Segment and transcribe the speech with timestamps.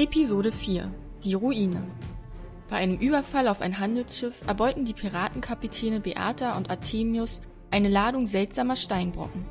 [0.00, 0.90] Episode 4
[1.24, 1.82] Die Ruine
[2.70, 8.76] Bei einem Überfall auf ein Handelsschiff erbeuten die Piratenkapitäne Beata und Artemius eine Ladung seltsamer
[8.76, 9.44] Steinbrocken.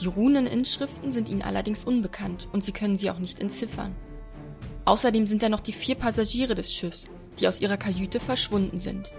[0.00, 3.94] Die Runeninschriften sind ihnen allerdings unbekannt und sie können sie auch nicht entziffern.
[4.86, 7.08] Außerdem sind da noch die vier Passagiere des Schiffs,
[7.38, 9.12] die aus ihrer Kajüte verschwunden sind.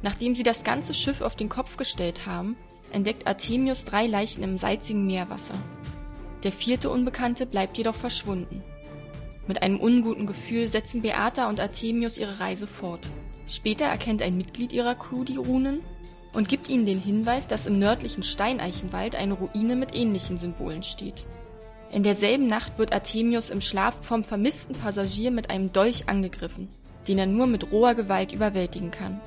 [0.00, 2.56] Nachdem sie das ganze Schiff auf den Kopf gestellt haben,
[2.92, 5.56] entdeckt Artemius drei Leichen im salzigen Meerwasser.
[6.44, 8.62] Der vierte Unbekannte bleibt jedoch verschwunden.
[9.52, 13.00] Mit einem unguten Gefühl setzen Beata und Artemius ihre Reise fort.
[13.46, 15.80] Später erkennt ein Mitglied ihrer Crew die Runen
[16.32, 21.26] und gibt ihnen den Hinweis, dass im nördlichen Steineichenwald eine Ruine mit ähnlichen Symbolen steht.
[21.90, 26.70] In derselben Nacht wird Artemius im Schlaf vom vermissten Passagier mit einem Dolch angegriffen,
[27.06, 29.20] den er nur mit roher Gewalt überwältigen kann.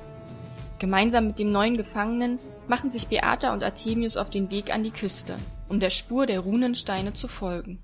[0.80, 4.90] Gemeinsam mit dem neuen Gefangenen machen sich Beata und Artemius auf den Weg an die
[4.90, 5.36] Küste,
[5.68, 7.78] um der Spur der Runensteine zu folgen.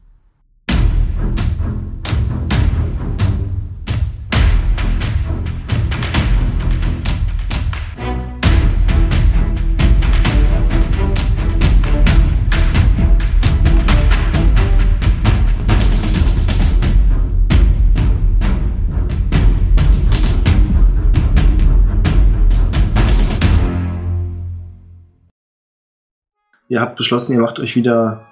[26.73, 28.23] Ihr habt beschlossen, ihr macht euch wieder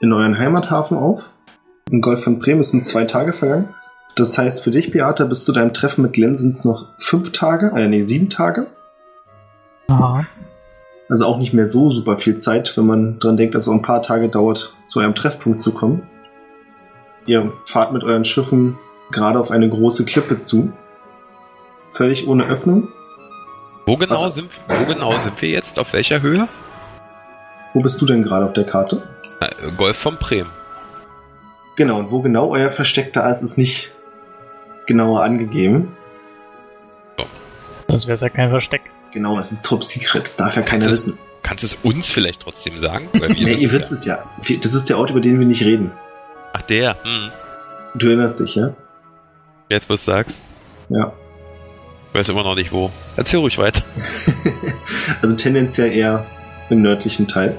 [0.00, 1.24] in euren Heimathafen auf.
[1.90, 3.74] Im Golf von Bremen sind zwei Tage vergangen.
[4.16, 7.32] Das heißt für dich, Beata, bis zu deinem Treffen mit Glenn sind es noch fünf
[7.32, 8.68] Tage, äh, nee, sieben Tage.
[9.88, 10.26] Aha.
[11.10, 13.74] Also auch nicht mehr so super viel Zeit, wenn man dran denkt, dass es auch
[13.74, 16.08] ein paar Tage dauert, zu eurem Treffpunkt zu kommen.
[17.26, 18.78] Ihr fahrt mit euren Schiffen
[19.10, 20.72] gerade auf eine große Klippe zu.
[21.92, 22.88] Völlig ohne Öffnung.
[23.84, 25.78] Wo genau, Was- sind, wo genau sind wir jetzt?
[25.78, 26.48] Auf welcher Höhe?
[27.74, 29.02] Wo bist du denn gerade auf der Karte?
[29.40, 30.50] Äh, Golf von Bremen.
[31.76, 33.90] Genau, und wo genau euer Versteck da ist, ist nicht
[34.86, 35.96] genauer angegeben.
[37.88, 38.80] Sonst wäre es ja kein Versteck.
[39.12, 41.18] Genau, es ist Top Secret, das darf ja keiner Kannst wissen.
[41.42, 43.08] Kannst du es uns vielleicht trotzdem sagen?
[43.12, 44.24] Weil wir Nee, ihr es wisst es ja.
[44.62, 45.92] Das ist der Ort, über den wir nicht reden.
[46.54, 46.96] Ach, der.
[47.02, 47.30] Hm.
[47.94, 48.74] Du erinnerst dich, ja?
[49.68, 50.40] Jetzt, wo du sagst.
[50.88, 51.12] Ja.
[52.08, 52.90] Ich weiß immer noch nicht wo.
[53.16, 53.82] Erzähl ruhig weiter.
[55.22, 56.24] also tendenziell eher
[56.70, 57.58] im nördlichen Teil.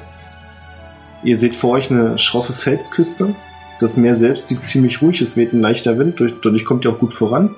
[1.24, 3.34] Ihr seht vor euch eine schroffe Felsküste.
[3.80, 6.92] Das Meer selbst liegt ziemlich ruhig, es weht ein leichter Wind, durch- dadurch kommt ihr
[6.92, 7.56] auch gut voran.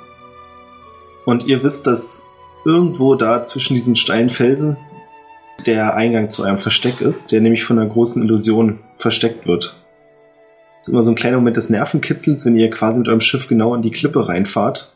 [1.26, 2.24] Und ihr wisst, dass
[2.64, 4.78] irgendwo da zwischen diesen steilen Felsen
[5.66, 9.76] der Eingang zu eurem Versteck ist, der nämlich von einer großen Illusion versteckt wird.
[10.80, 13.48] Das ist immer so ein kleiner Moment des Nervenkitzels, wenn ihr quasi mit eurem Schiff
[13.48, 14.94] genau in die Klippe reinfahrt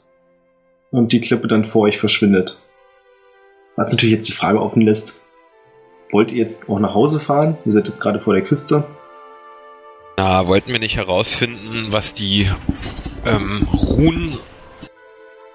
[0.92, 2.60] und die Klippe dann vor euch verschwindet.
[3.76, 5.24] Was natürlich jetzt die Frage offen lässt,
[6.12, 7.58] wollt ihr jetzt auch nach Hause fahren?
[7.66, 8.86] Ihr seid jetzt gerade vor der Küste.
[10.18, 12.52] Na, wollten wir nicht herausfinden, was die
[13.26, 14.40] ähm, Runen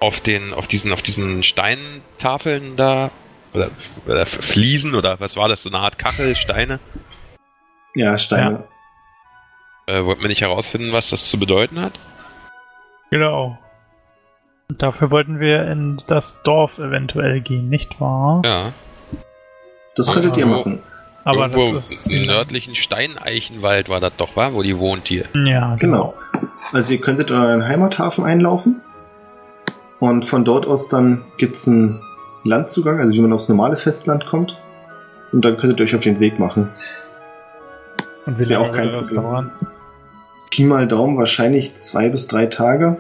[0.01, 3.11] auf den, auf diesen, auf diesen Steintafeln da
[3.53, 3.71] oder,
[4.07, 6.81] oder Fliesen oder was war das, so eine Art Kachel, Steine?
[7.95, 8.65] Ja, Steine.
[9.87, 11.99] Äh, wollten wir nicht herausfinden, was das zu bedeuten hat?
[13.11, 13.59] Genau.
[14.69, 18.43] Dafür wollten wir in das Dorf eventuell gehen, nicht wahr?
[18.45, 18.73] Ja.
[19.97, 20.79] Das könntet ihr Aber- machen.
[21.27, 22.07] Aber Irgendwo das ist.
[22.07, 25.25] im nördlichen Steineichenwald war das doch, war, wo die wohnt hier.
[25.47, 26.13] Ja, Genau.
[26.73, 28.83] Also ihr könntet in euren Heimathafen einlaufen.
[30.01, 32.03] Und von dort aus dann gibt's einen
[32.43, 34.55] Landzugang, also wie man aufs normale Festland kommt.
[35.33, 36.69] Und dann könntet ihr euch auf den Weg machen.
[38.27, 39.23] Und das wie wär lange auch kein das Problem.
[39.25, 39.51] dauern?
[40.51, 42.97] Pi mal Daumen wahrscheinlich zwei bis drei Tage.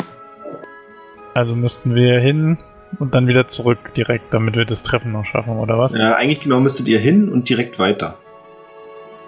[1.34, 2.58] Also müssten wir hin
[2.98, 5.94] und dann wieder zurück direkt, damit wir das Treffen noch schaffen, oder was?
[5.94, 8.16] Ja, eigentlich genau müsstet ihr hin und direkt weiter.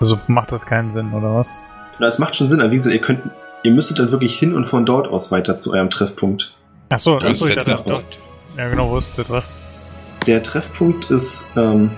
[0.01, 1.49] Also macht das keinen Sinn, oder was?
[1.99, 3.23] Na, es macht schon Sinn, aber wie gesagt, ihr könnt,
[3.63, 6.55] ihr müsstet dann wirklich hin und von dort aus weiter zu eurem Treffpunkt.
[6.91, 7.85] Achso, Das ist der doch.
[7.85, 8.19] Punkt.
[8.57, 9.47] Ja, genau, wo ist der Treff?
[10.27, 11.91] Der Treffpunkt ist ähm,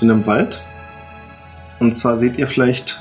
[0.00, 0.62] in einem Wald.
[1.80, 3.00] Und zwar seht ihr vielleicht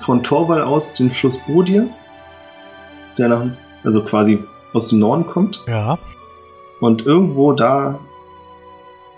[0.00, 1.82] von Torwall aus den Fluss Brodie,
[3.16, 3.44] der nach,
[3.84, 4.42] also quasi
[4.72, 5.60] aus dem Norden kommt.
[5.68, 5.98] Ja.
[6.82, 8.00] Und irgendwo da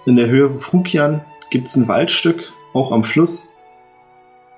[0.05, 2.43] in der Höhe von Frukian gibt es ein Waldstück,
[2.75, 3.55] auch am Fluss,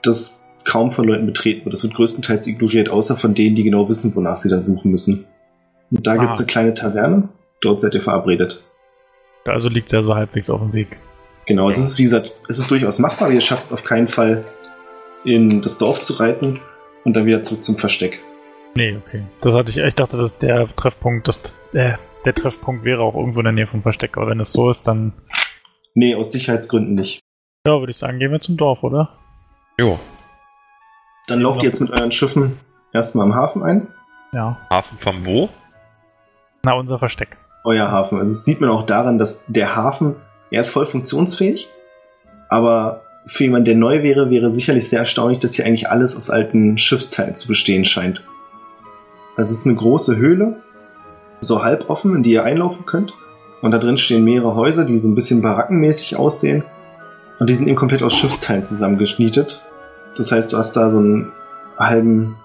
[0.03, 1.73] das kaum von Leuten betreten wird.
[1.73, 5.25] Das wird größtenteils ignoriert, außer von denen, die genau wissen, wonach sie da suchen müssen.
[5.93, 6.43] Und da gibt es Ah.
[6.43, 7.29] eine kleine Taverne.
[7.61, 8.61] Dort seid ihr verabredet.
[9.44, 10.97] Also liegt es ja so halbwegs auf dem Weg.
[11.47, 14.44] Genau, es ist wie gesagt, es ist durchaus machbar, ihr schafft es auf keinen Fall,
[15.25, 16.58] in das Dorf zu reiten
[17.05, 18.19] und dann wieder zurück zum Versteck.
[18.75, 19.23] Nee, okay.
[19.43, 21.41] Das hatte ich, ich dachte, dass der Treffpunkt, das,
[21.73, 21.93] äh,
[22.26, 24.87] der Treffpunkt wäre auch irgendwo in der Nähe vom Versteck, aber wenn es so ist,
[24.87, 25.14] dann,
[25.94, 27.20] Nee, aus Sicherheitsgründen nicht.
[27.67, 29.08] ja, würde ich sagen, gehen wir zum Dorf, oder?
[29.78, 29.99] Jo.
[31.26, 32.58] Dann lauft ihr jetzt mit euren Schiffen
[32.93, 33.88] erstmal am Hafen ein.
[34.32, 34.58] Ja.
[34.70, 35.49] Hafen vom wo?
[36.64, 37.37] Na, unser Versteck.
[37.64, 38.19] Euer Hafen.
[38.19, 40.17] Also das sieht man auch daran, dass der Hafen,
[40.50, 41.69] er ist voll funktionsfähig,
[42.49, 46.31] aber für jemanden, der neu wäre, wäre sicherlich sehr erstaunlich, dass hier eigentlich alles aus
[46.31, 48.22] alten Schiffsteilen zu bestehen scheint.
[49.37, 50.62] Also es ist eine große Höhle,
[51.41, 53.12] so halb offen, in die ihr einlaufen könnt.
[53.62, 56.65] Und da drin stehen mehrere Häuser, die so ein bisschen barackenmäßig aussehen.
[57.38, 59.65] Und die sind eben komplett aus Schiffsteilen zusammengeschnietet.
[60.17, 61.33] Das heißt, du hast da so einen
[61.79, 62.37] halben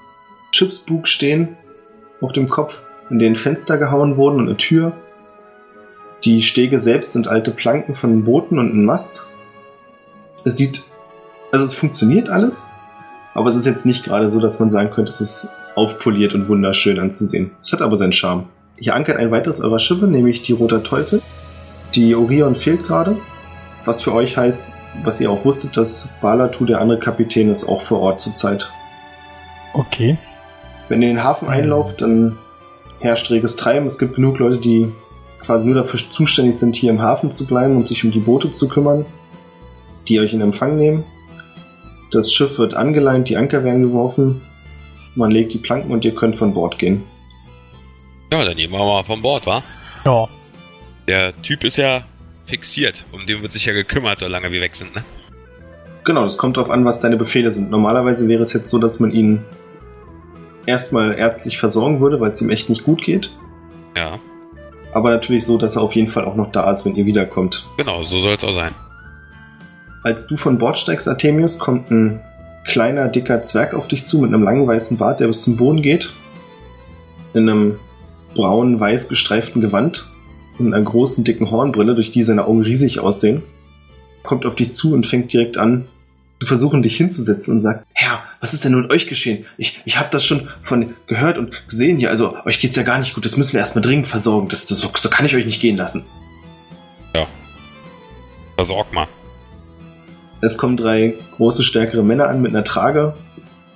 [0.51, 1.57] Schiffsbug stehen
[2.19, 2.73] auf dem Kopf,
[3.09, 4.93] in den Fenster gehauen wurden und eine Tür.
[6.23, 9.23] Die Stege selbst sind alte Planken von Booten und ein Mast.
[10.43, 10.83] Es sieht,
[11.51, 12.67] also es funktioniert alles,
[13.33, 16.49] aber es ist jetzt nicht gerade so, dass man sagen könnte, es ist aufpoliert und
[16.49, 17.51] wunderschön anzusehen.
[17.63, 18.49] Es hat aber seinen Charme.
[18.81, 21.21] Hier ankert ein weiteres eurer Schiffe, nämlich die Roter Teufel.
[21.93, 23.15] Die Orion fehlt gerade,
[23.85, 24.71] was für euch heißt,
[25.03, 28.67] was ihr auch wusstet, dass Balatu, der andere Kapitän, ist auch vor Ort zurzeit.
[29.75, 30.17] Okay.
[30.89, 32.39] Wenn ihr in den Hafen einlauft, dann
[32.99, 33.85] herrscht reges Treiben.
[33.85, 34.91] Es gibt genug Leute, die
[35.45, 38.51] quasi nur dafür zuständig sind, hier im Hafen zu bleiben und sich um die Boote
[38.51, 39.05] zu kümmern,
[40.07, 41.03] die euch in Empfang nehmen.
[42.09, 44.41] Das Schiff wird angeleint, die Anker werden geworfen,
[45.13, 47.03] man legt die Planken und ihr könnt von Bord gehen.
[48.31, 49.61] Ja, dann gehen wir mal von Bord, wa?
[50.05, 50.25] Ja.
[51.07, 52.03] Der Typ ist ja
[52.45, 53.03] fixiert.
[53.11, 55.03] Um den wird sich ja gekümmert, solange wir weg sind, ne?
[56.05, 57.69] Genau, das kommt darauf an, was deine Befehle sind.
[57.69, 59.43] Normalerweise wäre es jetzt so, dass man ihn
[60.65, 63.31] erstmal ärztlich versorgen würde, weil es ihm echt nicht gut geht.
[63.97, 64.19] Ja.
[64.93, 67.67] Aber natürlich so, dass er auf jeden Fall auch noch da ist, wenn ihr wiederkommt.
[67.77, 68.73] Genau, so soll es auch sein.
[70.03, 72.21] Als du von Bord steigst, Artemius, kommt ein
[72.65, 75.81] kleiner, dicker Zwerg auf dich zu mit einem langen weißen Bart, der bis zum Boden
[75.81, 76.13] geht.
[77.33, 77.79] In einem
[78.33, 80.09] braun-weiß gestreiften Gewand
[80.59, 83.41] und einer großen, dicken Hornbrille, durch die seine Augen riesig aussehen.
[84.23, 85.87] Kommt auf dich zu und fängt direkt an,
[86.39, 89.45] zu versuchen, dich hinzusetzen und sagt, Herr, was ist denn mit euch geschehen?
[89.57, 92.09] Ich, ich habe das schon von gehört und gesehen hier.
[92.09, 93.25] Also, euch geht's ja gar nicht gut.
[93.25, 94.49] Das müssen wir erstmal dringend versorgen.
[94.49, 96.05] Das, das, so, so kann ich euch nicht gehen lassen.
[98.61, 99.07] Versorg mal.
[100.41, 103.15] Es kommen drei große, stärkere Männer an mit einer Trage.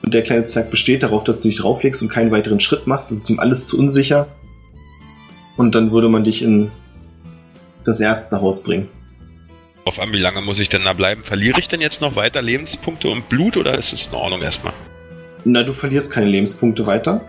[0.03, 3.09] Und der kleine Zwerg besteht darauf, dass du dich drauflegst und keinen weiteren Schritt machst.
[3.09, 4.27] Das ist ihm alles zu unsicher.
[5.57, 6.71] Und dann würde man dich in
[7.85, 8.89] das Ärztehaus bringen.
[9.85, 11.23] Auf an, wie lange muss ich denn da bleiben?
[11.23, 14.73] Verliere ich denn jetzt noch weiter Lebenspunkte und Blut oder ist es in Ordnung erstmal?
[15.43, 17.21] Na, du verlierst keine Lebenspunkte weiter.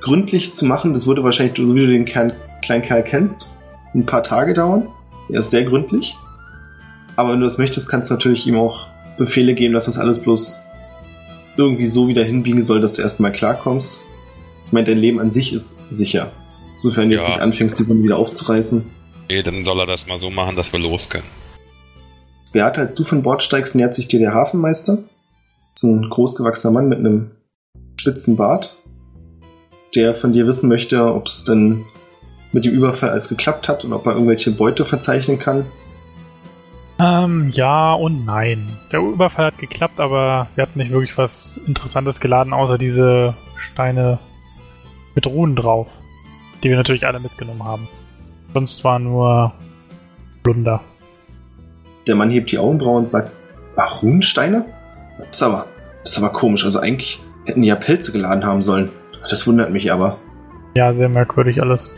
[0.00, 2.32] Gründlich zu machen, das würde wahrscheinlich, so wie du den Kern,
[2.62, 3.48] kleinen Kerl kennst,
[3.94, 4.88] ein paar Tage dauern.
[5.28, 6.16] Er ist sehr gründlich.
[7.14, 10.22] Aber wenn du das möchtest, kannst du natürlich ihm auch Befehle geben, dass das alles
[10.22, 10.60] bloß
[11.56, 14.02] irgendwie so wieder hinbiegen soll, dass du erstmal klarkommst.
[14.66, 16.32] Ich meine, dein Leben an sich ist sicher.
[16.76, 17.34] Sofern du jetzt Ja.
[17.34, 18.84] nicht anfängst, die Wunde wieder aufzureißen.
[19.28, 21.24] Nee, dann soll er das mal so machen, dass wir los können.
[22.52, 24.98] Beate, als du von Bord steigst, nähert sich dir der Hafenmeister.
[25.74, 27.30] Das ist ein großgewachsener Mann mit einem
[27.98, 28.76] spitzen Bart,
[29.94, 31.84] der von dir wissen möchte, ob es denn
[32.52, 35.66] mit dem Überfall alles geklappt hat und ob er irgendwelche Beute verzeichnen kann.
[36.98, 38.70] Ähm, ja und nein.
[38.90, 44.18] Der Überfall hat geklappt, aber sie hat nicht wirklich was Interessantes geladen, außer diese Steine
[45.14, 45.88] mit Runen drauf,
[46.62, 47.88] die wir natürlich alle mitgenommen haben.
[48.52, 49.52] Sonst war nur
[50.42, 50.80] Plunder.
[52.06, 53.32] Der Mann hebt die Augenbrauen und sagt,
[53.76, 54.64] ach, Runensteine?
[55.18, 55.66] Das ist aber,
[56.02, 56.64] das ist aber komisch.
[56.64, 58.90] Also eigentlich hätten die ja Pelze geladen haben sollen.
[59.28, 60.18] Das wundert mich aber.
[60.76, 61.90] Ja, sehr merkwürdig alles.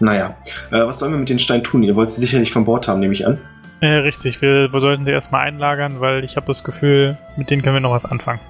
[0.00, 0.36] Naja,
[0.70, 1.82] äh, was sollen wir mit den Steinen tun?
[1.82, 3.38] Ihr wollt sie sicherlich von Bord haben, nehme ich an.
[3.80, 7.62] Äh, richtig, wir, wir sollten sie erstmal einlagern, weil ich habe das Gefühl, mit denen
[7.62, 8.40] können wir noch was anfangen.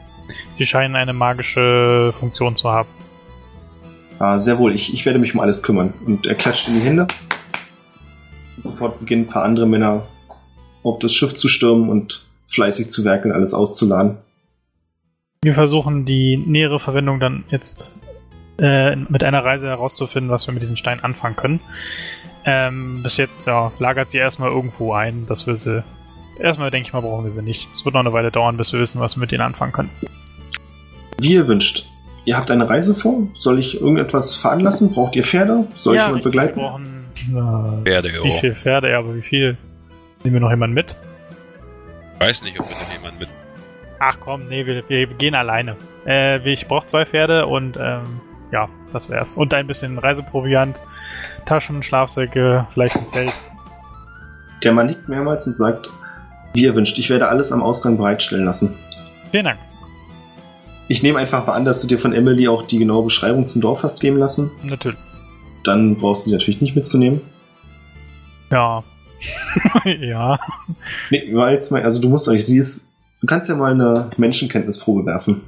[0.52, 2.88] Sie scheinen eine magische Funktion zu haben.
[4.18, 5.94] Ah, sehr wohl, ich, ich werde mich um alles kümmern.
[6.04, 7.06] Und er klatscht in die Hände.
[8.62, 10.06] Sofort beginnen ein paar andere Männer
[10.82, 14.18] auf das Schiff zu stürmen und fleißig zu werkeln, alles auszuladen.
[15.42, 17.92] Wir versuchen die nähere Verwendung dann jetzt
[18.60, 21.60] äh, mit einer Reise herauszufinden, was wir mit diesen Steinen anfangen können.
[22.44, 25.84] Ähm, bis jetzt ja, lagert sie erstmal irgendwo ein, dass wir sie.
[26.40, 27.68] Erstmal denke ich mal, brauchen wir sie nicht.
[27.74, 29.90] Es wird noch eine Weile dauern, bis wir wissen, was wir mit denen anfangen können.
[31.18, 31.88] Wie ihr wünscht.
[32.28, 33.26] Ihr habt eine Reise vor?
[33.38, 34.92] Soll ich irgendetwas veranlassen?
[34.92, 35.66] Braucht ihr Pferde?
[35.78, 36.60] Soll ich jemand begleiten?
[36.60, 37.06] Wir brauchen.
[37.16, 38.32] Äh, Pferde, wie jo.
[38.32, 39.56] viele Pferde, ja, aber wie viel?
[40.24, 40.94] Nehmen wir noch jemanden mit?
[42.18, 43.30] Weiß nicht, ob wir denn jemand mit.
[43.98, 45.74] Ach komm, nee, wir, wir gehen alleine.
[46.06, 48.02] Äh, ich brauche zwei Pferde und ähm,
[48.52, 49.38] ja, das wär's.
[49.38, 50.78] Und ein bisschen Reiseproviant,
[51.46, 53.32] Taschen, Schlafsäcke, vielleicht ein Zelt.
[54.62, 55.88] Der Mann nickt mehrmals und sagt,
[56.52, 56.98] wie ihr wünscht.
[56.98, 58.76] Ich werde alles am Ausgang bereitstellen lassen.
[59.30, 59.67] Vielen Dank.
[60.90, 63.60] Ich nehme einfach mal an, dass du dir von Emily auch die genaue Beschreibung zum
[63.60, 64.50] Dorf hast geben lassen.
[64.62, 64.98] Natürlich.
[65.62, 67.20] Dann brauchst du sie natürlich nicht mitzunehmen.
[68.50, 68.82] Ja.
[69.84, 70.38] ja.
[71.10, 72.88] Nee, war jetzt mal, also du musst euch, sie ist,
[73.20, 75.42] du kannst ja mal eine Menschenkenntnisprobe werfen.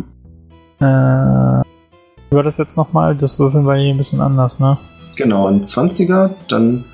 [0.81, 3.17] Äh, war das jetzt nochmal?
[3.17, 4.79] Das Würfeln war hier ein bisschen anders, ne?
[5.17, 6.85] Genau, ein 20er, dann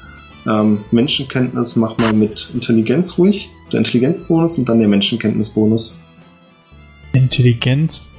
[0.47, 5.99] ähm, Menschenkenntnis mach mal mit Intelligenz ruhig, der Intelligenzbonus und dann der Menschenkenntnisbonus.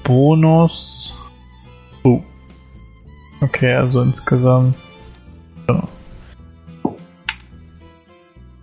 [0.08, 1.18] Intelligenzbonus.
[2.04, 2.22] Oh.
[3.42, 4.76] Okay, also insgesamt.
[5.68, 5.84] So.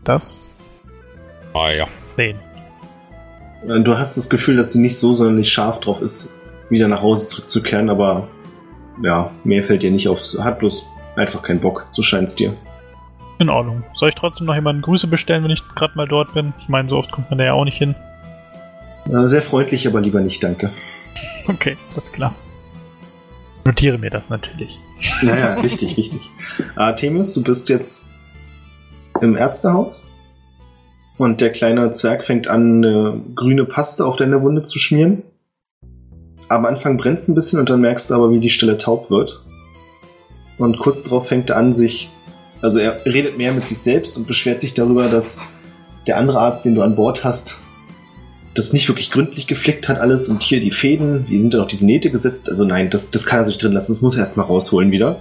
[0.05, 0.49] Das?
[1.55, 1.87] Ah ja.
[2.17, 2.37] 10.
[3.69, 6.35] Äh, Du hast das Gefühl, dass sie nicht so sonderlich scharf drauf ist,
[6.71, 8.29] wieder nach Hause zurückzukehren, aber
[9.03, 10.21] ja, mehr fällt dir nicht auf.
[10.41, 10.85] Hat bloß
[11.17, 12.55] einfach keinen Bock, so scheint's dir.
[13.39, 13.83] In Ordnung.
[13.95, 16.53] Soll ich trotzdem noch jemanden Grüße bestellen, wenn ich gerade mal dort bin?
[16.59, 17.95] Ich meine, so oft kommt man da ja auch nicht hin.
[19.11, 20.71] Äh, Sehr freundlich, aber lieber nicht, danke.
[21.47, 22.35] Okay, alles klar.
[23.67, 24.79] Notiere mir das natürlich.
[25.23, 26.21] Naja, richtig, richtig.
[26.77, 28.07] Artemis, du bist jetzt
[29.21, 30.07] im Ärztehaus
[31.17, 35.23] und der kleine Zwerg fängt an, eine grüne Paste auf deine Wunde zu schmieren.
[36.49, 39.11] Am Anfang brennt es ein bisschen und dann merkst du aber, wie die Stelle taub
[39.11, 39.45] wird.
[40.59, 42.11] Und kurz darauf fängt er an, sich,
[42.61, 45.39] also er redet mehr mit sich selbst und beschwert sich darüber, dass
[46.07, 47.59] der andere Arzt, den du an Bord hast,
[48.55, 51.67] das nicht wirklich gründlich geflickt hat alles und hier die Fäden, wie sind da noch
[51.67, 52.49] diese Nähte gesetzt?
[52.49, 55.19] Also nein, das, das kann er sich drin lassen, das muss er erstmal rausholen wieder.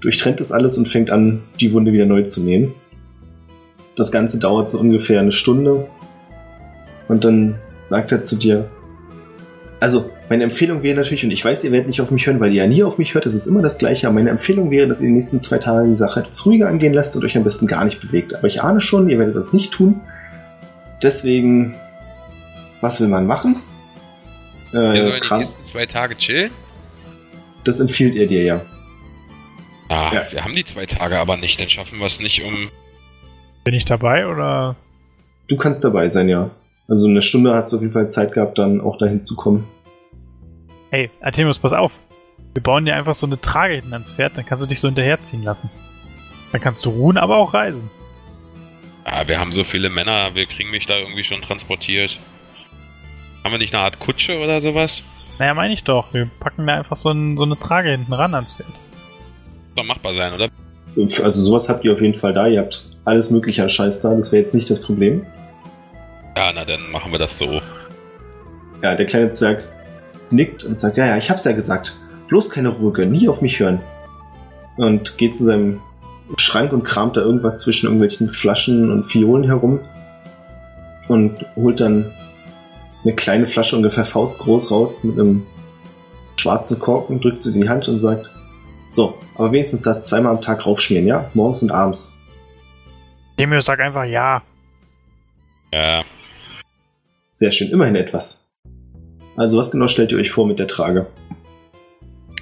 [0.00, 2.72] Durchtrennt das alles und fängt an, die Wunde wieder neu zu nähen.
[3.96, 5.86] Das Ganze dauert so ungefähr eine Stunde.
[7.06, 7.56] Und dann
[7.88, 8.66] sagt er zu dir,
[9.78, 12.50] also meine Empfehlung wäre natürlich, und ich weiß, ihr werdet nicht auf mich hören, weil
[12.50, 14.86] ihr ja nie auf mich hört, das ist immer das Gleiche, aber meine Empfehlung wäre,
[14.86, 17.44] dass ihr die nächsten zwei Tage die Sache etwas ruhiger angehen lasst und euch am
[17.44, 18.34] besten gar nicht bewegt.
[18.34, 20.00] Aber ich ahne schon, ihr werdet das nicht tun.
[21.02, 21.74] Deswegen,
[22.80, 23.62] was will man machen?
[24.72, 26.52] Wir Äh, sollen die nächsten zwei Tage chillen?
[27.64, 28.60] das empfiehlt er dir ja.
[29.90, 30.32] Ah, Ja.
[30.32, 32.70] wir haben die zwei Tage aber nicht, dann schaffen wir es nicht um.
[33.64, 34.76] Bin ich dabei oder?
[35.48, 36.50] Du kannst dabei sein, ja.
[36.88, 39.66] Also eine Stunde hast du auf jeden Fall Zeit gehabt, dann auch dahin zu kommen.
[40.90, 41.92] Hey, Artemius, pass auf.
[42.54, 44.88] Wir bauen dir einfach so eine Trage hinten ans Pferd, dann kannst du dich so
[44.88, 45.70] hinterherziehen lassen.
[46.52, 47.88] Dann kannst du ruhen, aber auch reisen.
[49.04, 52.18] Ah, wir haben so viele Männer, wir kriegen mich da irgendwie schon transportiert.
[53.44, 55.02] Haben wir nicht eine Art Kutsche oder sowas?
[55.38, 56.12] Naja, meine ich doch.
[56.12, 58.68] Wir packen da einfach so, ein, so eine Trage hinten ran ans Pferd.
[59.74, 60.48] Soll machbar sein, oder?
[60.96, 62.46] Also sowas habt ihr auf jeden Fall da.
[62.46, 64.14] Ihr habt alles mögliche an Scheiß da.
[64.14, 65.24] Das wäre jetzt nicht das Problem.
[66.36, 67.62] Ja, na dann machen wir das so.
[68.82, 69.64] Ja, der kleine Zwerg
[70.30, 71.96] nickt und sagt, ja, ja, ich hab's ja gesagt.
[72.28, 73.80] Bloß keine Ruhe gönnen, nie auf mich hören.
[74.76, 75.80] Und geht zu seinem
[76.36, 79.80] Schrank und kramt da irgendwas zwischen irgendwelchen Flaschen und Fiolen herum.
[81.08, 82.12] Und holt dann
[83.04, 85.46] eine kleine Flasche ungefähr faustgroß raus mit einem
[86.36, 88.28] schwarzen Korken, drückt sie in die Hand und sagt,
[88.90, 91.30] so, aber wenigstens das zweimal am Tag raufschmieren, ja?
[91.34, 92.12] Morgens und abends.
[93.32, 94.42] Artemius, sag einfach ja.
[95.72, 96.04] Ja,
[97.32, 98.50] Sehr schön, immerhin etwas.
[99.36, 101.06] Also was genau stellt ihr euch vor mit der Trage?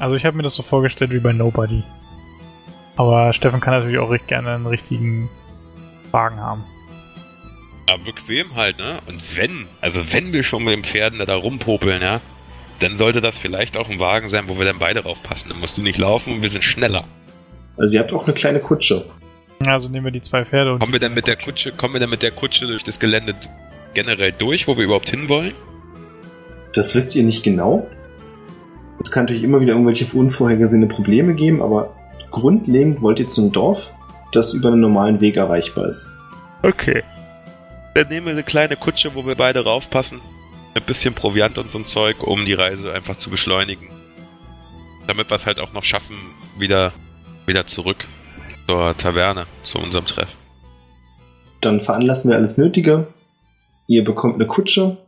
[0.00, 1.82] Also ich habe mir das so vorgestellt wie bei Nobody.
[2.96, 5.28] Aber Steffen kann natürlich auch recht gerne einen richtigen
[6.10, 6.64] Wagen haben.
[7.88, 9.00] Ja, bequem halt, ne?
[9.07, 12.21] Und wenn, also wenn wir schon mit den Pferden da rumpopeln, ja,
[12.80, 15.50] dann sollte das vielleicht auch ein Wagen sein, wo wir dann beide raufpassen.
[15.50, 17.04] Dann musst du nicht laufen und wir sind schneller.
[17.76, 19.04] Also ihr habt auch eine kleine Kutsche.
[19.66, 20.78] Also nehmen wir die zwei Pferde und.
[20.78, 23.35] Kommen wir dann mit der Kutsche, kommen wir dann mit der Kutsche durch das Gelände
[23.95, 25.52] generell durch, wo wir überhaupt hinwollen?
[26.75, 27.87] Das wisst ihr nicht genau.
[29.02, 31.95] Es kann natürlich immer wieder irgendwelche unvorhergesehene Probleme geben, aber
[32.30, 33.78] grundlegend wollt ihr zum Dorf,
[34.33, 36.11] das über einen normalen Weg erreichbar ist.
[36.62, 37.02] Okay.
[37.95, 40.21] Dann nehmen wir eine kleine Kutsche, wo wir beide raufpassen.
[40.75, 43.88] Ein bisschen Proviant und so ein Zeug, um die Reise einfach zu beschleunigen.
[45.07, 46.16] Damit wir es halt auch noch schaffen,
[46.59, 46.92] wieder,
[47.47, 48.07] wieder zurück
[48.66, 50.28] zur Taverne, zu unserem Treff.
[51.61, 53.09] Dann veranlassen wir alles Nötige.
[53.87, 54.99] Ihr bekommt eine Kutsche,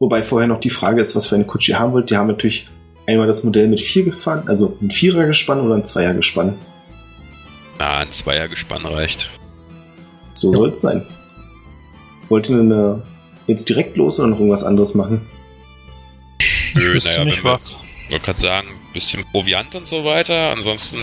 [0.00, 2.10] wobei vorher noch die Frage ist, was für eine Kutsche ihr haben wollt.
[2.10, 2.68] Die haben natürlich
[3.06, 6.56] einmal das Modell mit vier Gespann, also ein Vierergespann oder ein Zweiergespann.
[7.78, 9.30] Na, ein Zweiergespann reicht.
[10.34, 11.06] So soll es sein.
[12.28, 13.02] Wollt ihr eine,
[13.46, 15.26] jetzt direkt los oder noch irgendwas anderes machen?
[16.38, 17.76] ich Nö, naja, nicht wenn wir- was.
[18.04, 20.52] Ich wollte gerade sagen, bisschen Proviant und so weiter.
[20.52, 20.98] Ansonsten,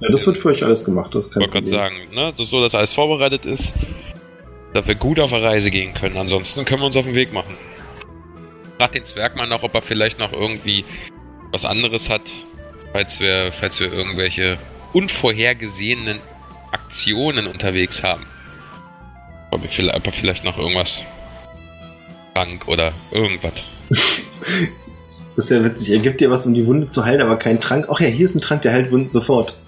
[0.00, 2.50] Ja, das wird für euch alles gemacht, das ich kann wollte gerade sagen, ne, das
[2.50, 3.72] so, dass alles vorbereitet ist,
[4.74, 6.16] dass wir gut auf eine Reise gehen können.
[6.18, 7.54] Ansonsten können wir uns auf den Weg machen.
[8.78, 10.84] Frag den Zwerg mal noch, ob er vielleicht noch irgendwie
[11.52, 12.22] was anderes hat,
[12.92, 14.58] falls wir, falls wir irgendwelche
[14.92, 16.18] unvorhergesehenen
[16.72, 18.26] Aktionen unterwegs haben.
[19.56, 19.70] Ob er
[20.12, 21.02] vielleicht, er noch irgendwas
[22.34, 23.54] krank oder irgendwas.
[25.34, 25.90] Das ist ja witzig.
[25.90, 27.88] Er gibt dir was, um die Wunde zu heilen, aber keinen Trank.
[27.90, 29.58] Ach ja, hier ist ein Trank, der heilt Wunden sofort.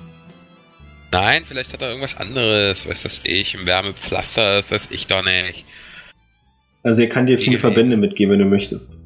[1.13, 5.23] Nein, vielleicht hat er irgendwas anderes, weiß das ich, ein Wärmepflaster, das weiß ich doch
[5.23, 5.67] nicht.
[6.83, 7.59] Also er kann dir viele.
[7.59, 9.03] Verbände mitgeben, wenn du möchtest.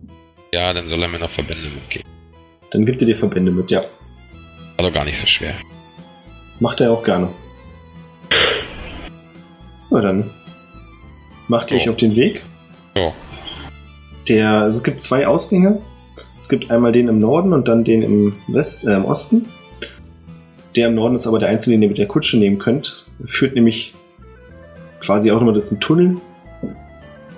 [0.53, 2.09] Ja, dann soll er mir noch Verbände mitgeben.
[2.71, 3.81] Dann gibt ihr die Verbände mit, ja.
[4.77, 5.55] War doch gar nicht so schwer.
[6.61, 7.29] Macht er auch gerne.
[9.91, 10.31] Na dann
[11.49, 11.83] macht ihr So.
[11.83, 12.43] euch auf den Weg.
[12.95, 13.13] So.
[14.29, 15.81] Der, also es gibt zwei Ausgänge.
[16.41, 19.47] Es gibt einmal den im Norden und dann den im West, äh, im Osten.
[20.77, 23.05] Der im Norden ist aber der einzige, den ihr mit der Kutsche nehmen könnt.
[23.27, 23.95] Führt nämlich
[25.01, 26.17] quasi auch immer das ist ein Tunnel,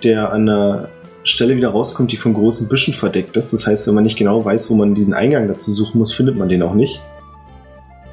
[0.02, 0.88] der an einer
[1.24, 3.52] Stelle wieder rauskommt, die von großen Büschen verdeckt ist.
[3.52, 6.36] Das heißt, wenn man nicht genau weiß, wo man diesen Eingang dazu suchen muss, findet
[6.36, 7.00] man den auch nicht.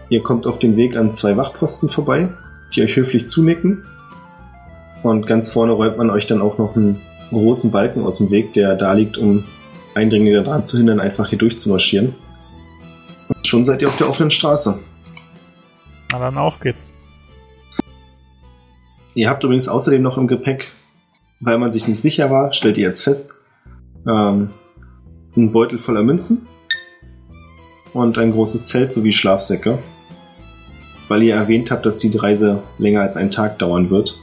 [0.10, 2.30] Ihr kommt auf dem Weg an zwei Wachposten vorbei,
[2.74, 3.84] die euch höflich zunicken.
[5.04, 8.54] Und ganz vorne räumt man euch dann auch noch einen großen Balken aus dem Weg,
[8.54, 9.46] der da liegt, um
[9.96, 12.16] Eindringlinge daran zu hindern, einfach hier durchzumarschieren.
[13.30, 14.80] Und schon seid ihr auf der offenen Straße.
[16.12, 16.92] Na dann auf geht's.
[19.14, 20.72] Ihr habt übrigens außerdem noch im Gepäck,
[21.40, 23.34] weil man sich nicht sicher war, stellt ihr jetzt fest,
[24.08, 24.52] ähm,
[25.36, 26.48] einen Beutel voller Münzen
[27.94, 29.80] und ein großes Zelt sowie Schlafsäcke,
[31.08, 34.18] weil ihr erwähnt habt, dass die Reise länger als einen Tag dauern wird.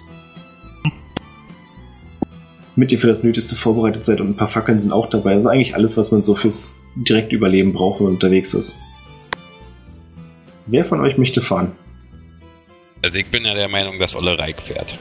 [2.79, 5.33] Mit ihr für das Nötigste vorbereitet seid und ein paar Fackeln sind auch dabei.
[5.33, 8.81] Also eigentlich alles, was man so fürs direkte Überleben braucht, wenn man unterwegs ist.
[10.67, 11.73] Wer von euch möchte fahren?
[13.03, 14.97] Also ich bin ja der Meinung, dass Olle Reik fährt.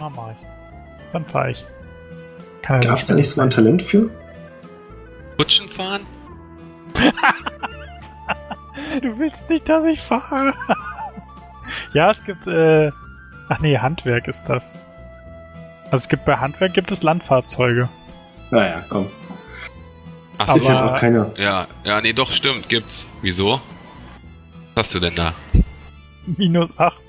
[0.00, 0.46] Na, mach ich.
[1.12, 1.64] Dann fahr ich.
[2.62, 4.08] Kann Gab es da nicht sogar ein Talent für?
[5.40, 6.02] Rutschen fahren?
[9.02, 10.54] Du willst nicht, dass ich fahre.
[11.94, 12.90] ja, es gibt, äh,
[13.48, 14.78] ach nee, Handwerk ist das.
[15.90, 17.88] Also es gibt bei Handwerk gibt es Landfahrzeuge.
[18.50, 19.08] Naja, komm.
[20.38, 21.32] Ach Aber- Ist jetzt auch keine.
[21.36, 23.06] Ja, ja, nee, doch, stimmt, gibt's.
[23.22, 23.60] Wieso?
[24.74, 25.34] Was hast du denn da?
[26.26, 27.00] Minus 8.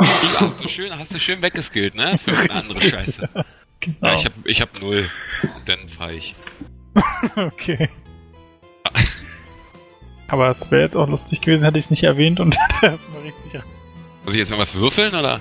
[0.00, 0.06] Ja,
[0.40, 2.18] hast du schön, hast du schön weggeskillt, ne?
[2.22, 3.28] Für eine andere Scheiße.
[3.80, 3.96] Genau.
[4.02, 5.08] Ja, ich hab, ich hab null.
[5.64, 6.34] Dann fahr ich.
[7.36, 7.88] okay.
[10.28, 13.22] Aber es wäre jetzt auch lustig gewesen, hätte ich es nicht erwähnt und hätte erstmal
[13.22, 13.60] richtig.
[14.24, 15.40] Muss ich jetzt noch was würfeln, oder?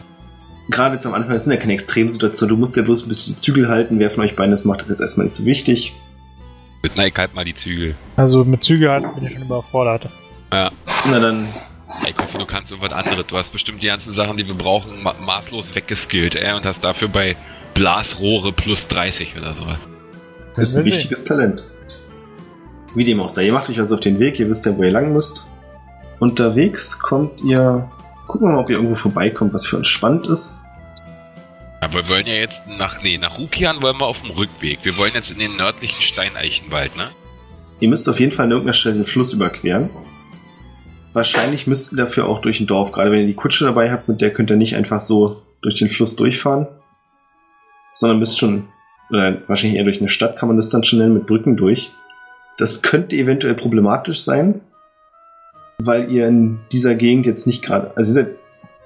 [0.69, 2.49] Gerade jetzt am Anfang, das sind ja keine Extremsituation.
[2.49, 3.99] Du musst ja bloß ein bisschen die Zügel halten.
[3.99, 5.93] Wer von euch beiden das macht, ist jetzt erstmal nicht so wichtig.
[6.81, 7.95] Mit Nike halt mal die Zügel.
[8.15, 10.09] Also mit Züge halten bin ich schon überfordert.
[10.53, 10.71] Ja.
[11.09, 11.47] Na dann,
[12.07, 13.25] Ich hoffe, du kannst irgendwas anderes.
[13.27, 16.83] Du hast bestimmt die ganzen Sachen, die wir brauchen, ma maßlos weggeskillt, ey, und hast
[16.83, 17.35] dafür bei
[17.73, 19.65] Blasrohre plus 30 oder so.
[20.55, 20.93] das ist ein sehen.
[20.93, 21.63] wichtiges Talent.
[22.95, 23.45] Wie dem auch sei.
[23.45, 24.39] Ihr macht euch also auf den Weg.
[24.39, 25.45] Ihr wisst ja, wo ihr lang müsst.
[26.19, 27.89] Unterwegs kommt ihr.
[28.35, 30.59] Gucken wir mal, ob ihr irgendwo vorbeikommt, was für uns spannend ist.
[31.79, 34.79] Aber wir wollen ja jetzt nach, nee, nach Rukian wollen wir auf dem Rückweg.
[34.83, 37.11] Wir wollen jetzt in den nördlichen Steineichenwald, ne?
[37.79, 39.89] Ihr müsst auf jeden Fall an irgendeiner Stelle den Fluss überqueren.
[41.13, 42.91] Wahrscheinlich müsst ihr dafür auch durch ein Dorf.
[42.91, 45.75] Gerade wenn ihr die Kutsche dabei habt, mit der könnt ihr nicht einfach so durch
[45.75, 46.67] den Fluss durchfahren.
[47.93, 48.67] Sondern müsst schon,
[49.11, 51.89] oder wahrscheinlich eher durch eine Stadt kann man das dann schon nennen, mit Brücken durch.
[52.57, 54.59] Das könnte eventuell problematisch sein,
[55.85, 58.35] weil ihr in dieser Gegend jetzt nicht gerade, also ihr seid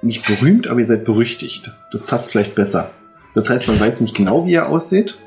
[0.01, 1.71] nicht berühmt, aber ihr seid berüchtigt.
[1.91, 2.91] Das passt vielleicht besser.
[3.35, 5.17] Das heißt, man weiß nicht genau, wie ihr aussieht.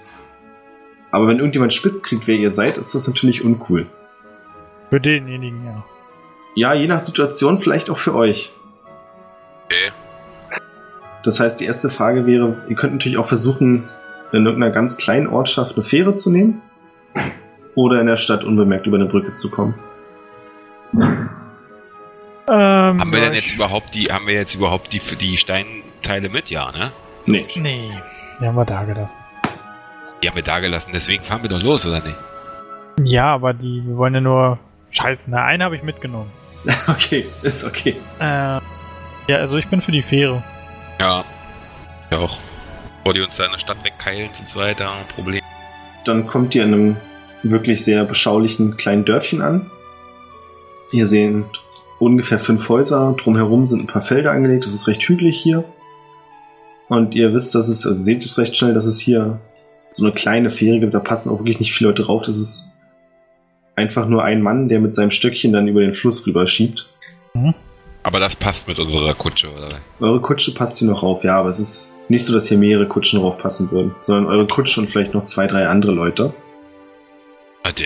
[1.11, 3.87] Aber wenn irgendjemand spitz kriegt, wer ihr seid, ist das natürlich uncool.
[4.91, 5.85] Für denjenigen, ja.
[6.55, 8.53] Ja, je nach Situation vielleicht auch für euch.
[9.67, 9.93] Okay.
[11.23, 13.89] Das heißt, die erste Frage wäre, ihr könnt natürlich auch versuchen,
[14.33, 16.63] in irgendeiner ganz kleinen Ortschaft eine Fähre zu nehmen.
[17.75, 19.75] Oder in der Stadt unbemerkt über eine Brücke zu kommen.
[22.53, 26.51] Ähm, Haben wir denn jetzt überhaupt die, haben wir jetzt überhaupt die, die Steinteile mit?
[26.51, 26.93] Ja, ne?
[27.25, 27.47] Nee.
[27.57, 27.91] Nee,
[28.38, 29.17] die haben wir da gelassen.
[30.23, 32.17] Die haben wir da gelassen, deswegen fahren wir doch los, oder nicht?
[33.05, 34.59] Ja, aber die, wir wollen ja nur.
[34.91, 36.31] Scheiße, na, eine habe ich mitgenommen.
[36.87, 37.97] Okay, ist okay.
[38.21, 38.59] Äh,
[39.29, 40.45] ja, also ich bin für die Fähre.
[41.01, 41.25] Ja.
[42.11, 42.38] Ja auch.
[42.99, 45.43] Bevor die uns da in der Stadt wegkeilen zu zweit, da ein Problem.
[46.05, 46.97] Dann kommt ihr in einem
[47.43, 49.71] wirklich sehr beschaulichen kleinen Dörfchen an.
[50.93, 51.47] Ihr seht
[52.03, 55.65] ungefähr fünf Häuser, drumherum sind ein paar Felder angelegt, das ist recht hügelig hier.
[56.88, 59.38] Und ihr wisst, dass es, also seht es recht schnell, dass es hier
[59.93, 62.23] so eine kleine Fähre gibt, da passen auch wirklich nicht viele Leute drauf.
[62.27, 62.73] Das ist
[63.77, 66.93] einfach nur ein Mann, der mit seinem Stöckchen dann über den Fluss rüber schiebt.
[68.03, 69.69] Aber das passt mit unserer Kutsche, oder?
[70.01, 72.88] Eure Kutsche passt hier noch rauf, ja, aber es ist nicht so, dass hier mehrere
[72.88, 76.35] Kutschen drauf passen würden, sondern eure Kutsche und vielleicht noch zwei, drei andere Leute.
[77.62, 77.85] Warte.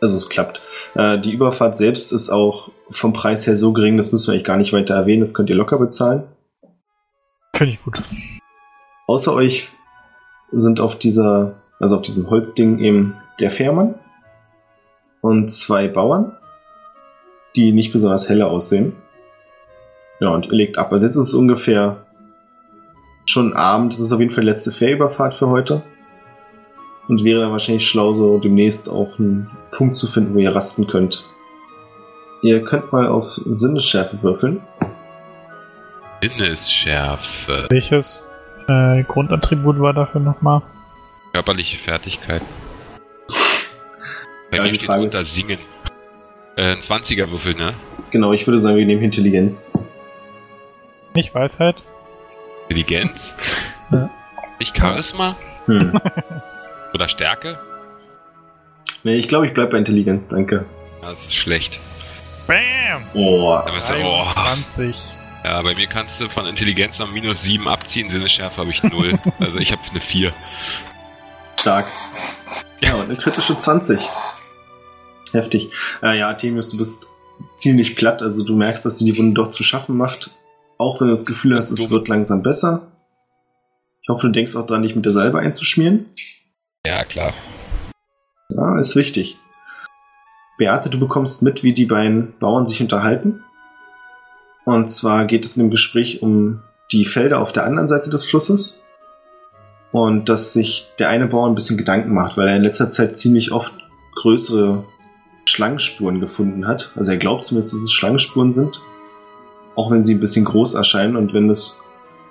[0.00, 0.60] Also es klappt.
[0.94, 4.44] Äh, die Überfahrt selbst ist auch vom Preis her so gering, das müssen wir eigentlich
[4.44, 6.24] gar nicht weiter erwähnen, das könnt ihr locker bezahlen.
[7.54, 8.02] Finde ich gut.
[9.06, 9.68] Außer euch
[10.52, 13.94] sind auf dieser, also auf diesem Holzding eben der Fährmann
[15.20, 16.36] und zwei Bauern,
[17.56, 18.94] die nicht besonders helle aussehen.
[20.20, 20.92] Ja, und ihr legt ab.
[20.92, 22.04] Also jetzt ist es ungefähr
[23.26, 23.94] schon Abend.
[23.94, 25.82] Das ist auf jeden Fall die letzte Fährüberfahrt für heute.
[27.08, 30.86] Und wäre dann wahrscheinlich schlau, so demnächst auch einen Punkt zu finden, wo ihr rasten
[30.86, 31.28] könnt.
[32.42, 34.60] Ihr könnt mal auf Sinnesschärfe würfeln.
[36.22, 37.66] Sinnesschärfe.
[37.70, 38.26] Welches
[38.68, 40.62] äh, Grundattribut war dafür nochmal?
[41.32, 42.42] Körperliche Fertigkeit.
[44.50, 45.58] Bei Ja, mir steht Frage unter ist- Singen.
[46.56, 47.74] Äh, ein 20er Würfel, ne?
[48.10, 49.72] Genau, ich würde sagen, wir nehmen Intelligenz.
[51.16, 51.76] Nicht Weisheit?
[52.68, 53.34] Intelligenz?
[53.90, 54.08] Ja.
[54.60, 55.36] Nicht Charisma?
[55.66, 55.92] Hm.
[56.94, 57.58] Oder Stärke?
[59.02, 60.64] nee, ich glaube, ich bleibe bei Intelligenz, danke.
[61.02, 61.80] Ja, Das ist schlecht.
[62.46, 63.02] Bam!
[63.14, 64.96] Oh, bist du, oh, 20.
[65.44, 69.18] ja, bei mir kannst du von Intelligenz noch minus 7 abziehen, Sinnesschärfe habe ich 0.
[69.40, 70.32] also ich habe eine 4.
[71.58, 71.86] stark.
[72.80, 74.00] Ja, und eine kritische 20.
[75.32, 75.70] Heftig.
[76.02, 77.08] Äh, ja, Artemius, du bist
[77.56, 80.30] ziemlich platt, also du merkst, dass dir die Wunde doch zu schaffen macht.
[80.78, 82.92] Auch wenn du das Gefühl hast, es wird langsam besser.
[84.02, 86.06] Ich hoffe, du denkst auch dran, dich mit der Salbe einzuschmieren.
[86.86, 87.32] Ja, klar.
[88.50, 89.38] Ja, ist wichtig.
[90.58, 93.42] Beate, du bekommst mit, wie die beiden Bauern sich unterhalten.
[94.64, 98.24] Und zwar geht es in dem Gespräch um die Felder auf der anderen Seite des
[98.24, 98.82] Flusses.
[99.92, 103.18] Und dass sich der eine Bauer ein bisschen Gedanken macht, weil er in letzter Zeit
[103.18, 103.72] ziemlich oft
[104.16, 104.84] größere
[105.46, 106.92] Schlangenspuren gefunden hat.
[106.96, 108.80] Also er glaubt zumindest, dass es Schlangenspuren sind.
[109.74, 111.16] Auch wenn sie ein bisschen groß erscheinen.
[111.16, 111.80] Und wenn es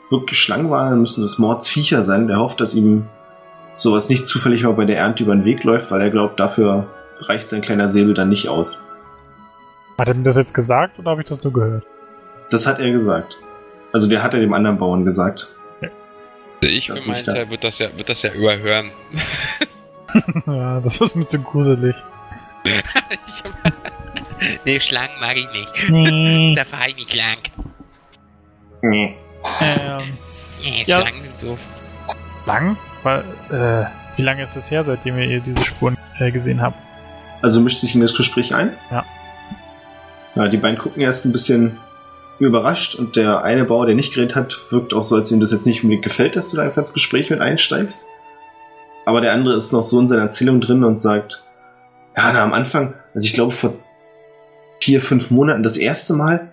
[0.10, 2.28] wirklich Schlangen waren, dann müssen es Mordsviecher sein.
[2.28, 3.08] Der hofft, dass ihm
[3.76, 6.88] sowas nicht zufällig mal bei der Ernte über den Weg läuft, weil er glaubt, dafür
[7.22, 8.90] reicht sein kleiner Säbel dann nicht aus.
[10.00, 11.86] Hat er mir das jetzt gesagt oder habe ich das nur gehört?
[12.50, 13.36] Das hat er gesagt.
[13.92, 15.50] Also der hat er dem anderen Bauern gesagt.
[15.82, 17.34] Also ich Das da.
[17.34, 18.92] Teil wird das ja, wird das ja überhören.
[20.46, 21.96] ja, das ist mir zu gruselig.
[24.66, 25.90] Nee, Schlangen mag ich nicht.
[25.90, 26.54] Nee.
[26.56, 27.38] Da fahre ich nicht lang.
[28.82, 29.16] Nee.
[29.62, 30.18] ähm,
[30.62, 31.02] Nee, Ja.
[31.02, 31.60] Schlangen sind doof.
[32.46, 32.78] lang?
[33.04, 33.86] Weil, äh,
[34.16, 36.78] wie lange ist es her, seitdem ihr diese Spuren äh, gesehen habt?
[37.42, 38.72] Also mischt sich in das Gespräch ein.
[38.90, 39.04] Ja.
[40.36, 41.78] Ja, die beiden gucken erst ein bisschen
[42.40, 45.52] überrascht und der eine Bauer, der nicht geredet hat, wirkt auch so, als ihm das
[45.52, 48.06] jetzt nicht unbedingt gefällt, dass du da einfach ins Gespräch mit einsteigst.
[49.06, 51.44] Aber der andere ist noch so in seiner Erzählung drin und sagt,
[52.16, 53.74] ja, na, am Anfang, also ich glaube vor
[54.80, 56.50] vier, fünf Monaten das erste Mal,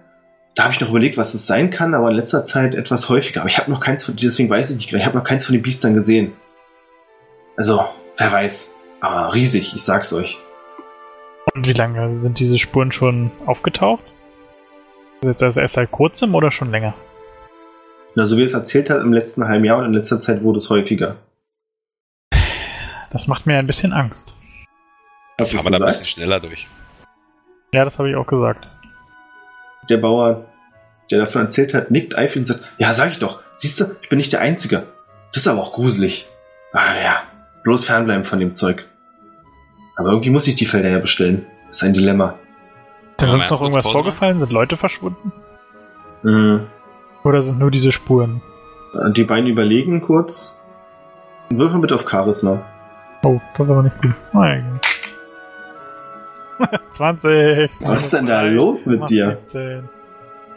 [0.54, 3.40] da habe ich noch überlegt, was es sein kann, aber in letzter Zeit etwas häufiger.
[3.40, 5.46] Aber ich habe noch keins von, deswegen weiß ich nicht genau, ich habe noch keins
[5.46, 6.32] von den Biestern gesehen.
[7.60, 7.84] Also,
[8.16, 8.74] wer weiß.
[9.02, 10.38] Aber riesig, ich sag's euch.
[11.54, 14.02] Und wie lange sind diese Spuren schon aufgetaucht?
[15.20, 16.94] Ist jetzt also erst seit kurzem oder schon länger?
[18.14, 20.42] Na, so wie er es erzählt hat im letzten halben Jahr und in letzter Zeit
[20.42, 21.16] wurde es häufiger.
[23.10, 24.34] Das macht mir ein bisschen Angst.
[25.36, 26.66] Du Fahren wir da ein bisschen schneller durch.
[27.74, 28.68] Ja, das habe ich auch gesagt.
[29.90, 30.46] Der Bauer,
[31.10, 33.42] der davon erzählt hat, nickt eifrig und sagt, ja, sag ich doch.
[33.54, 34.86] Siehst du, ich bin nicht der Einzige.
[35.34, 36.26] Das ist aber auch gruselig.
[36.72, 37.22] Ah ja,
[37.62, 38.86] bloß fernbleiben von dem Zeug.
[39.96, 41.46] Aber irgendwie muss ich die Felder ja bestellen.
[41.68, 42.34] Das ist ein Dilemma.
[43.10, 44.38] Ist denn sonst noch irgendwas Pause vorgefallen?
[44.38, 45.32] Sind Leute verschwunden?
[46.22, 46.66] Mhm.
[47.22, 48.40] Oder sind nur diese Spuren?
[49.14, 50.58] Die beiden überlegen kurz.
[51.50, 52.62] Würfel bitte auf Charisma.
[53.24, 54.14] Oh, das ist aber nicht gut.
[54.32, 54.80] Oh, ja, egal.
[56.90, 57.70] 20.
[57.80, 59.38] Was ist denn da los mit dir?
[59.48, 59.88] 17.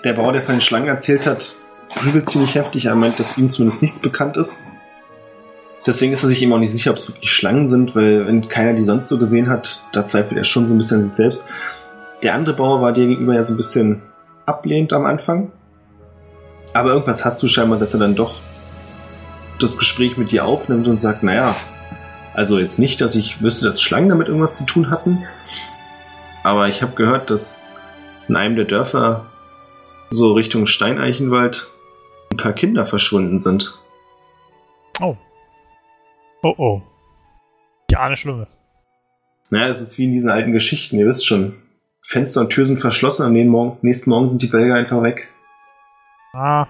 [0.04, 1.56] Der Bauer, der von den Schlangen erzählt hat,
[1.96, 2.86] grübelt ziemlich heftig.
[2.86, 4.64] Er meint, dass ihm zumindest nichts bekannt ist.
[5.86, 8.48] Deswegen ist er sich eben auch nicht sicher, ob es wirklich Schlangen sind, weil wenn
[8.48, 11.16] keiner die sonst so gesehen hat, da zweifelt er schon so ein bisschen an sich
[11.16, 11.44] selbst.
[12.22, 14.02] Der andere Bauer war dir gegenüber ja so ein bisschen
[14.46, 15.52] ablehnend am Anfang.
[16.74, 18.36] Aber irgendwas hast du scheinbar, dass er dann doch
[19.60, 21.56] das Gespräch mit dir aufnimmt und sagt, naja,
[22.34, 25.24] also jetzt nicht, dass ich wüsste, dass Schlangen damit irgendwas zu tun hatten.
[26.44, 27.66] Aber ich habe gehört, dass
[28.28, 29.26] in einem der Dörfer
[30.10, 31.68] so Richtung Steineichenwald
[32.32, 33.78] ein paar Kinder verschwunden sind.
[35.02, 35.16] Oh.
[36.44, 36.82] Oh oh.
[37.90, 38.62] Ja, ahne Schlimmes.
[39.50, 41.54] Naja, es ist wie in diesen alten Geschichten, ihr wisst schon.
[42.06, 45.30] Fenster und Tür sind verschlossen, am nächsten Morgen, nächsten Morgen sind die Belger einfach weg.
[46.34, 46.68] Ah.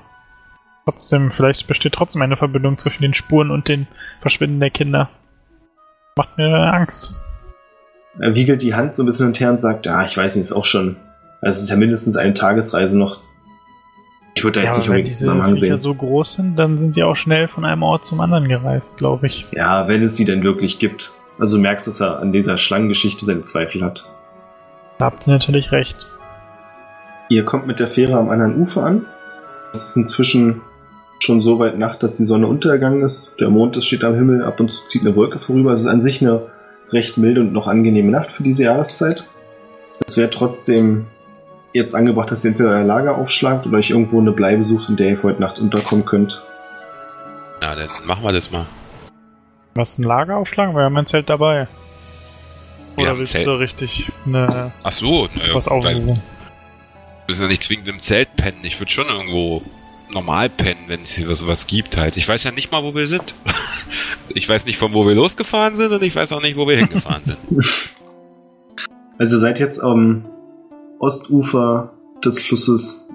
[0.85, 3.87] Trotzdem, vielleicht besteht trotzdem eine Verbindung zwischen den Spuren und den
[4.19, 5.09] Verschwinden der Kinder.
[6.17, 7.15] Macht mir Angst.
[8.19, 10.43] Er wiegelt die Hand so ein bisschen und her und sagt, ja, ich weiß nicht,
[10.43, 10.97] ist auch schon.
[11.41, 13.21] Also es ist ja mindestens eine Tagesreise noch.
[14.35, 15.77] Ich würde da jetzt Ja, nicht unbedingt diese Zusammenhang Viecher sehen.
[15.77, 19.27] so groß sind, dann sind sie auch schnell von einem Ort zum anderen gereist, glaube
[19.27, 19.45] ich.
[19.51, 21.11] Ja, wenn es sie denn wirklich gibt.
[21.39, 24.05] Also du merkst, dass er an dieser Schlangengeschichte seine Zweifel hat.
[24.97, 26.07] Da habt ihr natürlich recht.
[27.29, 29.05] Ihr kommt mit der Fähre am anderen Ufer an.
[29.73, 30.61] Es ist inzwischen
[31.19, 33.39] schon so weit Nacht, dass die Sonne untergegangen ist.
[33.39, 35.71] Der Mond ist- steht am Himmel, ab und zu zieht eine Wolke vorüber.
[35.73, 36.47] Es ist an sich eine
[36.91, 39.23] recht milde und noch angenehme Nacht für diese Jahreszeit.
[40.05, 41.05] Es wäre trotzdem
[41.73, 44.95] jetzt angebracht, dass ihr entweder euer Lager aufschlagt oder euch irgendwo eine Bleibe sucht, in
[44.95, 46.41] der ihr für heute Nacht unterkommen könnt.
[47.61, 48.65] Na, dann machen wir das mal.
[49.75, 50.75] Was ein Lager aufschlagen?
[50.75, 51.67] Wir haben ein Zelt dabei.
[52.95, 53.47] Wir Oder willst Zelt.
[53.47, 56.05] du richtig eine, Ach so, naja, was aufsuchen?
[56.05, 56.21] Wir
[57.27, 58.59] müssen ja nicht zwingend im Zelt pennen.
[58.63, 59.63] Ich würde schon irgendwo
[60.11, 62.17] normal pennen, wenn es hier sowas gibt halt.
[62.17, 63.33] Ich weiß ja nicht mal, wo wir sind.
[64.35, 66.77] ich weiß nicht, von wo wir losgefahren sind und ich weiß auch nicht, wo wir
[66.77, 67.37] hingefahren sind.
[69.19, 70.25] Also ihr seid jetzt am
[71.03, 71.91] Ostufer
[72.23, 73.09] des Flusses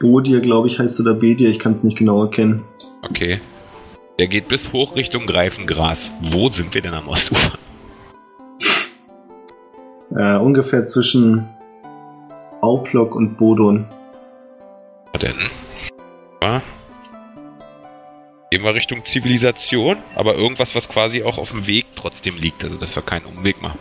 [0.00, 2.62] Bodir, glaube ich, heißt oder Bedir, ich kann es nicht genau erkennen.
[3.02, 3.40] Okay.
[4.18, 6.10] Der geht bis hoch Richtung Greifengras.
[6.20, 7.58] Wo sind wir denn am Ostufer?
[10.14, 11.48] Äh, ungefähr zwischen
[12.60, 13.86] Auplok und Bodon.
[15.14, 15.36] Na denn?
[16.42, 16.62] Ja.
[18.50, 22.76] Gehen wir Richtung Zivilisation, aber irgendwas, was quasi auch auf dem Weg trotzdem liegt, also
[22.76, 23.78] dass wir keinen Umweg machen.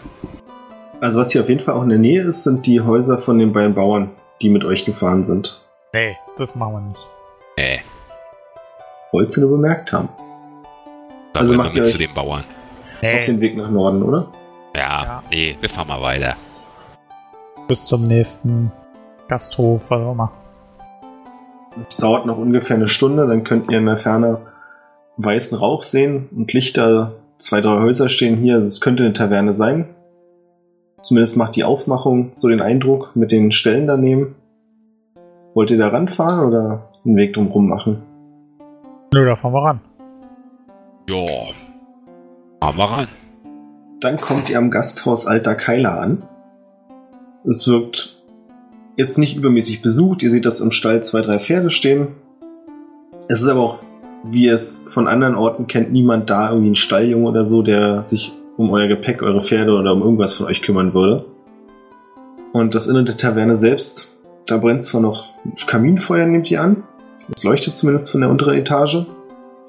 [1.03, 3.37] Also was hier auf jeden Fall auch in der Nähe ist, sind die Häuser von
[3.37, 4.11] den beiden Bauern,
[4.41, 5.61] die mit euch gefahren sind.
[5.93, 7.07] Nee, das machen wir nicht.
[7.57, 7.79] Äh,
[9.11, 10.07] Wollt's ihr nur bemerkt haben.
[11.33, 12.39] dann Also macht wir mit ihr zu den Bauern.
[12.95, 14.27] Auf Nee, den Weg nach Norden, oder?
[14.75, 15.23] Ja, Ja.
[15.29, 16.35] nee, wir fahren mal weiter.
[17.67, 18.71] bis zum nächsten
[19.27, 20.31] Gasthof, was auch immer.
[21.89, 24.37] Es dauert noch ungefähr eine Stunde, dann könnt ihr in der Ferne
[25.17, 27.13] weißen Rauch sehen und Lichter.
[27.39, 28.55] Zwei, drei Häuser stehen hier.
[28.55, 29.89] Also es könnte eine Taverne sein.
[31.03, 34.35] Zumindest macht die Aufmachung so den Eindruck mit den Stellen daneben.
[35.53, 38.01] Wollt ihr da ranfahren oder einen Weg drumherum machen?
[39.13, 39.81] Nö, da fahren wir ran.
[41.09, 41.21] Ja.
[42.61, 43.07] Fahren wir ran.
[43.99, 46.23] Dann kommt ihr am Gasthaus Alter Keiler an.
[47.49, 48.23] Es wirkt
[48.95, 50.23] jetzt nicht übermäßig besucht.
[50.23, 52.15] Ihr seht, dass im Stall zwei, drei Pferde stehen.
[53.27, 53.79] Es ist aber auch,
[54.23, 58.03] wie ihr es von anderen Orten kennt, niemand da, irgendwie ein Stalljunge oder so, der
[58.03, 61.25] sich um euer Gepäck, eure Pferde oder um irgendwas von euch kümmern würde.
[62.51, 64.11] Und das Innere der Taverne selbst,
[64.45, 65.25] da brennt zwar noch
[65.65, 66.83] Kaminfeuer, nehmt ihr an.
[67.35, 69.05] Es leuchtet zumindest von der unteren Etage.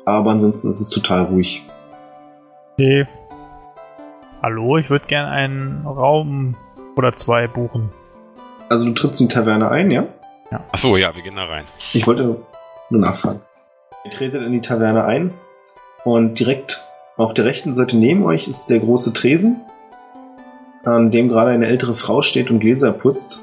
[0.05, 1.64] Aber ansonsten ist es total ruhig.
[2.75, 3.07] Okay.
[4.42, 6.57] Hallo, ich würde gern einen Raum
[6.97, 7.88] oder zwei buchen.
[8.68, 10.07] Also du trittst in die Taverne ein, ja?
[10.73, 11.64] Achso, ja, wir gehen da rein.
[11.94, 12.25] Ich wollte
[12.90, 13.40] nur nachfragen.
[14.05, 15.33] Ihr tretet in die Taverne ein
[16.05, 16.85] und direkt
[17.16, 19.61] auf der rechten Seite neben euch ist der große Tresen,
[20.85, 23.40] an dem gerade eine ältere Frau steht und Gläser putzt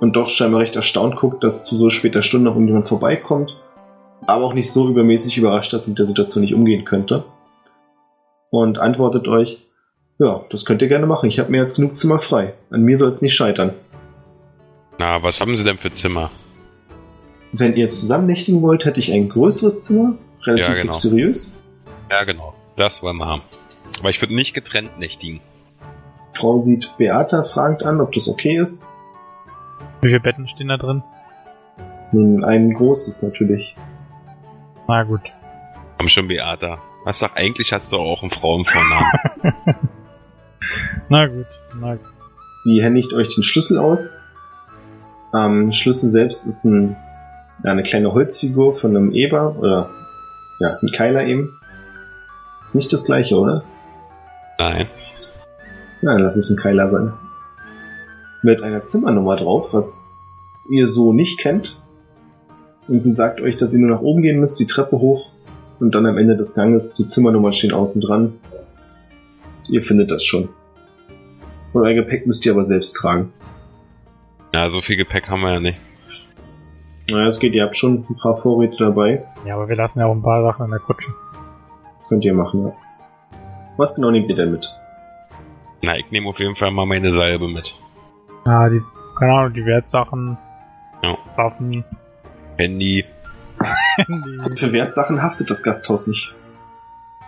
[0.00, 3.56] und doch scheinbar recht erstaunt guckt, dass zu so später Stunde noch irgendjemand vorbeikommt,
[4.26, 7.24] aber auch nicht so übermäßig überrascht, dass sie mit der Situation nicht umgehen könnte.
[8.50, 9.58] Und antwortet euch,
[10.18, 12.54] ja, das könnt ihr gerne machen, ich habe mir jetzt genug Zimmer frei.
[12.70, 13.74] An mir soll es nicht scheitern.
[14.98, 16.30] Na, was haben Sie denn für Zimmer?
[17.52, 20.92] Wenn ihr zusammen nächtigen wollt, hätte ich ein größeres Zimmer, relativ Ja, genau.
[20.92, 21.56] luxuriös.
[22.10, 22.54] Ja, genau.
[22.76, 23.42] Das wollen wir haben.
[24.00, 25.40] Aber ich würde nicht getrennt nächtigen.
[26.34, 28.86] Frau sieht Beata fragend an, ob das okay ist.
[30.00, 31.02] Wie viele Betten stehen da drin?
[32.12, 33.74] Nun, ein großes natürlich.
[34.86, 35.22] Na gut.
[35.98, 36.78] Komm schon, Beata.
[37.04, 39.10] Was sag, eigentlich hast du auch einen Frauenvornamen.
[41.08, 41.46] Na gut.
[41.80, 42.06] Na gut.
[42.60, 44.18] Sie händigt euch den Schlüssel aus.
[45.32, 46.96] Am Schlüssel selbst ist ein,
[47.64, 49.90] ja, eine kleine Holzfigur von einem Eber oder
[50.60, 51.57] ja, ein Keiler eben.
[52.68, 53.64] Ist nicht das gleiche, oder?
[54.58, 54.88] Nein.
[56.02, 57.14] Ja, lass es ein Keiler sein.
[58.42, 60.06] Mit einer Zimmernummer drauf, was
[60.68, 61.80] ihr so nicht kennt.
[62.86, 65.30] Und sie sagt euch, dass ihr nur nach oben gehen müsst, die Treppe hoch
[65.80, 68.34] und dann am Ende des Ganges, die Zimmernummern stehen außen dran.
[69.70, 70.50] Ihr findet das schon.
[71.72, 73.32] Und euer Gepäck müsst ihr aber selbst tragen.
[74.52, 75.78] Ja, so viel Gepäck haben wir ja nicht.
[77.10, 79.24] Naja, es geht, ihr habt schon ein paar Vorräte dabei.
[79.46, 81.08] Ja, aber wir lassen ja auch ein paar Sachen in der Kutsche.
[82.08, 82.72] Könnt ihr machen, ja.
[83.76, 84.66] Was genau nehmt ihr denn mit?
[85.82, 87.74] Na, ich nehme auf jeden Fall mal meine Salbe mit.
[88.46, 88.82] Ja, die,
[89.18, 90.36] keine Ahnung, die Wertsachen,
[91.02, 91.16] Ja.
[91.36, 91.84] Waffen,
[92.56, 93.04] Handy.
[93.96, 96.32] Handy, Für Wertsachen haftet das Gasthaus nicht.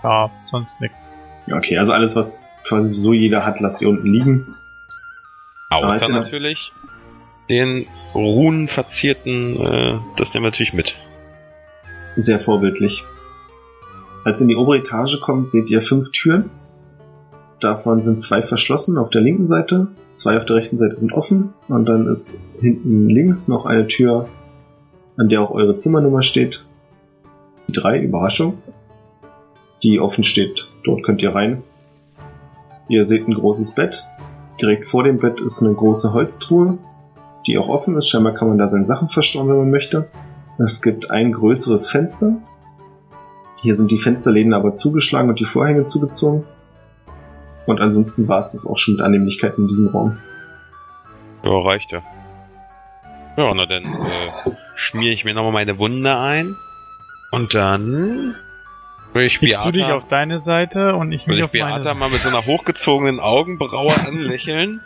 [0.02, 0.96] ja, sonst nichts.
[1.46, 4.54] Ja, okay, also alles, was quasi so jeder hat, lasst ihr unten liegen.
[5.70, 6.72] Aber Außer natürlich
[7.48, 10.96] den runenverzierten, äh, das nehmen wir natürlich mit.
[12.16, 13.04] Sehr vorbildlich.
[14.24, 16.50] Als ihr in die obere Etage kommt, seht ihr fünf Türen.
[17.60, 21.52] Davon sind zwei verschlossen auf der linken Seite, zwei auf der rechten Seite sind offen
[21.68, 24.28] und dann ist hinten links noch eine Tür,
[25.18, 26.64] an der auch eure Zimmernummer steht.
[27.68, 28.58] Die drei, Überraschung.
[29.82, 31.62] Die offen steht, dort könnt ihr rein.
[32.88, 34.06] Ihr seht ein großes Bett.
[34.60, 36.78] Direkt vor dem Bett ist eine große Holztruhe,
[37.46, 38.08] die auch offen ist.
[38.08, 40.08] Scheinbar kann man da seine Sachen verstauen, wenn man möchte.
[40.58, 42.36] Es gibt ein größeres Fenster.
[43.62, 46.44] Hier sind die Fensterläden aber zugeschlagen und die Vorhänge zugezogen.
[47.66, 50.18] Und ansonsten war es das auch schon mit Annehmlichkeiten in diesem Raum.
[51.44, 52.02] Ja, reicht ja.
[53.36, 56.56] Ja, na dann äh, schmiere ich mir nochmal meine Wunde ein.
[57.30, 58.34] Und dann
[59.12, 61.52] Will ich Legst du dich Beata, auf deine Seite und ich will mich ich auf
[61.52, 61.98] meine Beata Seite.
[61.98, 64.80] mal mit so einer hochgezogenen Augenbraue anlächeln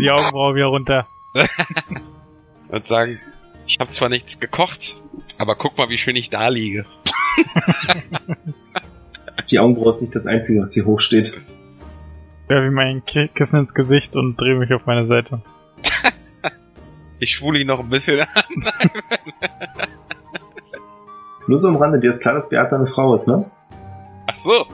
[0.00, 1.06] die Augenbraue wieder runter.
[2.68, 3.20] und sagen,
[3.66, 4.96] ich habe zwar nichts gekocht,
[5.38, 6.86] aber guck mal, wie schön ich da liege.
[9.50, 11.34] Die Augenbraue ist nicht das Einzige, was hier hochsteht.
[12.48, 15.40] Werfe ihm mein Ki- Kissen ins Gesicht und drehe mich auf meine Seite.
[17.18, 18.26] Ich schwule ihn noch ein bisschen an.
[21.46, 23.44] Nur so am Rande, dir ist klar, dass Beata eine Frau ist, ne?
[24.26, 24.66] Ach so.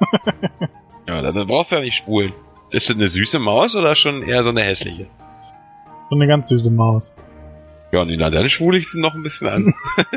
[1.06, 2.32] ja, dann dann brauchst du ja nicht schwulen.
[2.70, 5.06] Ist das eine süße Maus oder schon eher so eine hässliche?
[6.10, 7.16] So eine ganz süße Maus.
[7.92, 9.74] Ja, nee, na, dann schwule ich sie noch ein bisschen an.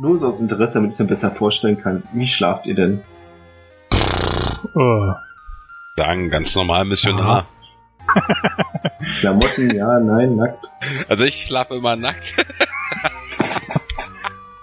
[0.00, 2.04] Nur so aus Interesse, damit ich es mir besser vorstellen kann.
[2.12, 3.02] Wie schlaft ihr denn?
[4.74, 5.12] Oh.
[5.96, 7.46] Sagen, ganz normal Missionar.
[9.20, 10.70] Klamotten, ja, nein, nackt.
[11.08, 12.34] Also ich schlafe immer nackt.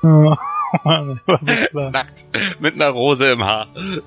[0.08, 0.36] Oh,
[0.84, 1.90] Mann, war so klar.
[1.90, 2.26] nackt.
[2.60, 3.66] Mit einer Rose im Haar.
[3.76, 4.04] Ich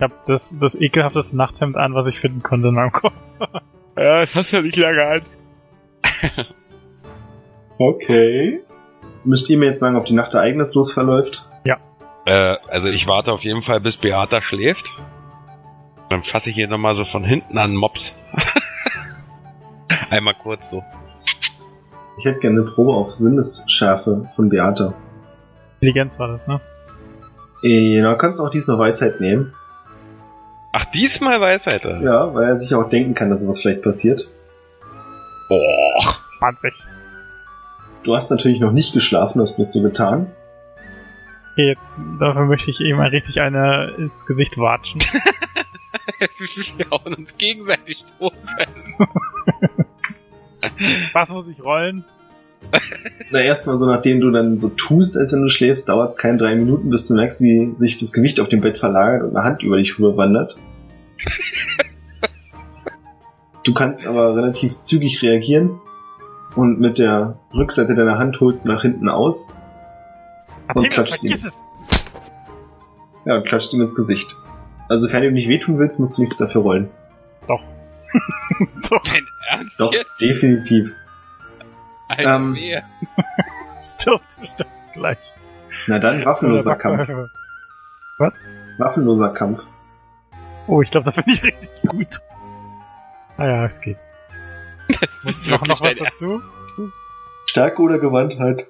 [0.00, 3.14] hab das, das ekelhafteste Nachthemd an, was ich finden konnte in meinem Kopf.
[3.96, 5.22] Ja, das hast du ja nicht lange an.
[7.78, 8.60] Okay.
[9.24, 11.48] Müsst ihr mir jetzt sagen, ob die Nacht ereignislos verläuft?
[12.28, 14.86] Äh, also ich warte auf jeden Fall, bis Beata schläft.
[16.10, 18.14] Dann fasse ich hier nochmal so von hinten an Mops.
[20.10, 20.84] Einmal kurz so.
[22.18, 24.92] Ich hätte gerne eine Probe auf Sinnesschärfe von Beata.
[25.80, 26.60] Intelligenz war das, ne?
[28.02, 29.54] Na, kannst du auch diesmal Weisheit nehmen.
[30.72, 31.84] Ach, diesmal Weisheit.
[31.84, 32.00] Ja.
[32.00, 34.28] Ja, weil er sich auch denken kann, dass sowas vielleicht passiert.
[35.48, 36.02] Oh.
[36.40, 36.74] 20.
[38.04, 40.30] Du hast natürlich noch nicht geschlafen, das bist du getan.
[41.52, 45.00] Okay, jetzt, dafür möchte ich ihm mal richtig eine ins Gesicht watschen.
[46.76, 48.32] Wir hauen uns gegenseitig tot.
[51.12, 52.04] Was muss ich rollen?
[53.30, 56.38] Na, erstmal so, nachdem du dann so tust, als wenn du schläfst, dauert es keine
[56.38, 59.44] drei Minuten, bis du merkst, wie sich das Gewicht auf dem Bett verlagert und eine
[59.44, 60.58] Hand über dich rüberwandert.
[63.64, 65.78] Du kannst aber relativ zügig reagieren
[66.56, 69.54] und mit der Rückseite deiner Hand holst du nach hinten aus.
[70.66, 71.64] Artemius, klatscht vergiss es!
[73.24, 74.26] Ja, und klatscht ihm ins Gesicht.
[74.88, 76.90] Also, sofern du ihm nicht wehtun willst, musst du nichts dafür rollen.
[77.46, 77.62] Doch.
[78.90, 80.20] Doch, Dein Ernst Doch, jetzt?
[80.20, 80.94] definitiv.
[82.08, 82.82] Alter, Ähm, wehe.
[83.80, 85.18] stirb, du stirbst gleich.
[85.86, 87.08] Na dann, waffenloser Kampf.
[88.78, 89.60] Waffenloser Kampf.
[90.70, 92.08] Oh, ich glaube, da bin ich richtig gut.
[93.38, 93.96] Ah ja, es geht.
[94.88, 96.40] Das ist Noch, wirklich noch was dazu?
[97.46, 98.66] Stärke oder Gewandtheit?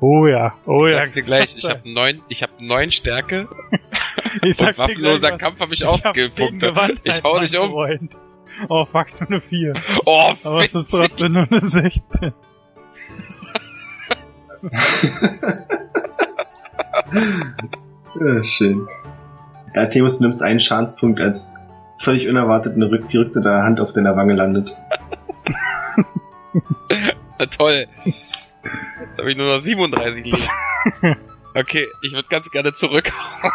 [0.00, 0.98] Oh ja, oh Ich ja.
[0.98, 3.48] sag's dir gleich, ich habe neun, ich hab neun Stärke
[4.36, 5.38] ich und sag's dir waffenloser gleich was.
[5.40, 6.66] Kampf habe ich, Ich auch hab zehn Skillpunkte.
[6.68, 7.70] Gewandtheit, Ich hau dich um.
[7.70, 8.18] Freund.
[8.68, 9.74] Oh fuck, nur eine 4.
[10.04, 12.32] Oh, Aber es ist trotzdem nur eine 16.
[18.20, 18.86] Ja, schön.
[19.74, 21.54] Ja, Themus, du nimmst einen Schadenspunkt, als
[21.98, 24.76] völlig unerwartet eine Rück die Rückseite deiner Hand auf deiner Wange landet.
[27.38, 27.86] Na toll.
[28.04, 31.16] Jetzt habe ich nur noch 37 liegen.
[31.54, 33.12] Okay, ich würde ganz gerne zurück.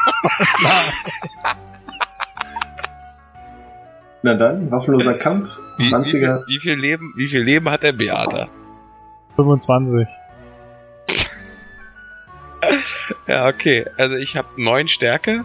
[4.21, 6.03] Na dann, waffenloser Kampf, Wie, wie, 20er.
[6.03, 8.49] viel, wie viel Leben, wie viel Leben hat der Beata?
[9.36, 10.07] 25.
[13.27, 13.86] Ja, okay.
[13.97, 15.43] Also ich habe neun Stärke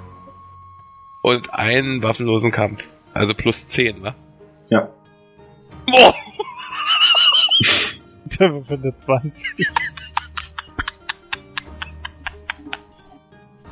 [1.22, 2.82] und einen waffenlosen Kampf.
[3.14, 4.14] Also plus 10, ne?
[4.68, 4.88] Ja.
[5.86, 6.14] Boah!
[8.38, 9.68] Der befindet 20.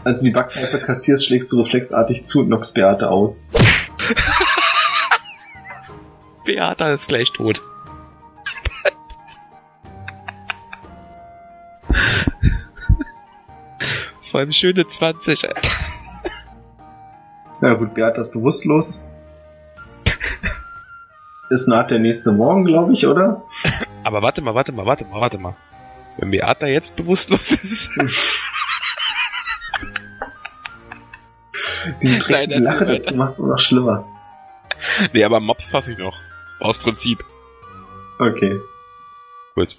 [0.02, 3.44] Als du die Backpfeife kassierst, schlägst du reflexartig zu und knockst Beate aus.
[6.44, 7.60] Beata ist gleich tot.
[14.30, 15.48] Vor allem schöne 20.
[15.48, 15.60] Alter.
[17.62, 19.02] Ja gut, Beate ist bewusstlos.
[21.50, 23.42] Ist nach der nächste Morgen, glaube ich, oder?
[24.10, 25.54] Aber warte mal, warte mal, warte mal, warte mal.
[26.16, 27.88] Wenn Beata jetzt bewusstlos ist.
[32.02, 34.04] Diese Nein, Lache dazu macht es noch schlimmer.
[35.12, 36.16] nee, aber Mops fasse ich noch.
[36.58, 37.24] Aus Prinzip.
[38.18, 38.58] Okay.
[39.54, 39.78] Gut.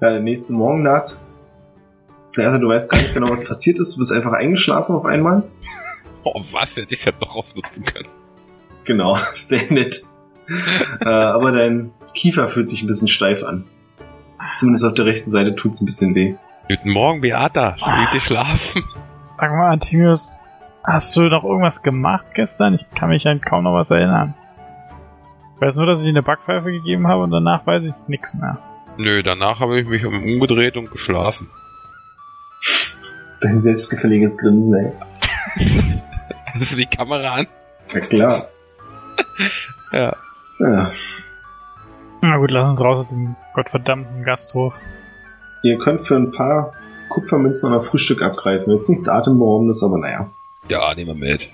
[0.00, 1.12] Ja, der nächste Morgen naht.
[2.36, 3.94] Also du weißt gar nicht genau, was passiert ist.
[3.94, 5.42] Du bist einfach eingeschlafen auf einmal.
[6.22, 6.76] Oh, was?
[6.76, 8.08] Hätte ich jetzt noch rausnutzen können.
[8.84, 10.02] Genau, sehr nett.
[11.00, 13.64] äh, aber dein Kiefer fühlt sich ein bisschen steif an.
[14.56, 16.34] Zumindest auf der rechten Seite tut's ein bisschen weh.
[16.68, 17.76] Guten Morgen, Beata.
[17.98, 18.84] Leg dich schlafen.
[19.36, 20.32] Sag mal, Artemius,
[20.84, 22.74] hast du noch irgendwas gemacht gestern?
[22.74, 24.34] Ich kann mich an kaum noch was erinnern.
[25.56, 28.34] Ich weiß nur, dass ich dir eine Backpfeife gegeben habe und danach weiß ich nichts
[28.34, 28.58] mehr.
[28.96, 31.48] Nö, danach habe ich mich umgedreht und geschlafen.
[33.40, 34.92] Dein selbstgefälliges Grinsen, ey.
[36.54, 37.46] Hast du die Kamera an?
[37.94, 38.46] Ja klar.
[39.92, 40.16] Ja.
[40.58, 40.90] Ja.
[42.22, 44.74] Na gut, lass uns raus aus diesem gottverdammten Gasthof.
[45.62, 46.72] Ihr könnt für ein paar
[47.08, 48.72] Kupfermünzen oder Frühstück abgreifen.
[48.72, 50.30] Jetzt nichts Atemberaubendes, aber naja.
[50.68, 51.48] Ja, nehmen wir mit.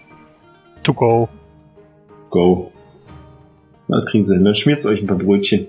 [0.82, 1.28] To go.
[2.30, 2.72] Go.
[3.88, 4.44] Das kriegen sie hin.
[4.44, 5.68] Dann schmiert's euch ein paar Brötchen.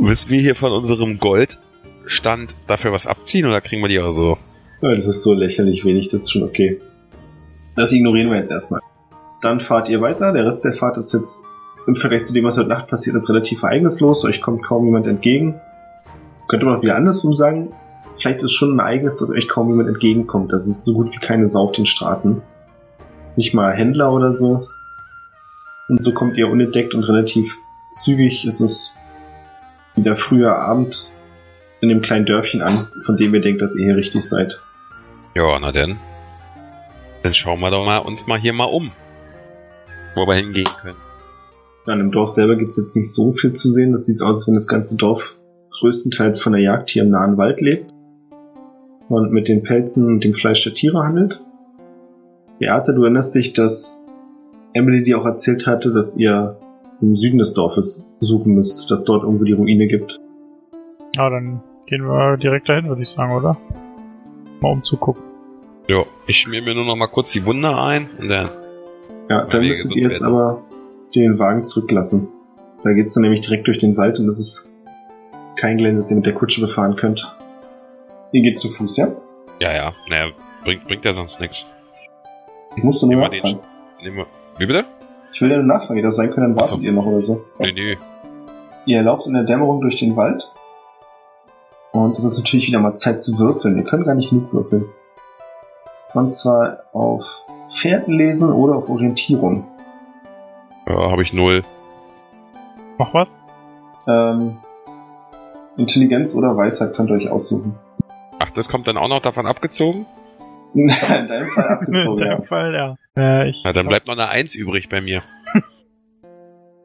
[0.00, 4.38] Müssen wir hier von unserem Goldstand dafür was abziehen oder kriegen wir die auch so?
[4.82, 6.80] Ja, das ist so lächerlich wenig, das ist schon okay.
[7.76, 8.80] Das ignorieren wir jetzt erstmal.
[9.42, 10.32] Dann fahrt ihr weiter.
[10.32, 11.44] Der Rest der Fahrt ist jetzt
[11.90, 14.24] im Vergleich zu dem, was heute Nacht passiert ist, relativ ereignislos.
[14.24, 15.60] Euch kommt kaum jemand entgegen.
[16.48, 17.72] Könnte man auch wieder andersrum sagen.
[18.16, 20.52] Vielleicht ist schon ein Ereignis, dass euch kaum jemand entgegenkommt.
[20.52, 22.42] Das ist so gut wie keine Sau auf den Straßen.
[23.36, 24.62] Nicht mal Händler oder so.
[25.88, 27.56] Und so kommt ihr unentdeckt und relativ
[27.92, 28.96] zügig ist es
[29.96, 31.10] wieder früher Abend
[31.80, 34.62] in dem kleinen Dörfchen an, von dem ihr denkt, dass ihr hier richtig seid.
[35.34, 35.96] Ja, na denn.
[37.24, 38.92] Dann schauen wir doch mal uns mal hier mal um.
[40.14, 41.09] Wo wir hingehen können.
[41.86, 43.92] Ja, im Dorf selber gibt's jetzt nicht so viel zu sehen.
[43.92, 45.36] Das sieht aus, als wenn das ganze Dorf
[45.80, 47.92] größtenteils von der Jagd hier im nahen Wald lebt
[49.08, 51.42] und mit den Pelzen und dem Fleisch der Tiere handelt.
[52.58, 54.06] Beate, du erinnerst dich, dass
[54.74, 56.58] Emily dir auch erzählt hatte, dass ihr
[57.00, 60.20] im Süden des Dorfes suchen müsst, dass dort irgendwo die Ruine gibt.
[61.14, 63.56] Ja, dann gehen wir direkt dahin, würde ich sagen, oder?
[64.60, 65.22] Mal umzugucken.
[65.88, 68.50] Ja, ich schmier mir nur noch mal kurz die Wunde ein und dann.
[69.28, 70.34] Ja, dann müsstet ihr jetzt werden.
[70.34, 70.62] aber
[71.14, 72.28] den Wagen zurücklassen.
[72.82, 74.72] Da geht's dann nämlich direkt durch den Wald und es ist
[75.56, 77.36] kein Gelände, das ihr mit der Kutsche befahren könnt.
[78.32, 79.08] Ihr geht zu Fuß, ja?
[79.60, 79.92] Ja, ja.
[80.08, 80.30] Naja,
[80.64, 81.66] bringt, bringt ja sonst nichts.
[82.76, 83.58] Ich muss nur wir nachfragen.
[84.04, 84.24] den-.
[84.58, 84.84] Wie bitte?
[85.32, 86.70] Ich will ja nur nachfragen, wie das sein kann, dann Ach so.
[86.72, 87.44] wartet ihr noch oder so.
[87.58, 87.98] Nee, nee.
[88.86, 90.52] Ihr lauft in der Dämmerung durch den Wald.
[91.92, 93.76] Und es ist natürlich wieder mal Zeit zu würfeln.
[93.76, 94.86] Ihr könnt gar nicht genug würfeln.
[96.14, 99.66] Und zwar auf Pferden lesen oder auf Orientierung.
[100.86, 101.62] Ja, habe ich null.
[102.98, 103.38] Mach was?
[104.06, 104.58] Ähm,
[105.76, 107.74] Intelligenz oder Weisheit könnt ihr euch aussuchen.
[108.38, 110.06] Ach, das kommt dann auch noch davon abgezogen?
[110.74, 112.28] In deinem Fall In abgezogen, ja.
[112.28, 112.96] deinem Fall, ja.
[113.16, 115.22] Äh, ich Na, dann bleibt noch eine Eins übrig bei mir.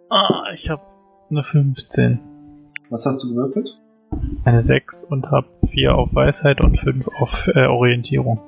[0.08, 0.84] Ah, ich habe
[1.32, 2.20] eine 15.
[2.92, 3.76] Was hast du gewürfelt?
[4.46, 8.40] Eine 6 und habe 4 auf Weisheit und 5 auf äh, Orientierung.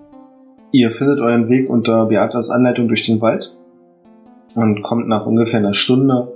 [0.72, 3.58] Ihr findet euren Weg unter Beatas Anleitung durch den Wald
[4.58, 6.36] und kommt nach ungefähr einer Stunde.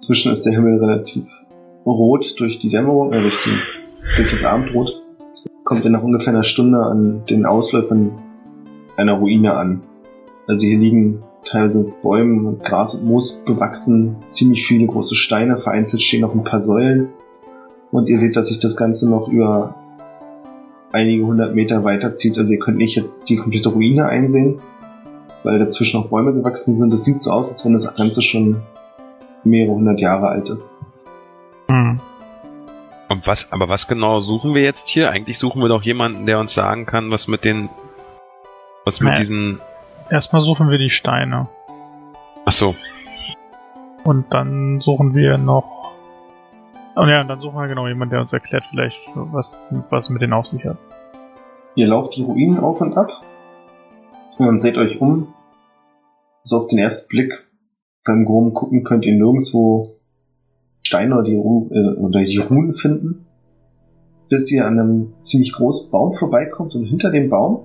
[0.00, 1.26] Zwischen ist der Himmel relativ
[1.84, 4.90] rot durch die Dämmerung, äh, durch, die, durch das Abendrot.
[5.64, 8.12] Kommt ihr nach ungefähr einer Stunde an den Ausläufern
[8.96, 9.82] einer Ruine an.
[10.48, 15.58] Also hier liegen teilweise mit Bäumen und Gras und Moos bewachsen, ziemlich viele große Steine,
[15.58, 17.10] vereinzelt stehen noch ein paar Säulen.
[17.92, 19.74] Und ihr seht, dass sich das Ganze noch über
[20.90, 22.38] einige hundert Meter weiterzieht.
[22.38, 24.60] Also ihr könnt nicht jetzt die komplette Ruine einsehen,
[25.42, 26.92] weil dazwischen noch Bäume gewachsen sind.
[26.92, 28.62] Es sieht so aus, als wenn das Ganze schon
[29.44, 30.78] mehrere hundert Jahre alt ist.
[31.70, 32.00] Hm.
[33.08, 35.10] Und was, aber was genau suchen wir jetzt hier?
[35.10, 37.68] Eigentlich suchen wir doch jemanden, der uns sagen kann, was mit den,
[38.84, 39.18] was mit Nee.
[39.18, 39.60] diesen,
[40.10, 41.48] Erstmal suchen wir die Steine.
[42.44, 42.74] ach so,
[44.04, 45.92] Und dann suchen wir noch.
[46.96, 49.56] Oh ja, und dann suchen wir genau jemanden, der uns erklärt, vielleicht, was,
[49.90, 50.76] was mit denen auf sich hat.
[51.76, 53.08] Ihr lauft die Ruinen auf und ab
[54.48, 55.28] und seht euch um.
[56.44, 57.32] So auf den ersten Blick
[58.04, 59.96] beim groben Gucken könnt ihr nirgendwo
[60.82, 63.26] Steine oder die, Ru äh, oder die Runen finden,
[64.28, 67.64] bis ihr an einem ziemlich großen Baum vorbeikommt und hinter dem Baum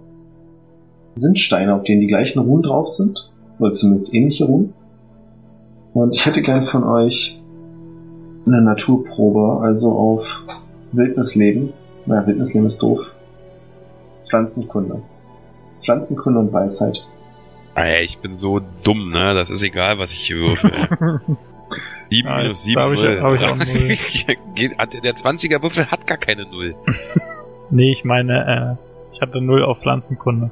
[1.16, 4.74] sind Steine, auf denen die gleichen Runen drauf sind, oder zumindest ähnliche Runen.
[5.94, 7.42] Und ich hätte gern von euch
[8.46, 10.44] eine Naturprobe, also auf
[10.92, 11.72] Wildnisleben.
[12.06, 13.00] Na, Wildnisleben ist doof.
[14.28, 15.02] Pflanzenkunde.
[15.86, 17.06] Pflanzenkunde und Weisheit.
[17.76, 20.72] ah, ja, ich bin so dumm, ne, das ist egal, was ich hier würfel.
[22.12, 23.22] 7 Ja, minus da 7, hab ich- 0.
[23.22, 23.56] hab ich auch
[24.86, 25.02] null.
[25.04, 26.76] Der 20er Würfel hat gar keine Null.
[27.72, 30.52] nee, ich meine, äh, ich hatte 0 auf Pflanzenkunde.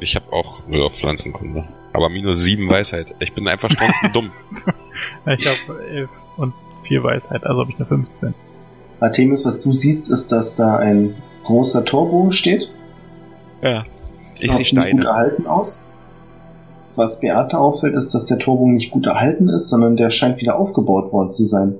[0.00, 1.64] Ich habe auch Null auf Pflanzenkunde.
[1.92, 3.06] Aber minus 7 Weisheit.
[3.20, 4.30] Ich bin einfach strunzen dumm.
[5.26, 6.54] Ich habe 11 und
[6.86, 8.34] 4 Weisheit, also habe ich eine 15.
[9.00, 11.14] Artemis, was du siehst, ist, dass da ein
[11.44, 12.70] großer Torbogen steht.
[13.62, 13.84] Ja.
[14.40, 15.04] Ich sehe nicht gut Steine.
[15.04, 15.90] erhalten aus.
[16.96, 20.58] Was Beate auffällt, ist, dass der Torbogen nicht gut erhalten ist, sondern der scheint wieder
[20.58, 21.76] aufgebaut worden zu sein.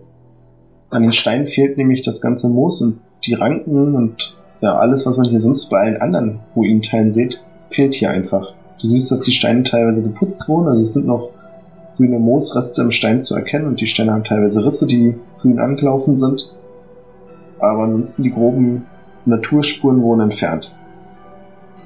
[0.89, 5.17] An den Steinen fehlt nämlich das ganze Moos und die Ranken und ja, alles, was
[5.17, 8.55] man hier sonst bei allen anderen Ruinenteilen sieht, fehlt hier einfach.
[8.81, 11.31] Du siehst, dass die Steine teilweise geputzt wurden, also es sind noch
[11.97, 16.17] grüne Moosreste im Stein zu erkennen und die Steine haben teilweise Risse, die grün angelaufen
[16.17, 16.55] sind.
[17.59, 18.87] aber ansonsten die groben
[19.27, 20.75] Naturspuren wurden entfernt.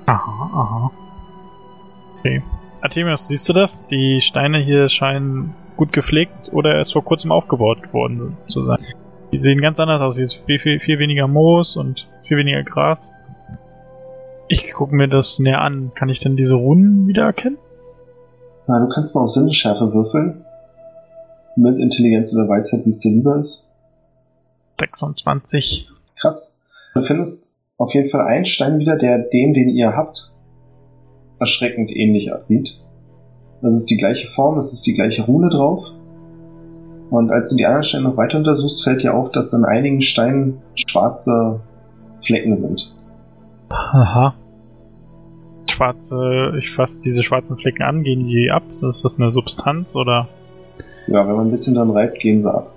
[0.07, 0.91] Aha, aha.
[2.19, 2.43] Okay.
[2.83, 3.87] Artemius, siehst du das?
[3.87, 8.85] Die Steine hier scheinen gut gepflegt oder erst vor kurzem aufgebaut worden zu sein.
[9.33, 10.15] Die sehen ganz anders aus.
[10.17, 13.11] Hier ist viel, viel, viel weniger Moos und viel weniger Gras.
[14.49, 15.93] Ich gucke mir das näher an.
[15.95, 17.59] Kann ich denn diese Runen wiedererkennen?
[18.67, 20.45] Na, du kannst mal auf Sinneschärfe würfeln.
[21.57, 23.71] Mit Intelligenz oder Weisheit, wie es dir lieber ist.
[24.81, 25.89] 26.
[26.21, 26.61] Krass.
[26.95, 30.33] Du findest auf jeden Fall einen Stein wieder, der dem, den ihr habt,
[31.39, 32.85] erschreckend ähnlich aussieht.
[33.63, 35.85] Das ist die gleiche Form, es ist die gleiche Rune drauf.
[37.11, 40.01] Und als du die anderen Steine noch weiter untersuchst, fällt dir auf, dass an einigen
[40.01, 41.61] Steinen schwarze
[42.23, 42.95] Flecken sind.
[43.71, 44.35] Aha.
[45.71, 48.63] Schwarze, ich fasse diese schwarzen Flecken an, gehen die ab?
[48.71, 50.29] Ist das eine Substanz oder?
[51.09, 52.71] Ja, wenn man ein bisschen dran reibt, gehen sie ab.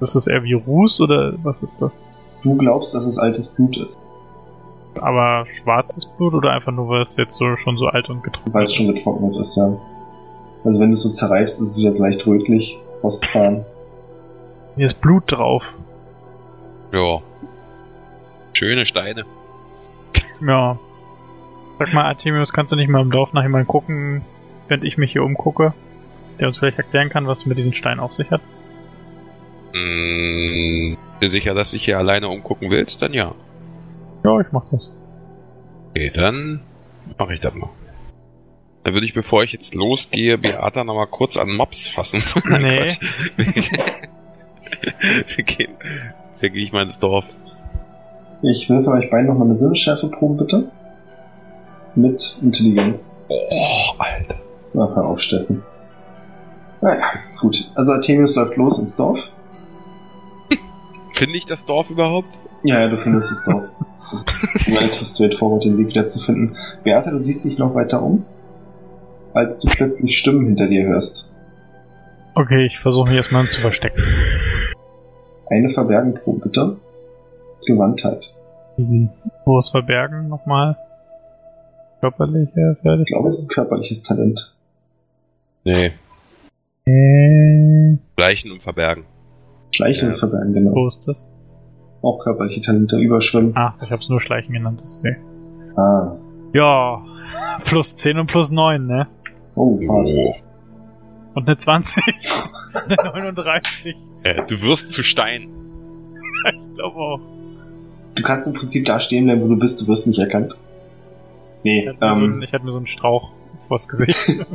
[0.00, 1.96] Ist das eher wie Ruß oder was ist das?
[2.44, 3.98] Du glaubst, dass es altes Blut ist.
[5.00, 8.48] Aber schwarzes Blut oder einfach nur, weil es jetzt so, schon so alt und getrocknet
[8.48, 8.54] ist?
[8.54, 9.76] Weil es schon getrocknet ist, ja.
[10.62, 13.64] Also wenn du es so zerreibst, ist es wieder leicht rötlich, rostfarben.
[14.76, 15.74] Hier ist Blut drauf.
[16.92, 17.20] Ja.
[18.52, 19.24] Schöne Steine.
[20.46, 20.78] Ja.
[21.78, 24.22] Sag mal, Artemius, kannst du nicht mal im Dorf nach jemandem gucken,
[24.68, 25.72] während ich mich hier umgucke,
[26.38, 28.42] der uns vielleicht erklären kann, was es mit diesen Steinen auf sich hat?
[29.74, 33.02] Hm, bist du sicher, dass du dich hier alleine umgucken willst?
[33.02, 33.34] Dann ja.
[34.24, 34.92] Ja, ich mach das.
[35.90, 36.60] Okay, dann
[37.18, 37.70] mache ich das mal.
[38.84, 42.22] Dann würde ich, bevor ich jetzt losgehe, Beata noch mal kurz an Mops fassen.
[42.44, 42.88] Nein,
[43.36, 43.44] Nee.
[45.36, 45.72] Wir gehen,
[46.40, 47.24] dann gehe ich mal ins Dorf.
[48.42, 50.68] Ich will für euch beiden nochmal eine Sinnesschärfe-Probe, bitte.
[51.94, 53.18] Mit Intelligenz.
[53.28, 54.36] Oh, Alter.
[54.74, 55.62] Ach, hör auf, Steffen.
[56.80, 57.04] Naja,
[57.40, 57.70] gut.
[57.74, 59.18] Also Artemius läuft los ins Dorf.
[61.14, 62.38] Finde ich das Dorf überhaupt?
[62.64, 63.64] Ja, ja, du findest das Dorf.
[64.10, 66.56] Das ist relativ straightforward, den Weg wieder zu finden.
[66.82, 68.24] Beate, du siehst dich noch weiter um,
[69.32, 71.32] als du plötzlich Stimmen hinter dir hörst.
[72.34, 74.02] Okay, ich versuche mich erstmal zu verstecken.
[75.50, 76.76] Eine Verbergenprobe, bitte.
[77.66, 78.34] Gewandtheit.
[78.76, 79.10] Mhm.
[79.44, 80.76] Wo ist Verbergen nochmal?
[82.00, 83.06] Körperliche Ich fertig?
[83.06, 84.54] glaube, es ist ein körperliches Talent.
[85.64, 85.92] Nee.
[86.86, 89.04] Äh, Schleichen und Verbergen.
[89.74, 90.14] Schleichen Ja.
[90.16, 90.74] Verbergen, genau.
[90.74, 91.28] wo ist das?
[92.02, 92.96] Auch körperliche Talente.
[92.98, 93.56] Überschwimmen.
[93.56, 95.16] Ah, ich hab's nur Schleichen genannt, deswegen.
[95.76, 96.16] Ah.
[96.52, 97.02] Ja,
[97.64, 99.06] plus 10 und plus 9, ne?
[99.56, 100.08] Oh, hart.
[100.14, 100.34] Oh.
[101.34, 102.02] Und eine 20.
[102.74, 103.96] eine 39.
[104.24, 105.48] Äh, du wirst zu Stein.
[106.46, 107.20] Ich glaube auch.
[108.16, 110.54] Du kannst im Prinzip da stehen bleiben, wo du bist, du wirst nicht erkannt.
[111.62, 113.30] Ich Nee, hatte, nur so, ähm, ich hatte nur so einen Strauch
[113.66, 114.46] vors Gesicht.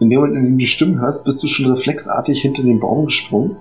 [0.00, 2.80] In dem Moment, in dem du die Stimmen hörst, bist du schon reflexartig hinter den
[2.80, 3.56] Baum gesprungen.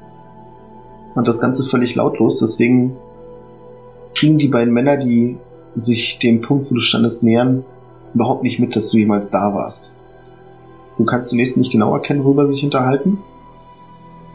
[1.15, 2.95] Und das Ganze völlig lautlos, deswegen
[4.13, 5.37] kriegen die beiden Männer, die
[5.73, 7.63] sich dem Punkt, wo du standest, nähern,
[8.13, 9.95] überhaupt nicht mit, dass du jemals da warst.
[10.97, 13.19] Du kannst zunächst nicht genau erkennen, worüber sie sich unterhalten,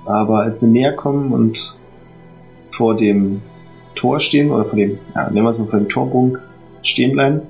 [0.05, 1.81] aber als sie näher kommen und
[2.71, 3.43] vor dem
[3.95, 6.39] Tor stehen, oder vor dem, ja, nehmen wir es mal vor dem Torbogen
[6.83, 7.43] stehen bleiben,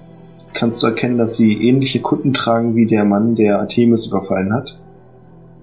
[0.54, 4.78] kannst du erkennen, dass sie ähnliche Kutten tragen wie der Mann, der Artemis überfallen hat.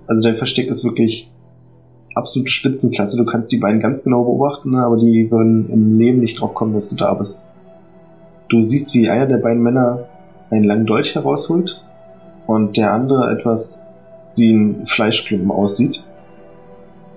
[0.07, 1.29] Also dein Versteck ist wirklich
[2.15, 3.17] absolute Spitzenklasse.
[3.17, 6.73] Du kannst die beiden ganz genau beobachten, aber die würden im Leben nicht drauf kommen,
[6.73, 7.47] dass du da bist.
[8.49, 10.05] Du siehst, wie einer der beiden Männer
[10.49, 11.83] einen langen Dolch herausholt
[12.47, 13.87] und der andere etwas
[14.35, 16.03] wie ein Fleischklumpen aussieht.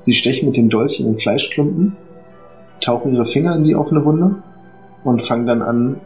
[0.01, 1.97] Sie stechen mit dem Dolch in den Fleischklumpen,
[2.83, 4.43] tauchen ihre Finger in die offene Wunde
[5.05, 6.01] und fangen dann an,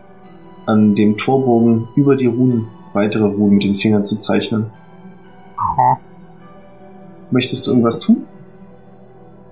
[0.66, 4.66] an dem Torbogen über die Runen weitere Runen mit den Fingern zu zeichnen.
[5.56, 6.00] Aha.
[7.30, 8.26] Möchtest du irgendwas tun?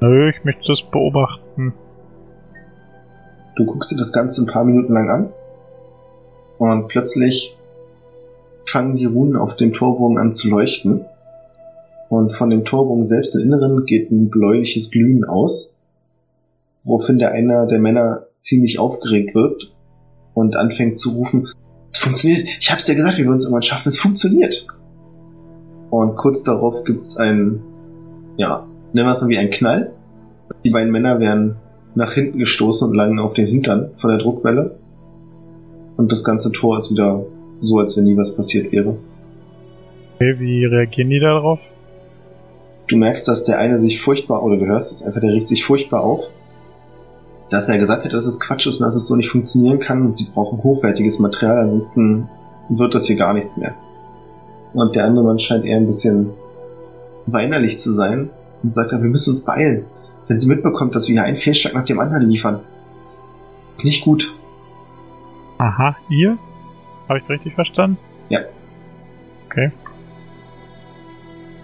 [0.01, 1.75] Nö, ich möchte das beobachten.
[3.57, 5.29] Du guckst dir das Ganze ein paar Minuten lang an
[6.59, 7.57] und plötzlich
[8.67, 11.05] fangen die Runen auf dem Torbogen an zu leuchten.
[12.09, 15.79] Und von dem Torbogen selbst im Inneren geht ein bläuliches Glühen aus,
[16.83, 19.74] woraufhin der einer der Männer ziemlich aufgeregt wird
[20.35, 21.49] und anfängt zu rufen,
[21.93, 24.66] es funktioniert, ich hab's dir gesagt, wir uns irgendwann schaffen, es funktioniert.
[25.91, 27.62] Und kurz darauf gibt's ein,
[28.37, 29.93] ja, nennen wir es mal wie ein Knall.
[30.64, 31.57] Die beiden Männer werden
[31.95, 34.76] nach hinten gestoßen und landen auf den Hintern von der Druckwelle.
[35.97, 37.24] Und das ganze Tor ist wieder
[37.61, 38.97] so, als wenn nie was passiert wäre.
[40.16, 41.61] Okay, wie reagieren die darauf?
[42.89, 45.64] Du merkst, dass der eine sich furchtbar, oder du hörst es einfach, der regt sich
[45.64, 46.24] furchtbar auf,
[47.51, 50.03] dass er gesagt hat, dass es Quatsch ist und dass es so nicht funktionieren kann
[50.03, 52.28] und sie brauchen hochwertiges Material, ansonsten
[52.68, 53.74] wird das hier gar nichts mehr.
[54.72, 56.30] Und der andere Mann scheint eher ein bisschen
[57.26, 58.30] weinerlich zu sein
[58.62, 59.84] und sagt, wir müssen uns beeilen.
[60.26, 62.61] wenn sie mitbekommt, dass wir hier einen Fehlschlag nach dem anderen liefern.
[63.76, 64.34] Ist nicht gut.
[65.59, 66.38] Aha, ihr?
[67.09, 67.99] Habe ich es richtig verstanden?
[68.30, 68.40] Ja.
[69.47, 69.70] Okay.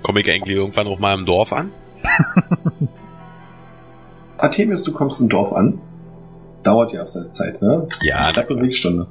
[0.03, 1.73] Komme ich eigentlich irgendwann auch mal im Dorf an?
[4.43, 5.81] Artemius, du kommst im Dorf an.
[6.63, 7.87] Dauert ja auch seine Zeit, ne?
[7.89, 9.07] Das Ja, eine knappe Wegstunde.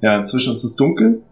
[0.00, 1.22] Ja, inzwischen ist es dunkel.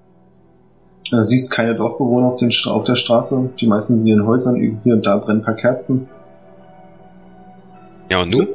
[1.11, 3.51] Du siehst keine Dorfbewohner auf, den, auf der Straße.
[3.61, 4.57] Die meisten sind in ihren Häusern.
[4.83, 6.09] Hier und da brennen ein paar Kerzen.
[8.11, 8.49] Ja, und nun?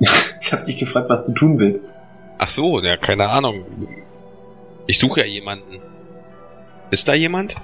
[0.40, 1.86] Ich habe dich gefragt, was du tun willst.
[2.36, 3.64] Ach so, ja, keine Ahnung.
[4.88, 5.78] Ich suche ja jemanden.
[6.90, 7.54] Ist da jemand?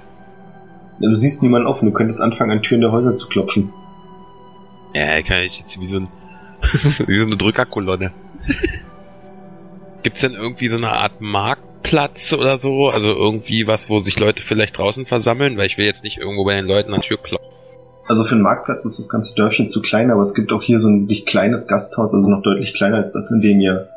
[1.01, 1.87] Du siehst niemanden offen.
[1.87, 3.73] Du könntest anfangen, an Türen der Häuser zu klopfen.
[4.93, 6.07] Ja, kann ich jetzt wie so, ein,
[7.07, 8.11] wie so eine Drückerkolonne.
[10.03, 12.87] Gibt's denn irgendwie so eine Art Marktplatz oder so?
[12.89, 15.57] Also irgendwie was, wo sich Leute vielleicht draußen versammeln?
[15.57, 17.49] Weil ich will jetzt nicht irgendwo bei den Leuten an die Tür klopfen.
[18.07, 20.79] Also für einen Marktplatz ist das ganze Dörfchen zu klein, aber es gibt auch hier
[20.79, 23.87] so ein wirklich kleines Gasthaus, also noch deutlich kleiner als das, in dem ihr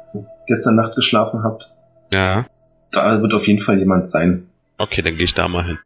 [0.47, 1.70] gestern Nacht geschlafen habt.
[2.12, 2.45] Ja.
[2.90, 4.49] Da wird auf jeden Fall jemand sein.
[4.76, 5.78] Okay, dann gehe ich da mal hin.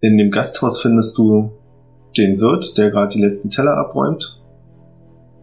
[0.00, 1.52] In dem Gasthaus findest du
[2.16, 4.40] den Wirt, der gerade die letzten Teller abräumt.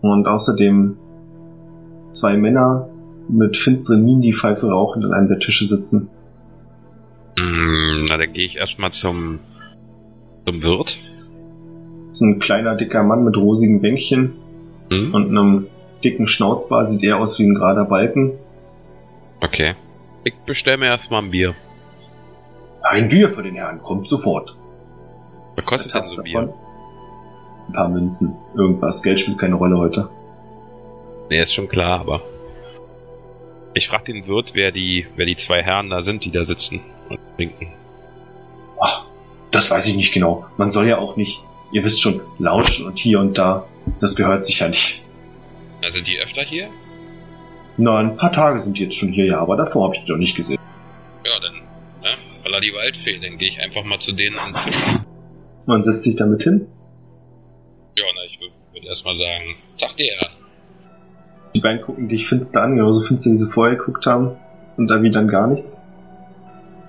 [0.01, 0.97] Und außerdem
[2.11, 2.89] zwei Männer
[3.29, 6.09] mit finsteren Minen, die Pfeife rauchend an einem der Tische sitzen.
[7.37, 9.39] Mm, na, dann gehe ich erstmal zum,
[10.45, 10.97] zum Wirt.
[12.09, 14.33] Das ist ein kleiner, dicker Mann mit rosigen Bänkchen
[14.89, 15.13] Hm?
[15.13, 15.67] und einem
[16.03, 18.33] dicken Schnauzbart, sieht eher aus wie ein gerader Balken.
[19.41, 19.75] Okay.
[20.23, 21.55] Ich bestelle mir erstmal ein Bier.
[22.81, 24.55] Ein Bier für den Herrn, kommt sofort.
[25.57, 26.53] Was kostet denn so ein Bier?
[27.67, 29.01] Ein paar Münzen, irgendwas.
[29.01, 30.09] Geld spielt keine Rolle heute.
[31.29, 32.21] Nee, ist schon klar, aber.
[33.73, 36.81] Ich frage den Wirt, wer die, wer die zwei Herren da sind, die da sitzen
[37.09, 37.73] und trinken.
[38.79, 39.07] Ach,
[39.51, 40.45] das weiß ich nicht genau.
[40.57, 43.65] Man soll ja auch nicht, ihr wisst schon, lauschen und hier und da.
[43.99, 45.03] Das gehört sich ja nicht.
[45.83, 46.69] Also sind die öfter hier?
[47.77, 50.07] Na, ein paar Tage sind die jetzt schon hier, ja, aber davor habe ich die
[50.07, 50.59] doch nicht gesehen.
[51.25, 51.55] Ja, dann,
[52.01, 52.17] ne?
[52.45, 54.55] Aller die Waldfee, dann gehe ich einfach mal zu denen und.
[55.67, 56.65] Man setzt sich damit hin.
[57.97, 60.13] Ja, na, ich würde würd erstmal sagen, sagt ihr.
[61.53, 64.37] Die beiden gucken dich finster an, genauso finster, wie sie vorher geguckt haben.
[64.77, 65.85] Und dann wie dann gar nichts.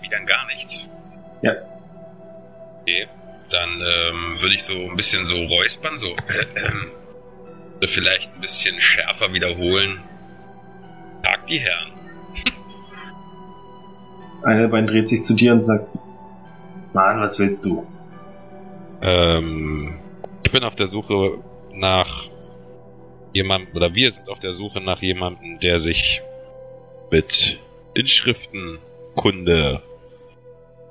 [0.00, 0.88] Wie dann gar nichts.
[1.42, 1.52] Ja.
[2.82, 3.08] Okay,
[3.50, 6.14] dann ähm, würde ich so ein bisschen so räuspern, so.
[7.80, 9.98] so vielleicht ein bisschen schärfer wiederholen.
[11.24, 11.92] Tag die Herren.
[14.44, 15.98] Einer der beiden dreht sich zu dir und sagt,
[16.92, 17.84] Mann, was willst du?
[19.00, 19.94] Ähm,
[20.44, 21.38] ich bin auf der Suche
[21.72, 22.30] nach
[23.32, 26.22] jemandem, oder wir sind auf der Suche nach jemandem, der sich
[27.10, 27.60] mit
[27.94, 29.82] Inschriftenkunde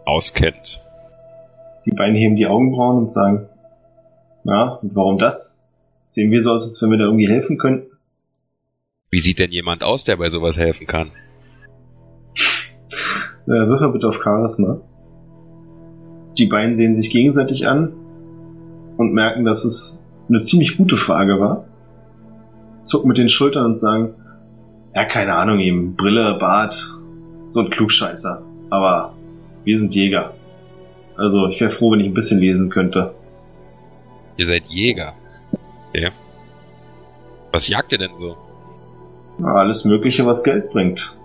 [0.05, 0.81] auskennt.
[1.85, 3.49] Die beiden heben die Augenbrauen und sagen,
[4.43, 5.57] na, und warum das?
[6.09, 7.91] Sehen wir so aus, als wenn wir da irgendwie helfen könnten?
[9.09, 11.11] Wie sieht denn jemand aus, der bei sowas helfen kann?
[13.45, 14.81] Äh, Würfel bitte auf Charisma.
[16.37, 17.93] Die beiden sehen sich gegenseitig an
[18.97, 21.65] und merken, dass es eine ziemlich gute Frage war.
[22.83, 24.13] Zucken mit den Schultern und sagen,
[24.95, 26.95] ja, keine Ahnung, eben Brille, Bart,
[27.47, 28.41] so ein Klugscheißer.
[28.69, 29.13] Aber
[29.63, 30.33] wir sind Jäger.
[31.17, 33.13] Also ich wäre froh, wenn ich ein bisschen lesen könnte.
[34.37, 35.13] Ihr seid Jäger.
[35.89, 36.11] Okay.
[37.51, 38.37] Was jagt ihr denn so?
[39.39, 41.17] Na, alles Mögliche, was Geld bringt.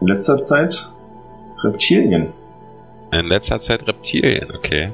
[0.00, 0.90] In letzter Zeit
[1.62, 2.32] Reptilien.
[3.10, 4.92] In letzter Zeit Reptilien, okay.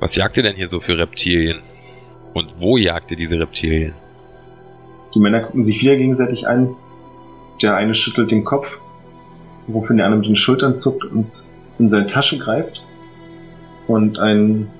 [0.00, 1.60] Was jagt ihr denn hier so für Reptilien?
[2.34, 3.94] Und wo jagt ihr diese Reptilien?
[5.14, 6.76] Die Männer gucken sich wieder gegenseitig an.
[7.62, 8.80] Der eine schüttelt den Kopf,
[9.66, 11.30] wofür der andere mit den Schultern zuckt und
[11.78, 12.82] in seine Tasche greift
[13.86, 14.70] und einen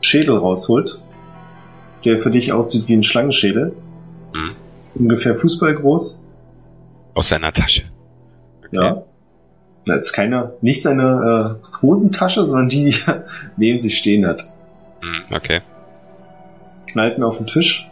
[0.00, 1.02] Schädel rausholt,
[2.04, 3.74] der für dich aussieht wie ein Schlangenschädel.
[4.32, 4.56] Hm?
[4.94, 6.24] Ungefähr fußballgroß.
[7.14, 7.84] Aus seiner Tasche.
[8.64, 8.76] Okay.
[8.76, 9.02] Ja.
[9.86, 13.24] Das ist keine, nicht seine äh, Hosentasche, sondern die, die er
[13.56, 14.42] neben sich stehen hat.
[15.00, 15.60] Hm, okay.
[16.90, 17.88] Knallt mir auf den Tisch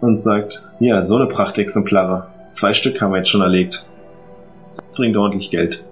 [0.00, 2.26] und sagt, ja, so eine Prachtexemplare.
[2.50, 3.86] Zwei Stück haben wir jetzt schon erlegt.
[4.76, 5.84] Das bringt ordentlich Geld.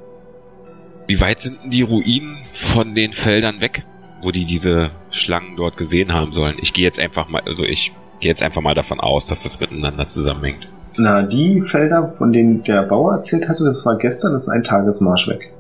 [1.07, 3.85] Wie weit sind denn die Ruinen von den Feldern weg,
[4.23, 6.57] wo die diese Schlangen dort gesehen haben sollen?
[6.61, 9.61] Ich gehe jetzt einfach mal, also ich gehe jetzt einfach mal davon aus, dass das
[9.61, 10.69] miteinander zusammenhängt.
[10.97, 14.65] Na, die Felder, von denen der Bauer erzählt hatte, das war gestern, das ist ein
[14.65, 15.53] Tagesmarsch weg.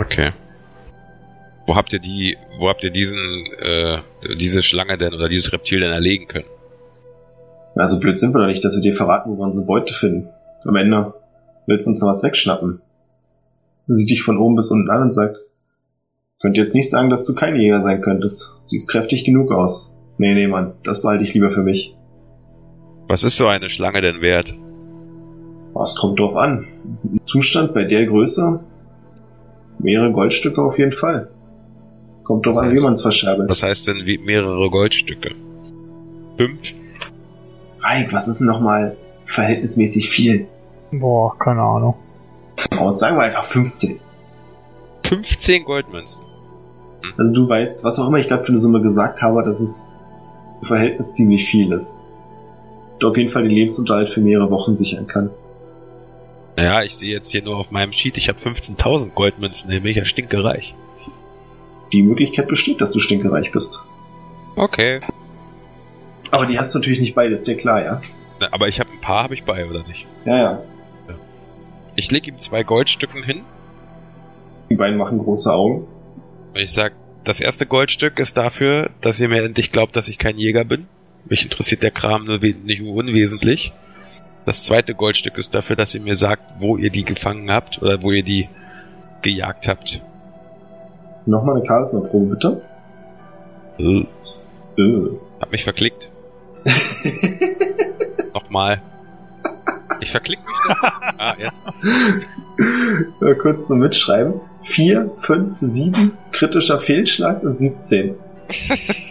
[0.00, 0.32] Okay.
[1.66, 3.18] Wo habt ihr die, wo habt ihr diesen,
[3.60, 3.98] äh,
[4.38, 6.46] diese Schlange denn oder dieses Reptil denn erlegen können?
[7.74, 9.92] Na, so blöd sind wir doch nicht, dass wir dir verraten, wo wir unsere Beute
[9.92, 10.30] finden.
[10.64, 11.14] Am Ende
[11.66, 12.80] willst du uns noch was wegschnappen.
[13.86, 15.38] Sieht dich von oben bis unten an und sagt,
[16.40, 18.60] könnt jetzt nicht sagen, dass du kein Jäger sein könntest.
[18.68, 19.96] Siehst kräftig genug aus.
[20.18, 21.97] Nee, nee, Mann, das behalte ich lieber für mich.
[23.08, 24.54] Was ist so eine Schlange denn wert?
[25.74, 26.66] Was kommt drauf an?
[27.04, 28.60] Im Zustand bei der Größe
[29.78, 31.28] mehrere Goldstücke auf jeden Fall.
[32.24, 33.48] Kommt drauf Was an, heißt- wie man es verscherbelt.
[33.48, 35.34] Was heißt denn wie mehrere Goldstücke?
[36.36, 36.58] Fünf?
[37.80, 40.46] Reik, was ist denn nochmal verhältnismäßig viel?
[40.92, 41.94] Boah, keine Ahnung.
[42.76, 44.00] Aus, sagen wir einfach 15.
[45.04, 46.22] 15 Goldmünzen.
[47.16, 49.94] Also du weißt, was auch immer ich gerade für eine Summe gesagt habe, dass es
[50.60, 52.00] im Verhältnis ziemlich viel ist.
[52.98, 55.30] Du auf jeden Fall den Lebensunterhalt für mehrere Wochen sichern kann.
[56.56, 59.92] Naja, ich sehe jetzt hier nur auf meinem Sheet, ich habe 15.000 Goldmünzen, dann bin
[59.92, 60.74] ich ja stinkereich.
[61.92, 63.78] Die Möglichkeit besteht, dass du stinkereich bist.
[64.56, 64.98] Okay.
[66.32, 68.02] Aber die hast du natürlich nicht beide, ist dir klar, ja?
[68.40, 70.06] Na, Aber ich habe ein paar, habe ich bei, oder nicht?
[70.24, 70.62] Ja, ja.
[71.94, 73.42] Ich lege ihm zwei Goldstücken hin
[74.70, 75.86] Die beiden machen große Augen.
[76.54, 76.92] und ich sag,
[77.24, 80.86] das erste Goldstück ist dafür, dass ihr mir endlich glaubt, dass ich kein Jäger bin.
[81.28, 83.72] Mich interessiert der Kram nur nicht unwesentlich.
[84.46, 88.02] Das zweite Goldstück ist dafür, dass ihr mir sagt, wo ihr die gefangen habt oder
[88.02, 88.48] wo ihr die
[89.20, 90.00] gejagt habt.
[91.26, 92.62] Nochmal eine Charisma-Probe, bitte.
[93.78, 94.06] Äh,
[94.80, 95.08] Äh.
[95.40, 96.08] Hab mich verklickt.
[98.34, 98.80] Nochmal.
[100.00, 100.82] Ich verklick mich doch.
[101.20, 101.60] Ah, jetzt.
[103.20, 104.34] Mal kurz zum Mitschreiben.
[104.62, 108.14] 4, 5, 7, kritischer Fehlschlag und 17.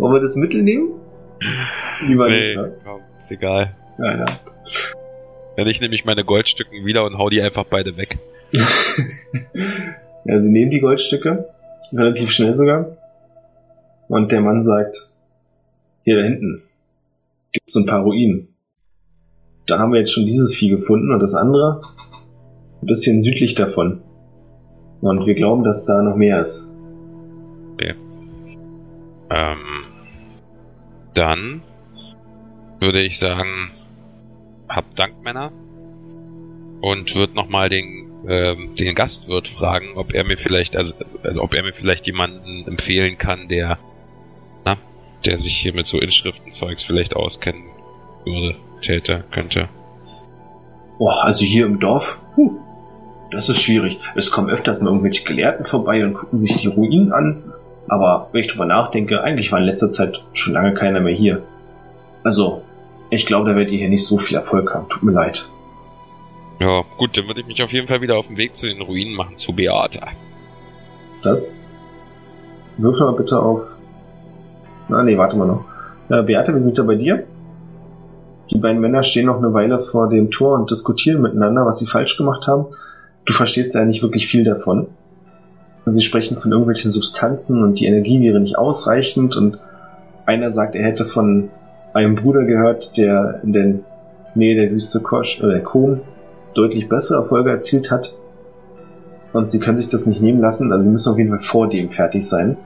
[0.00, 0.92] Wollen wir das Mittel nehmen?
[2.06, 2.72] Lieber Nee, nicht, ne?
[2.84, 3.76] komm, ist egal.
[3.98, 4.40] Ja, ja.
[5.56, 8.18] Dann ich nehme ich meine Goldstücken wieder und hau die einfach beide weg.
[10.24, 11.48] ja, sie nehmen die Goldstücke,
[11.92, 12.96] relativ schnell sogar.
[14.08, 15.10] Und der Mann sagt,
[16.04, 16.62] hier da hinten
[17.52, 18.48] gibt's so ein paar Ruinen.
[19.66, 21.82] Da haben wir jetzt schon dieses Vieh gefunden und das andere
[22.80, 24.02] ein bisschen südlich davon.
[25.02, 26.70] Und wir glauben, dass da noch mehr ist.
[29.30, 29.58] Ähm,
[31.14, 31.62] dann
[32.80, 33.72] würde ich sagen,
[34.68, 35.52] habt Dank, Männer.
[36.80, 41.52] Und würde nochmal den, ähm, den Gastwirt fragen, ob er mir vielleicht, also, also ob
[41.54, 43.78] er mir vielleicht jemanden empfehlen kann, der,
[44.64, 44.78] na,
[45.26, 47.64] der sich hier mit so Inschriftenzeugs vielleicht auskennen
[48.24, 49.68] würde, täte, könnte.
[50.98, 52.58] Oh, also hier im Dorf, huh,
[53.30, 53.98] das ist schwierig.
[54.16, 57.52] Es kommen öfters mal irgendwelche Gelehrten vorbei und gucken sich die Ruinen an.
[57.90, 61.42] Aber wenn ich drüber nachdenke, eigentlich war in letzter Zeit schon lange keiner mehr hier.
[62.22, 62.62] Also,
[63.10, 64.88] ich glaube, da werdet ihr hier nicht so viel Erfolg haben.
[64.88, 65.50] Tut mir leid.
[66.60, 68.80] Ja, gut, dann würde ich mich auf jeden Fall wieder auf den Weg zu den
[68.80, 70.06] Ruinen machen, zu Beata.
[71.24, 71.60] Das?
[72.76, 73.62] Würfel mal bitte auf.
[74.88, 75.64] Na, nee, warte mal noch.
[76.10, 77.24] Äh, Beate, wir sind ja bei dir.
[78.52, 81.86] Die beiden Männer stehen noch eine Weile vor dem Tor und diskutieren miteinander, was sie
[81.86, 82.66] falsch gemacht haben.
[83.24, 84.86] Du verstehst ja nicht wirklich viel davon.
[85.86, 89.58] Sie sprechen von irgendwelchen Substanzen und die Energie wäre nicht ausreichend und
[90.26, 91.50] einer sagt, er hätte von
[91.94, 93.74] einem Bruder gehört, der in der
[94.34, 96.00] Nähe der Wüste Kosch oder Kom
[96.54, 98.14] deutlich bessere Erfolge erzielt hat.
[99.32, 101.68] Und sie können sich das nicht nehmen lassen, also sie müssen auf jeden Fall vor
[101.68, 102.56] dem fertig sein.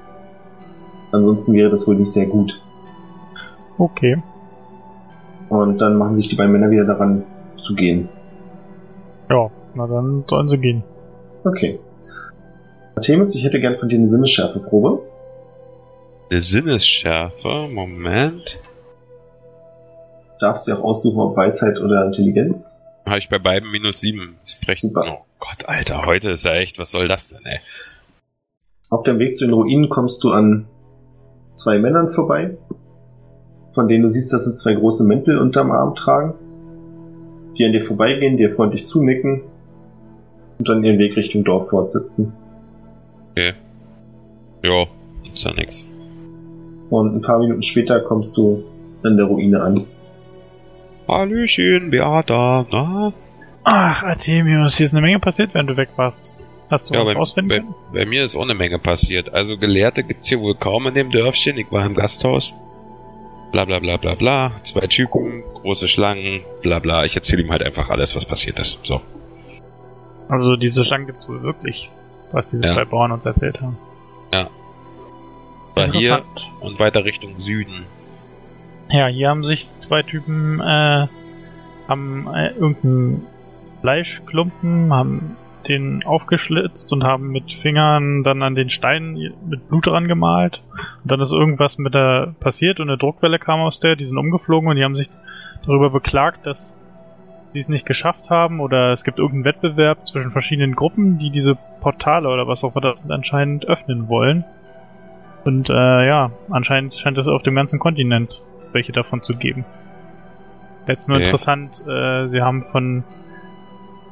[1.12, 2.61] Ansonsten wäre das wohl nicht sehr gut.
[3.79, 4.23] Okay.
[5.49, 7.23] Und dann machen sich die beiden Männer wieder daran
[7.59, 8.09] zu gehen.
[9.31, 10.83] Ja, na dann sollen sie gehen.
[11.45, 11.79] Okay.
[12.97, 15.03] Artemis, ich hätte gern von dir eine Sinnesschärfeprobe.
[16.30, 18.59] Eine Sinnesschärfe, Moment.
[20.40, 22.84] Darfst du auch aussuchen, ob Weisheit oder Intelligenz.
[23.07, 24.36] Habe ich bei beiden minus sieben.
[24.45, 24.88] Sprechen.
[24.88, 25.05] Super.
[25.07, 27.61] Oh Gott, Alter, heute ist ja echt, was soll das denn, ey?
[28.90, 30.66] Auf dem Weg zu den Ruinen kommst du an
[31.57, 32.57] zwei Männern vorbei,
[33.72, 36.34] von denen du siehst, dass sie zwei große Mäntel unterm Arm tragen,
[37.59, 39.42] die an dir vorbeigehen, dir freundlich zunicken
[40.59, 42.34] und dann ihren Weg Richtung Dorf fortsetzen.
[44.65, 44.87] Jo,
[45.35, 45.85] ist ja nix.
[46.91, 48.65] Und ein paar Minuten später kommst du
[49.03, 49.87] an der Ruine an.
[51.07, 53.12] Hallöchen, Beata, na?
[53.65, 56.35] Ach, Artemius, hier ist eine Menge passiert, während du weg warst.
[56.71, 57.75] Hast du Ja, bei, rausfinden bei, können?
[57.93, 59.33] bei mir ist auch eine Menge passiert.
[59.35, 61.59] Also Gelehrte gibt's hier wohl kaum in dem Dörfchen.
[61.59, 62.55] Ich war im Gasthaus.
[63.53, 64.53] Bla bla bla bla bla.
[64.62, 67.05] Zwei Typen, große Schlangen, bla bla.
[67.05, 68.85] Ich erzähle ihm halt einfach alles, was passiert ist.
[68.85, 69.03] So.
[70.29, 71.91] Also diese Schlangen gibt's wohl wirklich,
[72.33, 72.71] was diese Ja.
[72.71, 73.77] zwei Bauern uns erzählt haben.
[75.74, 76.22] War hier
[76.61, 77.85] und weiter Richtung Süden.
[78.91, 81.07] Ja, hier haben sich zwei Typen, äh,
[81.89, 83.26] haben äh, irgendeinen
[83.80, 85.37] Fleischklumpen, haben
[85.68, 89.14] den aufgeschlitzt und haben mit Fingern dann an den Stein
[89.49, 90.62] mit Blut dran gemalt.
[91.03, 94.18] Und dann ist irgendwas mit der passiert und eine Druckwelle kam aus der, die sind
[94.18, 95.09] umgeflogen und die haben sich
[95.64, 96.76] darüber beklagt, dass
[97.55, 101.57] sie es nicht geschafft haben oder es gibt irgendeinen Wettbewerb zwischen verschiedenen Gruppen, die diese
[101.81, 104.45] Portale oder was auch immer anscheinend öffnen wollen.
[105.45, 108.43] Und äh, ja, anscheinend scheint es auf dem ganzen Kontinent
[108.73, 109.65] welche davon zu geben.
[110.89, 111.27] Jetzt nur Okay.
[111.27, 113.05] interessant, äh, sie haben von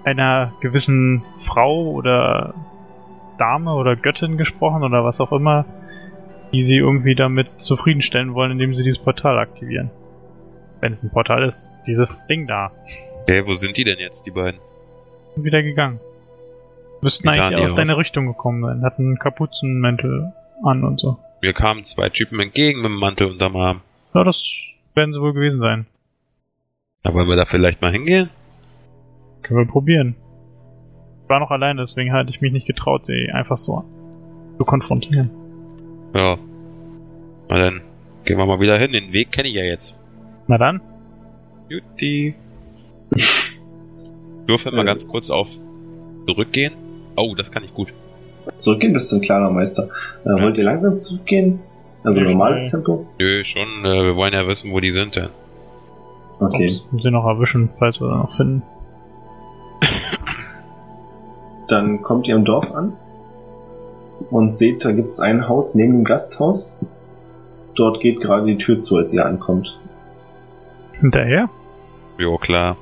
[0.05, 2.55] einer gewissen Frau oder
[3.39, 5.65] Dame oder Göttin gesprochen oder was auch immer,
[6.53, 9.91] die sie irgendwie damit zufriedenstellen wollen, indem sie dieses Portal aktivieren.
[10.81, 12.71] Wenn es ein Portal ist, dieses Ding da.
[13.23, 14.61] Okay, wo sind die denn jetzt, die beiden?
[15.35, 16.01] Sind wieder gegangen.
[17.01, 18.83] Müssten sahen eigentlich die aus deiner Richtung gekommen sein.
[18.83, 21.19] Hatten Kapuzenmäntel an und so.
[21.41, 23.81] Mir kamen zwei Typen entgegen mit dem Mantel unterm Arm.
[24.15, 25.87] Ja, das werden sie wohl gewesen sein.
[27.03, 28.31] Da wollen wir da vielleicht mal hingehen?
[29.43, 30.15] Können wir probieren.
[31.25, 33.85] Ich war noch alleine, deswegen hatte ich mich nicht getraut, sie einfach so
[34.59, 35.31] zu konfrontieren.
[36.15, 36.37] Ja.
[37.49, 37.81] Na dann,
[38.25, 38.93] gehen wir mal wieder hin.
[38.93, 39.99] Den Weg kenne ich ja jetzt.
[40.47, 40.81] Na dann,
[41.69, 42.35] Jutti.
[44.47, 44.87] Würfel mal Äh.
[44.87, 45.49] ganz kurz auf
[46.27, 46.73] zurückgehen.
[47.17, 47.89] Oh, das kann ich gut.
[48.57, 49.89] Zurückgehen bist du ein klarer Meister.
[50.25, 51.61] Äh, wollt ihr langsam zurückgehen?
[52.05, 52.71] Also Ja, normales schnell.
[52.73, 53.07] Tempo?
[53.19, 53.69] Nö, schon.
[53.85, 55.29] Äh, wir wollen ja wissen, wo die sind denn.
[56.41, 56.77] Okay.
[56.93, 58.63] ob sie noch erwischen, falls wir noch finden.
[61.69, 62.93] Dann kommt ihr im Dorf an
[64.31, 66.77] und seht, da gibt's ein Haus neben dem Gasthaus.
[67.77, 69.79] Dort geht gerade die Tür zu, als ihr ankommt.
[71.01, 71.49] Hinterher?
[72.19, 72.77] Jo, klar.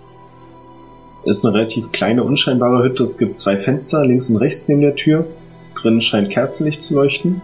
[1.25, 3.03] Ist eine relativ kleine, unscheinbare Hütte.
[3.03, 5.27] Es gibt zwei Fenster links und rechts neben der Tür.
[5.75, 7.43] Drinnen scheint Kerzenlicht zu leuchten.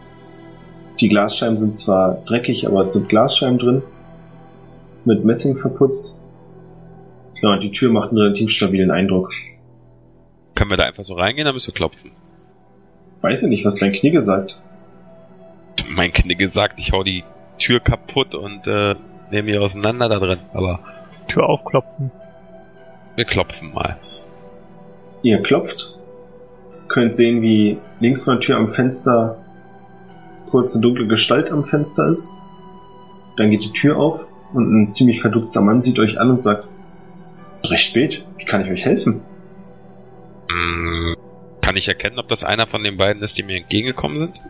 [1.01, 3.83] Die Glasscheiben sind zwar dreckig, aber es sind Glasscheiben drin.
[5.05, 6.21] Mit Messing verputzt.
[7.43, 9.29] Ja, und die Tür macht einen relativ stabilen Eindruck.
[10.55, 12.13] Können wir da einfach so reingehen, dann müssen wir klopfen.
[13.21, 14.61] Weiß ich nicht, was dein Knie gesagt.
[15.89, 17.25] Mein Knigge sagt, ich hau die
[17.59, 18.95] Tür kaputt und äh,
[19.31, 20.39] nehme die auseinander da drin.
[20.55, 20.81] Aber
[21.29, 22.11] Tür aufklopfen.
[23.17, 23.99] Wir klopfen mal.
[25.23, 25.97] Ihr klopft,
[26.89, 29.39] könnt sehen, wie links von der Tür am Fenster
[30.51, 32.33] kurz eine dunkle Gestalt am Fenster ist.
[33.37, 36.69] Dann geht die Tür auf und ein ziemlich verdutzter Mann sieht euch an und sagt,
[37.67, 39.23] recht spät, wie kann ich euch helfen?
[40.49, 41.15] Mm,
[41.61, 44.41] kann ich erkennen, ob das einer von den beiden ist, die mir entgegengekommen sind?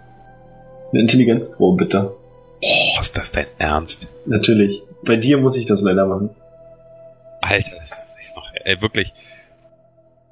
[0.93, 2.13] Eine Intelligenzprobe, bitte.
[2.63, 4.07] Oh, ist das dein Ernst?
[4.27, 4.83] Natürlich.
[5.03, 6.31] Bei dir muss ich das leider machen.
[7.41, 8.06] Alter, das
[8.67, 9.13] ey, wirklich.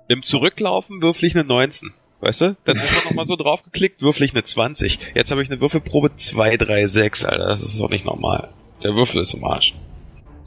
[0.08, 1.92] Im Zurücklaufen würfel ich eine 19.
[2.20, 2.56] Weißt du?
[2.64, 4.98] Dann ist man nochmal so draufgeklickt, würfel ich eine 20.
[5.14, 7.46] Jetzt habe ich eine Würfelprobe 2, 3, 6, Alter.
[7.46, 8.48] Das ist doch nicht normal.
[8.82, 9.74] Der Würfel ist im Arsch.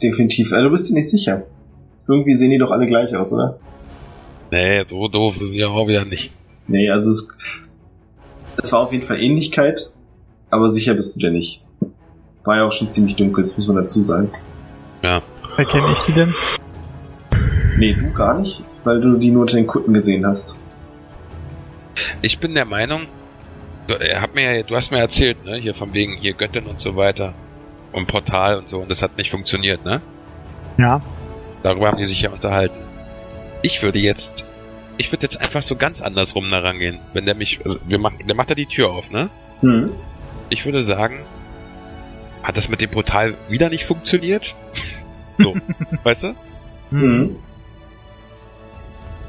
[0.01, 0.51] Definitiv.
[0.51, 1.43] Also, du bist dir nicht sicher.
[2.07, 3.59] Irgendwie sehen die doch alle gleich aus, oder?
[4.51, 6.31] Nee, so doof ist ja auch wieder nicht.
[6.67, 7.37] Nee, also es,
[8.57, 9.91] es war auf jeden Fall Ähnlichkeit,
[10.49, 11.63] aber sicher bist du dir nicht.
[12.43, 14.31] War ja auch schon ziemlich dunkel, das muss man dazu sagen.
[15.57, 16.33] Erkenne ich die denn?
[17.77, 20.61] Nee, du gar nicht, weil du die nur unter den Kutten gesehen hast.
[22.21, 23.01] Ich bin der Meinung,
[23.87, 26.65] du, er hat mir, ja- du hast mir erzählt, ne, hier von wegen hier Göttin
[26.65, 27.33] und so weiter
[27.91, 30.01] und Portal und so und das hat nicht funktioniert, ne?
[30.77, 31.01] Ja.
[31.63, 32.77] Darüber haben die sich ja unterhalten.
[33.63, 34.45] Ich würde jetzt,
[34.97, 36.99] ich würde jetzt einfach so ganz andersrum da rangehen.
[37.13, 39.29] Wenn der mich, also wir machen, der macht da die Tür auf, ne?
[39.61, 39.89] Hm.
[40.49, 41.19] Ich würde sagen,
[42.43, 44.55] hat das mit dem Portal wieder nicht funktioniert?
[45.39, 45.55] So,
[46.03, 46.33] weißt du?
[46.89, 47.35] Mhm.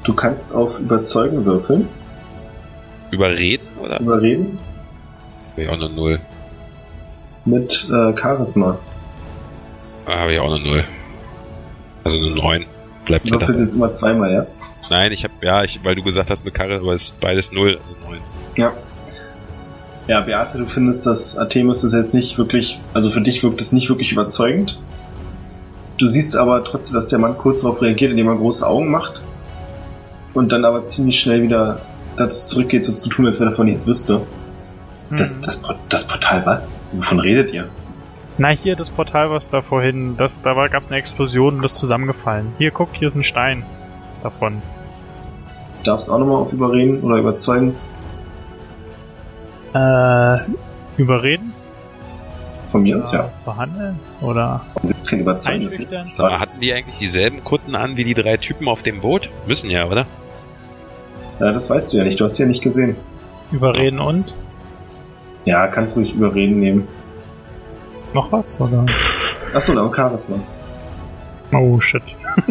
[0.09, 1.87] Du kannst auf Überzeugen würfeln,
[3.11, 4.01] Überreden oder?
[4.01, 4.59] überreden,
[5.53, 6.19] Habe ich auch eine Null.
[7.45, 8.79] mit äh, Charisma.
[10.07, 10.85] Ah, Habe ich auch eine Null.
[12.05, 12.65] Also eine Neun.
[13.05, 14.47] Bleibt Du würfelst jetzt immer zweimal, ja?
[14.89, 17.53] Nein, ich habe ja, ich, weil du gesagt hast mit Karre, aber es ist beides
[17.53, 18.21] Null, also Neun.
[18.57, 18.73] Ja.
[20.07, 23.73] Ja, Beate, du findest, dass Artemis das jetzt nicht wirklich, also für dich wirkt es
[23.73, 24.81] nicht wirklich überzeugend.
[25.99, 29.21] Du siehst aber trotzdem, dass der Mann kurz darauf reagiert, indem er große Augen macht.
[30.39, 31.81] Und dann aber ziemlich schnell wieder
[32.17, 34.21] dazu zurückgeht, so zu tun, als wenn er von nichts wüsste.
[35.11, 35.43] Das, Hm.
[35.47, 36.71] das, Por- das Portal was?
[36.93, 37.69] Wovon redet ihr?
[38.39, 41.73] Na, hier das Portal, was da vorhin, das, da gab es eine Explosion und das
[41.73, 42.53] ist zusammengefallen.
[42.59, 43.65] Hier, guck, hier ist ein Stein
[44.23, 44.63] davon.
[45.79, 47.75] Du darfst auch nochmal auf überreden oder überzeugen.
[49.75, 50.39] Äh,
[50.99, 51.53] überreden?
[52.69, 53.29] Von mir aus, ja.
[53.45, 53.99] Verhandeln?
[54.21, 54.61] Oder
[55.11, 55.25] Überzeugen.
[55.25, 56.13] das- einschüchtern?
[56.19, 59.31] Hatten die eigentlich dieselben Kunden an wie die drei Typen auf dem Boot?
[59.47, 60.07] Müssen ja, oder?
[61.41, 62.21] Ja, das weißt du ja nicht.
[62.21, 62.97] Du hast sie ja nicht gesehen.
[63.53, 64.35] Überreden und?
[65.45, 66.89] Ja, kannst du ruhig überreden nehmen.
[68.13, 68.59] Noch was?
[68.61, 68.85] Oder?
[69.55, 70.39] Achso, da Charisma.
[71.53, 72.03] Oh, shit.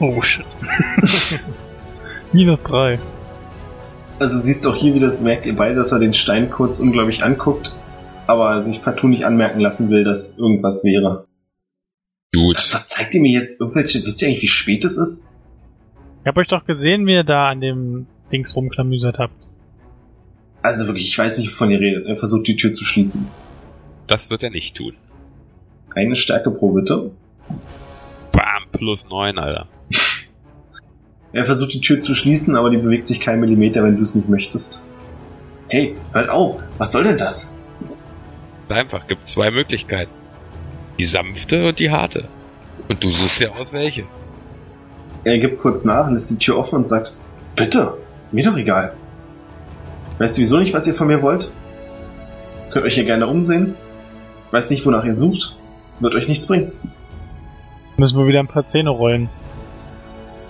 [0.00, 0.44] oh, shit.
[2.32, 2.98] Minus drei.
[4.18, 6.80] Also siehst du auch hier wieder, das merkt ihr beide, dass er den Stein kurz
[6.80, 7.72] unglaublich anguckt,
[8.26, 11.26] aber sich partout nicht anmerken lassen will, dass irgendwas wäre.
[12.34, 12.56] Gut.
[12.56, 13.60] Was, was zeigt ihr mir jetzt?
[13.60, 15.27] Irgendwelche, wisst ihr eigentlich, wie spät es ist?
[16.28, 19.48] Ich hab euch doch gesehen, wie ihr da an dem Dings rumklamüsert habt.
[20.60, 22.04] Also wirklich, ich weiß nicht, wovon ihr redet.
[22.04, 23.26] Er versucht die Tür zu schließen.
[24.08, 24.92] Das wird er nicht tun.
[25.94, 27.12] Eine Stärke pro bitte.
[28.32, 29.68] Bam, plus 9, Alter.
[31.32, 34.14] Er versucht die Tür zu schließen, aber die bewegt sich kein Millimeter, wenn du es
[34.14, 34.82] nicht möchtest.
[35.68, 36.62] Hey, hört auf!
[36.76, 37.56] Was soll denn das?
[38.68, 40.12] Einfach, gibt zwei Möglichkeiten.
[40.98, 42.28] Die sanfte und die harte.
[42.86, 44.04] Und du suchst dir aus welche.
[45.28, 47.14] Er gibt kurz nach und lässt die Tür offen und sagt,
[47.54, 47.94] bitte,
[48.32, 48.92] mir doch egal.
[50.18, 51.52] Weißt du wieso nicht, was ihr von mir wollt?
[52.70, 53.74] Könnt euch hier gerne umsehen.
[54.50, 55.56] Weiß nicht, wonach ihr sucht.
[56.00, 56.72] Wird euch nichts bringen.
[57.96, 59.28] Müssen wir wieder ein paar Zähne rollen.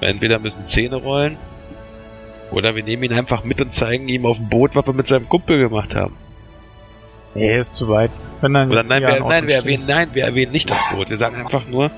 [0.00, 1.36] Entweder müssen Zähne rollen,
[2.50, 5.06] oder wir nehmen ihn einfach mit und zeigen ihm auf dem Boot, was wir mit
[5.06, 6.14] seinem Kumpel gemacht haben.
[7.34, 8.10] Nee, ist zu weit.
[8.40, 11.10] Wenn dann Oder nein, wir, in nein, wir erwähnen, nein, wir erwähnen nicht das Boot.
[11.10, 11.90] Wir sagen einfach nur,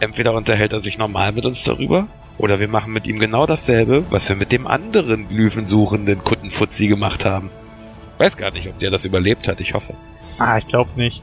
[0.00, 4.04] entweder unterhält er sich normal mit uns darüber, oder wir machen mit ihm genau dasselbe,
[4.10, 7.50] was wir mit dem anderen glyphensuchenden Kuttenfutzi gemacht haben.
[8.18, 9.94] Weiß gar nicht, ob der das überlebt hat, ich hoffe.
[10.38, 11.22] Ah, ich glaube nicht.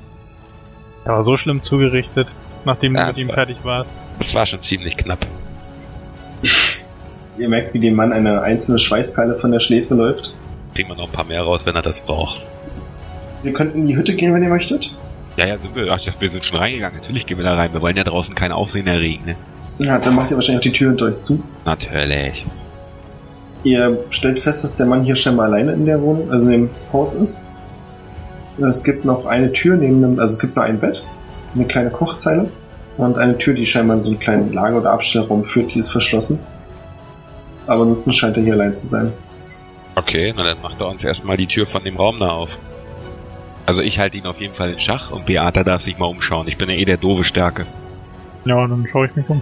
[1.03, 2.27] Er war so schlimm zugerichtet,
[2.65, 3.89] nachdem Ja, du mit ihm war- fertig warst.
[4.19, 5.25] Das war schon ziemlich knapp.
[7.37, 10.35] Ihr merkt, wie dem Mann eine einzelne Schweißperle von der Schläfe läuft.
[10.75, 12.41] Kriegen wir noch ein paar mehr raus, wenn er das braucht.
[13.43, 14.95] Ihr könnt in die Hütte gehen, wenn ihr möchtet.
[15.37, 15.91] Ja, ja, sind wir.
[15.91, 16.99] Ach, wir sind schon reingegangen.
[16.99, 17.71] Natürlich gehen wir da rein.
[17.73, 19.35] Wir wollen ja draußen kein Aufsehen erregen, ne?
[19.79, 21.41] Ja, dann macht ihr wahrscheinlich auch die Tür hinter euch zu.
[21.65, 22.45] Natürlich.
[23.63, 27.15] Ihr stellt fest, dass der Mann hier scheinbar alleine in der Wohnung, also im Haus
[27.15, 27.45] ist.
[28.59, 31.03] Es gibt noch eine Tür neben dem, also es gibt nur ein Bett,
[31.55, 32.49] eine kleine Kochzeile
[32.97, 35.91] und eine Tür, die scheinbar in so einen kleinen Lager- oder Abstellraum führt, die ist
[35.91, 36.39] verschlossen.
[37.67, 39.13] Aber ansonsten scheint er hier allein zu sein.
[39.95, 42.49] Okay, na dann macht er uns erstmal die Tür von dem Raum da auf.
[43.65, 46.47] Also ich halte ihn auf jeden Fall in Schach und Beata darf sich mal umschauen.
[46.47, 47.65] Ich bin ja eh der doofe Stärke.
[48.45, 49.41] Ja, dann schaue ich mich um.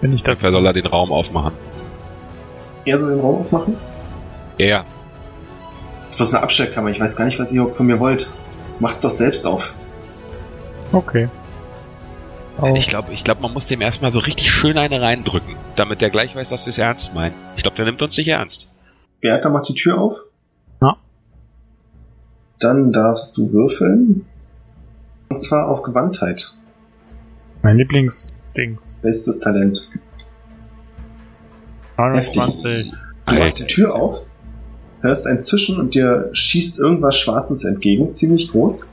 [0.00, 0.36] Wenn ich das.
[0.40, 1.52] Dafür soll er den Raum aufmachen.
[2.84, 3.76] Er soll den Raum aufmachen?
[4.58, 4.84] Er.
[6.06, 8.32] Das ist bloß eine Abstellkammer, ich weiß gar nicht, was ihr von mir wollt.
[8.78, 9.72] Macht's doch selbst auf.
[10.92, 11.28] Okay.
[12.60, 16.00] Oh, Ich glaube, ich glaub, man muss dem erstmal so richtig schön eine reindrücken, damit
[16.00, 17.34] der gleich weiß, dass wir es ernst meinen.
[17.56, 18.68] Ich glaube, der nimmt uns nicht ernst.
[19.20, 20.16] Beata macht die Tür auf.
[22.60, 24.26] Dann darfst du würfeln.
[25.28, 26.54] Und zwar auf Gewandtheit.
[27.62, 28.94] mein Lieblingsdings.
[29.02, 29.88] Bestes Talent.
[31.96, 32.92] 29.
[33.26, 33.64] Du machst die.
[33.66, 34.26] Tür auf,
[35.02, 38.90] hörst ein Zischen und dir schießt irgendwas Schwarzes entgegen, ziemlich groß.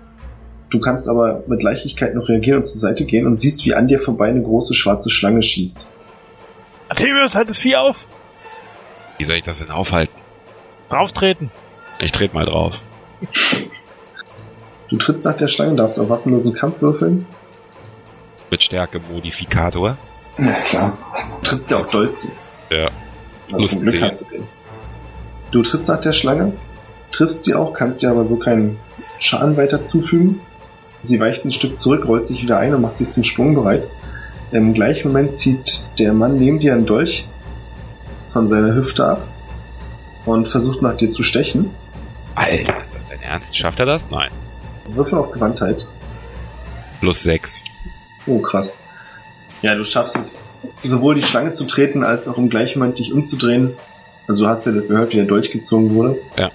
[0.70, 3.88] Du kannst aber mit Leichtigkeit noch reagieren und zur Seite gehen und siehst, wie an
[3.88, 5.88] dir vorbei eine große schwarze Schlange schießt.
[6.90, 8.06] Artemius, halt das Vieh auf!
[9.18, 10.16] Wie soll ich das denn aufhalten?
[10.90, 11.52] Drauftreten!
[12.00, 12.80] Ich trete mal drauf.
[14.90, 17.26] Du trittst nach der Schlange, darfst auf waffenlosen Kampf würfeln.
[18.50, 19.98] Mit Stärke-Modifikator.
[20.38, 20.98] Ja, klar.
[21.42, 22.30] Du trittst dir auch doll zu.
[22.70, 22.90] Ja.
[23.48, 24.04] Plus zum Glück 10.
[24.04, 24.44] hast du den.
[25.52, 26.54] Du trittst nach der Schlange,
[27.12, 28.78] triffst sie auch, kannst dir aber so keinen
[29.20, 30.42] Schaden weiter zufügen.
[31.02, 33.84] Sie weicht ein Stück zurück, rollt sich wieder ein und macht sich zum Sprung bereit.
[34.52, 37.28] Im gleichen Moment zieht der Mann neben dir einen Dolch
[38.32, 39.28] von seiner Hüfte ab
[40.26, 41.72] und versucht nach dir zu stechen.
[42.38, 43.58] Alter, ist das dein Ernst?
[43.58, 44.12] Schafft er das?
[44.12, 44.30] Nein.
[44.90, 45.88] Würfel auf Gewandtheit.
[47.00, 47.64] Plus 6.
[48.28, 48.78] Oh, krass.
[49.64, 50.46] Ja, du schaffst es,
[50.84, 53.74] sowohl die Schlange zu treten, als auch im gleichen Moment dich umzudrehen.
[54.28, 56.20] Also du hast ja gehört, wie der Dolch gezogen wurde.
[56.38, 56.52] Ja.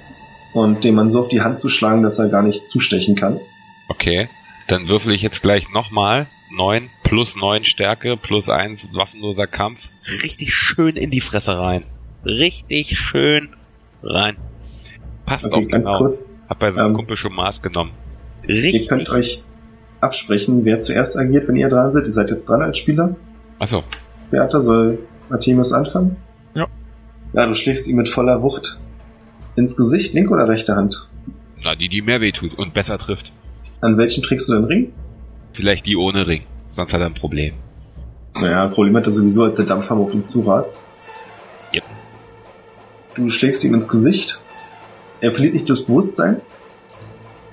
[0.52, 3.40] Und den Mann so auf die Hand zu schlagen, dass er gar nicht zustechen kann.
[3.88, 4.28] Okay.
[4.68, 6.26] Dann würfel ich jetzt gleich nochmal.
[6.50, 9.88] 9 plus 9 Stärke plus 1 waffenloser Kampf.
[10.22, 11.84] Richtig schön in die Fresse rein.
[12.24, 13.56] Richtig schön
[14.02, 14.36] rein.
[15.32, 15.98] Passt Okay, auch ganz genau.
[15.98, 16.28] kurz.
[16.48, 17.92] Hab bei seinem Ähm, Kumpel schon Maß genommen.
[18.46, 18.88] Ihr Richtig.
[18.88, 19.42] könnt euch
[20.00, 22.06] absprechen, wer zuerst agiert, wenn ihr dran seid.
[22.06, 23.16] Ihr seid jetzt dran als Spieler.
[23.58, 23.82] Achso.
[24.30, 24.98] Beata soll
[25.30, 26.16] Artemius anfangen.
[26.54, 26.66] Ja.
[27.32, 28.80] Ja, du schlägst ihm mit voller Wucht
[29.56, 31.08] ins Gesicht, linke oder rechte Hand.
[31.62, 33.32] Na, die, die mehr wehtut und besser trifft.
[33.80, 34.92] An welchen trägst du den Ring?
[35.52, 36.42] Vielleicht die ohne Ring.
[36.70, 37.54] Sonst hat er ein Problem.
[38.34, 40.82] Naja, Problem hat er sowieso, als der Dampfhammer auf ihn zurast.
[41.74, 41.84] Yep.
[43.14, 44.42] Du schlägst ihm ins Gesicht.
[45.22, 46.40] Er verliert nicht das Bewusstsein,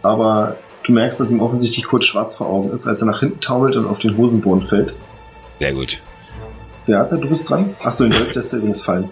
[0.02, 3.40] aber du merkst, dass ihm offensichtlich kurz schwarz vor Augen ist, als er nach hinten
[3.42, 4.96] taumelt und auf den Hosenboden fällt.
[5.60, 6.02] Sehr gut.
[6.88, 7.76] Beata, du bist dran.
[7.84, 9.10] Achso, den Dolch lässt er übrigens fallen.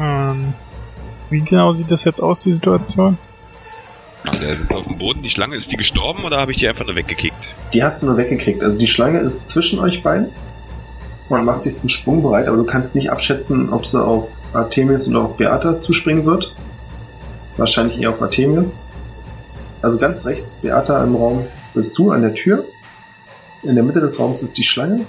[0.00, 0.52] Ähm,
[1.30, 3.16] wie genau sieht das jetzt aus, die Situation?
[4.24, 5.22] Ach, der sitzt auf dem Boden.
[5.22, 7.54] Die Schlange, ist die gestorben oder habe ich die einfach nur weggekickt?
[7.72, 8.64] Die hast du nur weggekriegt.
[8.64, 10.30] Also die Schlange ist zwischen euch beiden
[11.28, 15.08] und macht sich zum Sprung bereit, aber du kannst nicht abschätzen, ob sie auf Artemius
[15.08, 16.52] oder auf Beata zuspringen wird.
[17.56, 18.76] Wahrscheinlich eher auf Artemius.
[19.82, 22.64] Also ganz rechts, Beata im Raum, bist du an der Tür.
[23.62, 25.06] In der Mitte des Raums ist die Schlange.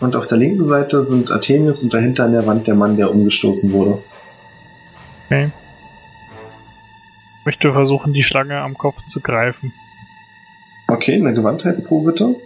[0.00, 3.10] Und auf der linken Seite sind Artemius und dahinter an der Wand der Mann, der
[3.10, 4.02] umgestoßen wurde.
[5.26, 5.50] Okay.
[7.44, 9.72] möchte versuchen, die Schlange am Kopf zu greifen.
[10.88, 12.36] Okay, eine Gewandtheitsprobe bitte.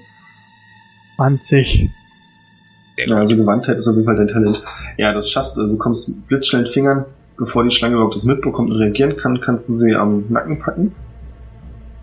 [1.17, 1.91] 20.
[2.97, 4.63] Ja, also Gewandtheit ist auf jeden Fall dein Talent.
[4.97, 5.63] Ja, das schaffst du.
[5.63, 7.05] Also du kommst blitzschnell in den Fingern,
[7.41, 10.95] bevor die Schlange überhaupt das mitbekommt und reagieren kann, kannst du sie am Nacken packen.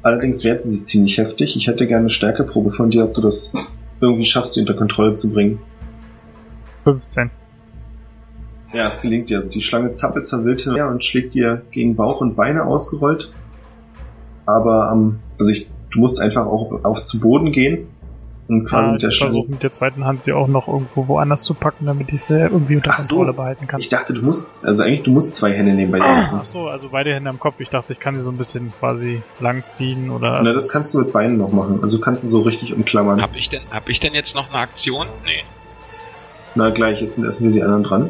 [0.01, 1.55] Allerdings wehrt sie sich ziemlich heftig.
[1.55, 3.53] Ich hätte gerne eine Stärkeprobe von dir, ob du das
[4.01, 5.59] irgendwie schaffst, die unter Kontrolle zu bringen.
[6.85, 7.29] 15.
[8.73, 9.37] Ja, es gelingt dir.
[9.37, 13.31] Also die Schlange zappelt und her und schlägt dir gegen Bauch und Beine ausgerollt.
[14.47, 17.87] Aber ähm, also ich, du musst einfach auch auf zu Boden gehen
[18.47, 21.07] und quasi Ja, mit der ich versuche mit der zweiten Hand sie auch noch irgendwo
[21.07, 23.07] woanders zu packen, damit ich sie irgendwie unter Ach so.
[23.07, 23.79] Kontrolle behalten kann.
[23.79, 26.05] Ich dachte, du musst, also eigentlich du musst zwei Hände nehmen bei dir.
[26.07, 27.59] Ach so, also beide Hände am Kopf.
[27.59, 30.41] Ich dachte, ich kann sie so ein bisschen quasi langziehen oder.
[30.43, 31.79] Na, das kannst du mit Beinen noch machen.
[31.81, 33.21] Also kannst du so richtig umklammern.
[33.21, 35.07] Hab ich denn, hab ich denn jetzt noch eine Aktion?
[35.25, 35.43] Nee.
[36.55, 38.09] Na gleich, jetzt sind erstmal die anderen dran.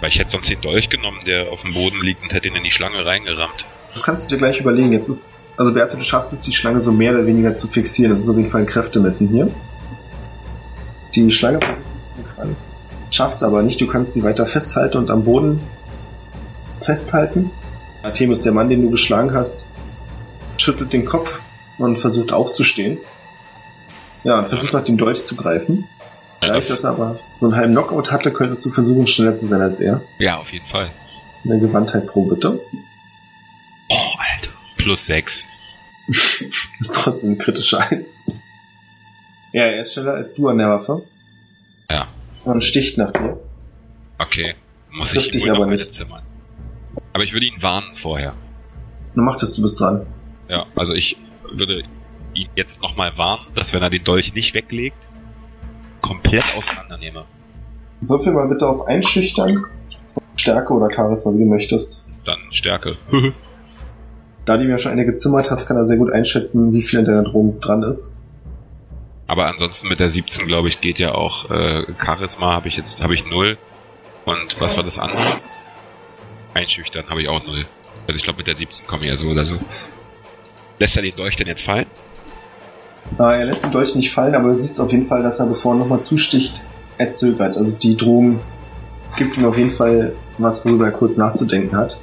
[0.00, 2.56] Weil ich hätte sonst den Dolch genommen, der auf dem Boden liegt und hätte ihn
[2.56, 3.66] in die Schlange reingerammt.
[3.92, 4.92] Das kannst du dir gleich überlegen.
[4.92, 8.14] Jetzt ist, also Beate, du schaffst es, die Schlange so mehr oder weniger zu fixieren.
[8.14, 9.50] Das ist auf jeden Fall ein Kräftemessen hier.
[11.14, 12.56] Die Schlange versucht sich zu befreien.
[13.10, 13.78] Schaffst aber nicht.
[13.78, 15.60] Du kannst sie weiter festhalten und am Boden
[16.80, 17.50] festhalten.
[18.02, 19.68] Artemis, der Mann, den du geschlagen hast,
[20.56, 21.40] schüttelt den Kopf
[21.76, 22.96] und versucht aufzustehen.
[24.24, 25.84] Ja, und versucht nach dem Dolch zu greifen.
[26.40, 29.44] Dadurch, das, dass er aber so einen halben Knockout hatte, könntest du versuchen, schneller zu
[29.44, 30.00] sein als er.
[30.18, 30.90] ja auf jeden Fall.
[31.44, 32.60] Eine Gewandtheit pro bitte.
[33.90, 34.49] Oh, Alter.
[34.82, 35.44] Plus 6.
[36.80, 38.22] Ist trotzdem eine kritische Eins.
[39.52, 41.02] Ja, er ist schneller als du an der Waffe.
[41.90, 42.08] Ja.
[42.44, 43.38] Und sticht nach dir.
[44.18, 44.54] Okay.
[44.90, 45.92] Muss Trifft ich noch aber nicht.
[45.92, 46.22] zimmern.
[47.12, 48.34] Aber ich würde ihn warnen vorher.
[49.14, 50.06] Du machtest, du bist dran.
[50.48, 51.16] Ja, also ich
[51.52, 51.82] würde
[52.34, 54.96] ihn jetzt nochmal warnen, dass wenn er den Dolch nicht weglegt,
[56.00, 57.24] komplett auseinandernehme.
[58.00, 59.64] Würfel mal bitte auf Einschüchtern.
[60.36, 62.06] Stärke oder Charisma, wie du möchtest.
[62.24, 62.96] Dann Stärke.
[64.50, 67.04] Da du ja schon eine gezimmert hast, kann er sehr gut einschätzen, wie viel an
[67.04, 68.18] deiner Drohung dran ist.
[69.28, 73.00] Aber ansonsten mit der 17, glaube ich, geht ja auch äh, Charisma habe ich jetzt
[73.00, 73.56] habe ich 0.
[74.24, 75.24] Und was war das andere?
[76.52, 77.64] Einschüchtern habe ich auch 0.
[78.08, 79.54] Also ich glaube mit der 17 komme ich ja so oder so.
[80.80, 81.86] Lässt er den Dolch denn jetzt fallen?
[83.18, 85.46] Ah, er lässt den Dolch nicht fallen, aber du siehst auf jeden Fall, dass er,
[85.46, 86.60] bevor er nochmal zusticht,
[86.98, 87.56] er zögert.
[87.56, 88.40] Also die Drohung
[89.16, 92.00] gibt ihm auf jeden Fall was, worüber er kurz nachzudenken hat.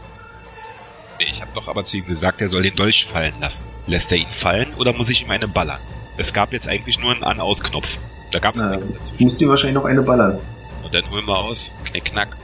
[1.29, 3.65] Ich habe doch aber zu ihm gesagt, er soll den Dolch fallen lassen.
[3.85, 5.79] Lässt er ihn fallen oder muss ich ihm eine ballern?
[6.17, 7.97] Es gab jetzt eigentlich nur einen An-Aus-Knopf.
[8.31, 9.23] Da gab es nichts Du dazwischen.
[9.23, 10.39] musst dir wahrscheinlich noch eine ballern.
[10.83, 11.69] Und dann holen wir aus.
[11.85, 12.35] Knick, knack.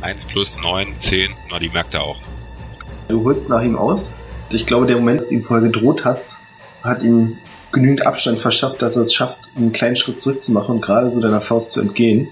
[0.00, 1.30] 1 plus 9, 10.
[1.50, 2.20] Na, die merkt er auch.
[3.08, 4.16] Du holst nach ihm aus.
[4.50, 6.38] Ich glaube, der Moment, dass du ihm vorher gedroht hast,
[6.82, 7.38] hat ihm
[7.72, 11.40] genügend Abstand verschafft, dass er es schafft, einen kleinen Schritt zurückzumachen und gerade so deiner
[11.42, 12.28] Faust zu entgehen.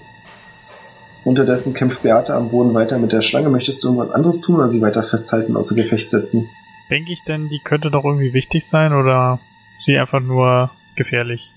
[1.27, 3.49] Unterdessen kämpft Beate am Boden weiter mit der Schlange.
[3.49, 6.47] Möchtest du irgendwas anderes tun oder sie weiter festhalten, außer Gefecht setzen?
[6.89, 9.39] Denke ich denn, die könnte doch irgendwie wichtig sein oder
[9.75, 11.51] sie einfach nur gefährlich?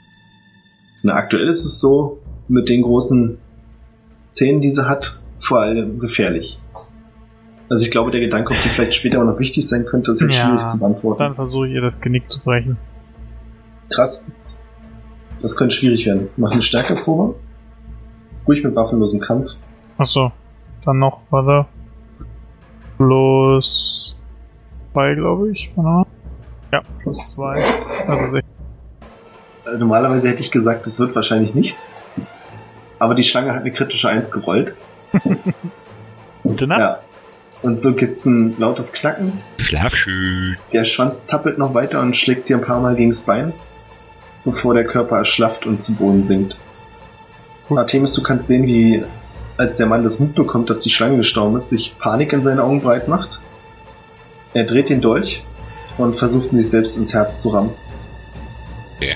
[1.05, 2.19] Na, aktuell ist es so,
[2.49, 3.39] mit den großen
[4.33, 6.59] Zähnen, die sie hat, vor allem gefährlich.
[7.69, 10.21] Also ich glaube, der Gedanke, ob die vielleicht später auch noch wichtig sein könnte, ist
[10.21, 11.19] jetzt Ja, schwierig zu beantworten.
[11.21, 12.77] Dann versuche ich ihr das Genick zu brechen.
[13.89, 14.29] Krass.
[15.41, 16.29] Das könnte schwierig werden.
[16.37, 17.37] Mach eine Stärkeprobe.
[18.47, 19.51] Ruhig mit waffenlosem Kampf.
[19.99, 20.33] Achso,
[20.85, 21.67] dann noch, warte.
[22.97, 24.15] Plus
[24.93, 25.71] zwei, glaube ich?
[26.73, 27.63] Ja, plus zwei.
[28.07, 28.43] Also sech-
[29.67, 31.93] Äh, Normalerweise hätte ich gesagt, es wird wahrscheinlich nichts.
[32.99, 34.75] Aber die Schlange hat eine kritische Eins gerollt.
[36.43, 36.81] gute Nacht.
[36.81, 36.99] Ja.
[37.63, 39.35] Und so gibt's ein lautes Knacken.
[39.59, 40.57] Schlaf schön.
[40.73, 43.53] Der Schwanz zappelt noch weiter und schlägt dir ein paar Mal gegens Bein,
[44.45, 46.59] bevor der Körper erschlafft und zu Boden sinkt.
[47.71, 47.79] Gut.
[47.79, 49.05] Artemis, du kannst sehen, wie,
[49.57, 52.83] als der Mann das mitbekommt, dass die Schlange gestorben ist, sich Panik in seinen Augen
[52.83, 53.41] breit macht.
[54.55, 55.45] Er dreht den Dolch
[55.97, 57.71] und versucht, ihn sich selbst ins Herz zu rammen.
[58.97, 59.15] Okay.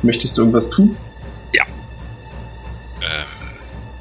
[0.00, 0.96] Möchtest du irgendwas tun?
[3.02, 3.26] Ähm,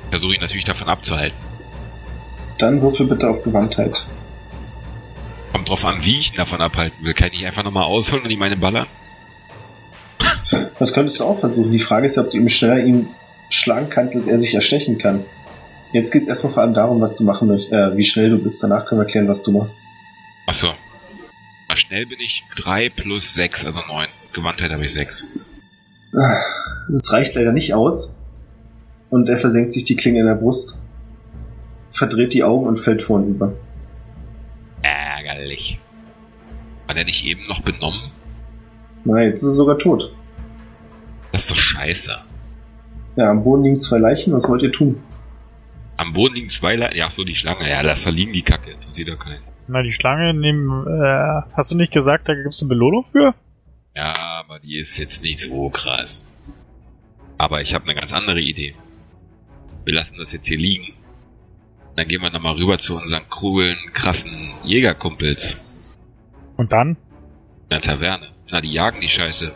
[0.09, 1.37] Versuche ihn natürlich davon abzuhalten.
[2.59, 4.07] Dann würfel bitte auf Gewandtheit.
[5.51, 7.13] Kommt drauf an, wie ich ihn davon abhalten will.
[7.13, 8.87] Kann ich einfach nochmal ausholen und ihm eine ballern?
[10.79, 11.73] Das könntest du auch versuchen.
[11.73, 13.09] Die Frage ist ja, ob du ihm schneller ihn
[13.49, 15.25] schlagen kannst, als er sich erstechen kann.
[15.91, 18.37] Jetzt geht es erstmal vor allem darum, was du machen möchtest, äh, wie schnell du
[18.37, 18.61] bist.
[18.61, 19.85] Danach können wir erklären, was du machst.
[20.45, 20.73] Achso.
[21.75, 24.07] Schnell bin ich 3 plus 6, also 9.
[24.33, 25.25] Gewandtheit habe ich 6.
[26.11, 28.17] Das reicht leider nicht aus.
[29.09, 30.81] Und er versenkt sich die Klinge in der Brust,
[31.91, 33.53] verdreht die Augen und fällt vornüber.
[34.81, 35.79] Ärgerlich.
[36.85, 38.11] War der nicht eben noch benommen?
[39.05, 40.13] Na, jetzt ist er sogar tot.
[41.31, 42.28] Das ist doch scheiße.
[43.15, 44.33] Ja, am Boden liegen zwei Leichen.
[44.33, 45.01] Was wollt ihr tun?
[45.97, 46.95] Am Boden liegen zwei Leiter.
[46.95, 47.69] Ja, ach so, die Schlange.
[47.69, 48.71] Ja, lass da liegen, die Kacke.
[48.71, 49.39] Interessiert doch keinen.
[49.67, 50.87] Na, die Schlange nehmen.
[50.87, 53.33] Äh, hast du nicht gesagt, da gibt's eine Belohnung für?
[53.95, 56.25] Ja, aber die ist jetzt nicht so krass.
[57.37, 58.75] Aber ich habe eine ganz andere Idee.
[59.83, 60.93] Wir lassen das jetzt hier liegen.
[61.95, 64.31] Dann gehen wir nochmal rüber zu unseren coolen, krassen
[64.63, 65.73] Jägerkumpels
[66.55, 66.91] Und dann?
[66.91, 68.29] in der Taverne.
[68.51, 69.51] Na, die jagen die Scheiße.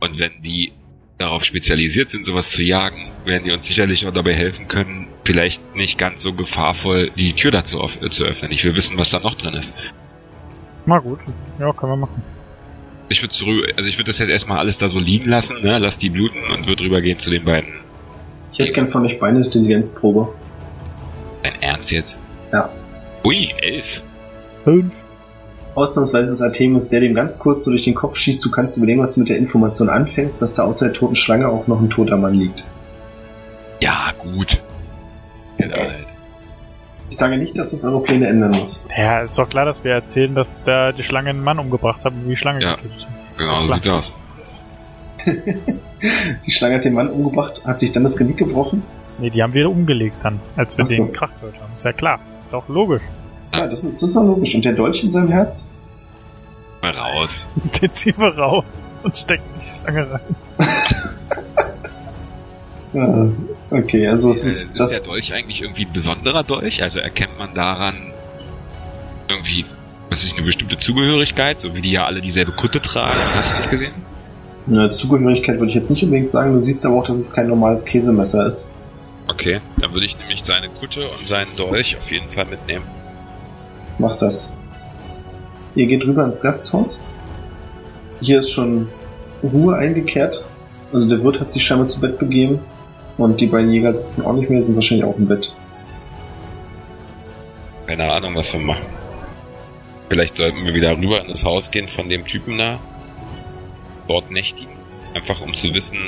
[0.00, 0.72] Und wenn die
[1.20, 5.76] darauf spezialisiert sind, sowas zu jagen, werden die uns sicherlich auch dabei helfen können, vielleicht
[5.76, 8.50] nicht ganz so gefahrvoll die Tür dazu auf, äh, zu öffnen.
[8.52, 9.78] Ich will wissen, was da noch drin ist.
[10.86, 11.20] Na gut.
[11.58, 12.22] Ja, können wir machen.
[13.10, 15.78] Ich würde zurück, also ich würde das jetzt erstmal alles da so liegen lassen, ne?
[15.78, 17.74] Lass die bluten und würde rübergehen zu den beiden.
[18.52, 20.32] Ich hätte gern von euch beide eine Intelligenzprobe.
[21.42, 22.20] Dein Ernst jetzt?
[22.52, 22.70] Ja.
[23.24, 24.02] Ui, elf.
[24.64, 24.92] Fünf.
[25.74, 29.00] Ausnahmsweise ist Artemis, der dem ganz kurz so durch den Kopf schießt, du kannst überlegen,
[29.00, 31.90] was du mit der Information anfängst, dass da außer der toten Schlange auch noch ein
[31.90, 32.64] toter Mann liegt.
[33.80, 34.60] Ja, gut.
[37.08, 38.86] Ich sage nicht, dass das eure Pläne ändern muss.
[38.96, 42.12] Ja, ist doch klar, dass wir erzählen, dass da die Schlange einen Mann umgebracht hat
[42.14, 42.76] und wie die Schlange Ja.
[42.76, 43.38] getötet hat.
[43.38, 44.02] Genau, so Klar.
[44.02, 44.12] sieht's
[45.26, 45.26] aus.
[46.46, 48.82] Die Schlange hat den Mann umgebracht, hat sich dann das Genick gebrochen.
[49.18, 50.94] Nee, die haben wir umgelegt dann, als wir so.
[51.04, 51.74] den Krach gehört haben.
[51.74, 52.20] Ist ja klar.
[52.46, 53.02] Ist auch logisch.
[53.52, 54.54] Ja, das ist, das ist auch logisch.
[54.54, 55.66] Und der Dolch in seinem Herz?
[56.82, 57.46] Mal raus.
[57.80, 60.20] Den ziehen wir raus und stecken die Schlange rein.
[62.92, 63.28] Ja,
[63.70, 65.02] okay, also es Äh, ist ist der das.
[65.04, 66.82] Dolch eigentlich irgendwie ein besonderer Dolch?
[66.82, 68.12] Also erkennt man daran
[69.28, 69.64] irgendwie,
[70.08, 73.16] was ist eine bestimmte Zugehörigkeit, so wie die ja alle dieselbe Kutte tragen?
[73.36, 73.92] Hast du nicht gesehen?
[74.66, 76.52] Eine Zugehörigkeit würde ich jetzt nicht unbedingt sagen.
[76.52, 78.72] Du siehst aber auch, dass es kein normales Käsemesser ist.
[79.28, 82.84] Okay, dann würde ich nämlich seine Kutte und seinen Dolch auf jeden Fall mitnehmen.
[84.00, 84.56] Mach das.
[85.74, 87.04] Ihr geht rüber ins Gasthaus.
[88.22, 88.88] Hier ist schon
[89.42, 90.46] Ruhe eingekehrt.
[90.90, 92.60] Also der Wirt hat sich scheinbar zu Bett begeben.
[93.18, 95.54] Und die beiden Jäger sitzen auch nicht mehr, sind wahrscheinlich auch im Bett.
[97.86, 98.86] Keine Ahnung, was wir machen.
[100.08, 102.78] Vielleicht sollten wir wieder rüber in das Haus gehen von dem Typen da.
[104.08, 104.72] Dort nächtigen.
[105.12, 105.98] Einfach um zu wissen,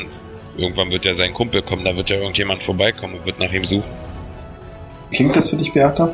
[0.56, 3.66] irgendwann wird ja sein Kumpel kommen, da wird ja irgendjemand vorbeikommen und wird nach ihm
[3.66, 3.90] suchen.
[5.10, 6.10] Klingt das für dich, Beata?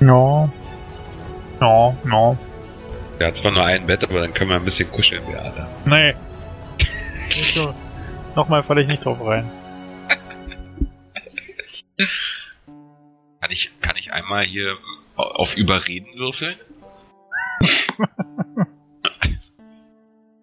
[0.00, 0.48] Ja.
[1.60, 2.36] Ja, ja.
[3.18, 5.68] Der hat zwar nur ein Bett, aber dann können wir ein bisschen kuscheln, Beata.
[5.86, 6.14] Nee.
[7.54, 7.74] So.
[8.36, 9.50] Nochmal falle ich nicht drauf rein.
[13.40, 14.76] Kann ich, kann ich einmal hier
[15.16, 16.54] auf Überreden würfeln?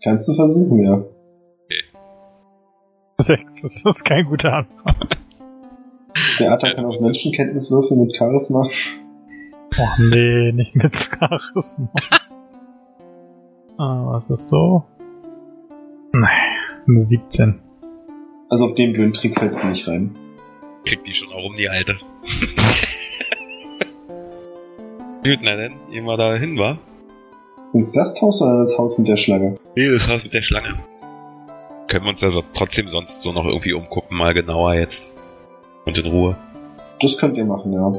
[0.03, 1.01] Kannst du versuchen, ja.
[3.21, 4.95] Sechs, das ist kein guter Anfang.
[6.37, 8.67] Beata Ja, kann auf Menschenkenntnis würfeln mit Charisma.
[9.77, 11.89] Oh nee, nicht mit Charisma.
[13.77, 14.85] ah, was ist so?
[16.13, 16.27] Nee,
[16.87, 17.59] eine 17.
[18.49, 20.15] Also auf den blöden Trick fällst du nicht rein.
[20.85, 21.97] Kriegt die schon auch um die Alte.
[25.23, 26.77] Gut, na dann, gehen wir da hin, wa?
[27.73, 29.57] Ins Gasthaus oder das Haus mit der Schlange?
[29.75, 30.79] Nee, das Haus mit der Schlange.
[31.87, 35.13] Können wir uns also trotzdem sonst so noch irgendwie umgucken, mal genauer jetzt.
[35.85, 36.37] Und in Ruhe.
[37.01, 37.93] Das könnt ihr machen, ja.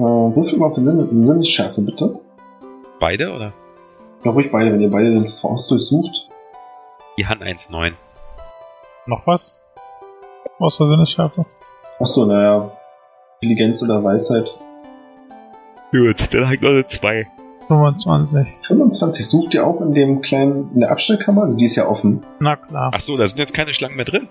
[0.00, 2.18] Äh, würfel mal für Sinn Sinnesschärfe, bitte.
[3.00, 3.52] Beide, oder?
[4.24, 6.26] Ja, ruhig beide, wenn ihr beide das Haus durchsucht.
[7.18, 7.92] Die Han 1,9.
[9.04, 9.60] Noch was?
[10.58, 11.44] Außer Sinnesschärfe?
[11.98, 12.72] Achso, naja.
[13.42, 14.48] Intelligenz oder Weisheit.
[15.92, 17.26] Gut, dann halt noch eine 2.
[17.68, 18.48] 25.
[18.66, 21.42] 25 sucht ihr auch in dem kleinen, in der Abstellkammer?
[21.42, 22.22] Also die ist ja offen.
[22.38, 22.90] Na klar.
[22.94, 24.28] Ach so, da sind jetzt keine Schlangen mehr drin.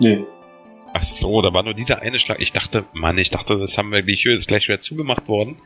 [0.00, 0.24] Nee.
[0.92, 2.40] Ach so, da war nur diese eine Schlange.
[2.40, 5.56] Ich dachte, Mann, ich dachte, das haben wir, die Tür ist gleich wieder zugemacht worden.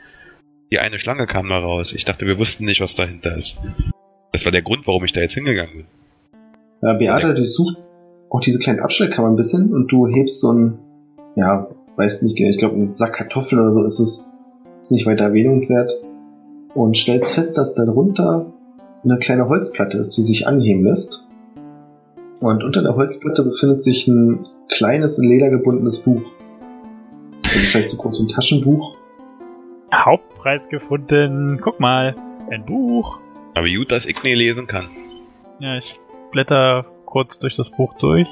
[0.70, 1.92] Die eine Schlange kam da raus.
[1.92, 3.58] Ich dachte, wir wussten nicht, was dahinter ist.
[4.32, 5.86] Das war der Grund, warum ich da jetzt hingegangen bin.
[6.82, 7.78] Ja, Beata, du sucht
[8.30, 10.78] auch diese kleine Abstellkammer ein bisschen und du hebst so ein,
[11.36, 14.30] ja, weiß nicht, genau, ich glaube, ein Sack Kartoffeln oder so ist es.
[14.82, 15.92] Ist nicht weiter Erwähnung wert.
[16.74, 18.52] Und stellst fest, dass darunter
[19.04, 21.28] eine kleine Holzplatte ist, die sich anheben lässt.
[22.40, 26.22] Und unter der Holzplatte befindet sich ein kleines, in Leder gebundenes Buch.
[27.44, 28.96] Also vielleicht so groß wie ein Taschenbuch.
[29.94, 31.58] Hauptpreis gefunden.
[31.62, 32.16] Guck mal.
[32.50, 33.18] Ein Buch.
[33.56, 34.90] Aber gut, dass ich nie lesen kann.
[35.60, 35.98] Ja, ich
[36.32, 38.28] blätter kurz durch das Buch durch.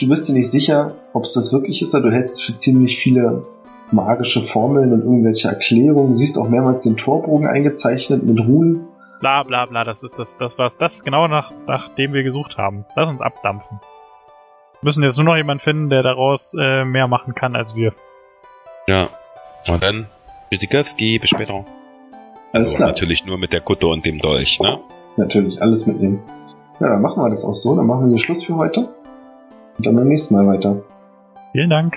[0.00, 2.54] Du bist dir nicht sicher, ob es das wirklich ist, aber du hältst es für
[2.54, 3.46] ziemlich viele
[3.92, 6.12] magische Formeln und irgendwelche Erklärungen.
[6.12, 8.88] Du siehst auch mehrmals den Torbogen eingezeichnet mit Runen.
[9.20, 10.76] Bla bla bla, das ist das, das war's.
[10.76, 12.84] Das ist genau nach, nachdem wir gesucht haben.
[12.96, 13.78] Lass uns abdampfen.
[14.84, 17.94] Wir müssen jetzt nur noch jemanden finden, der daraus äh, mehr machen kann als wir.
[18.86, 19.08] Ja.
[19.66, 20.08] Und dann,
[20.50, 21.64] Tschüssikowski, bis später.
[22.52, 24.78] Alles also klar, natürlich nur mit der Kutte und dem Dolch, ne?
[25.16, 26.22] natürlich, alles mitnehmen.
[26.80, 27.74] Ja, dann machen wir das auch so.
[27.74, 28.80] Dann machen wir hier Schluss für heute.
[29.78, 30.82] Und dann beim nächsten Mal weiter.
[31.52, 31.96] Vielen Dank.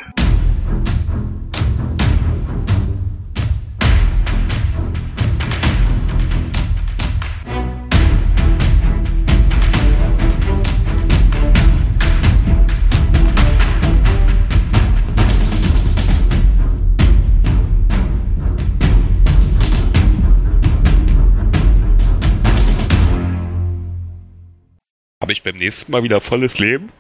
[25.48, 26.92] Beim nächsten Mal wieder volles Leben?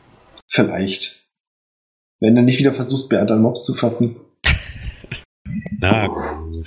[0.47, 1.27] Vielleicht.
[2.21, 4.15] Wenn du nicht wieder versuchst, Beat an Mobs zu fassen.
[5.79, 6.65] Na gut.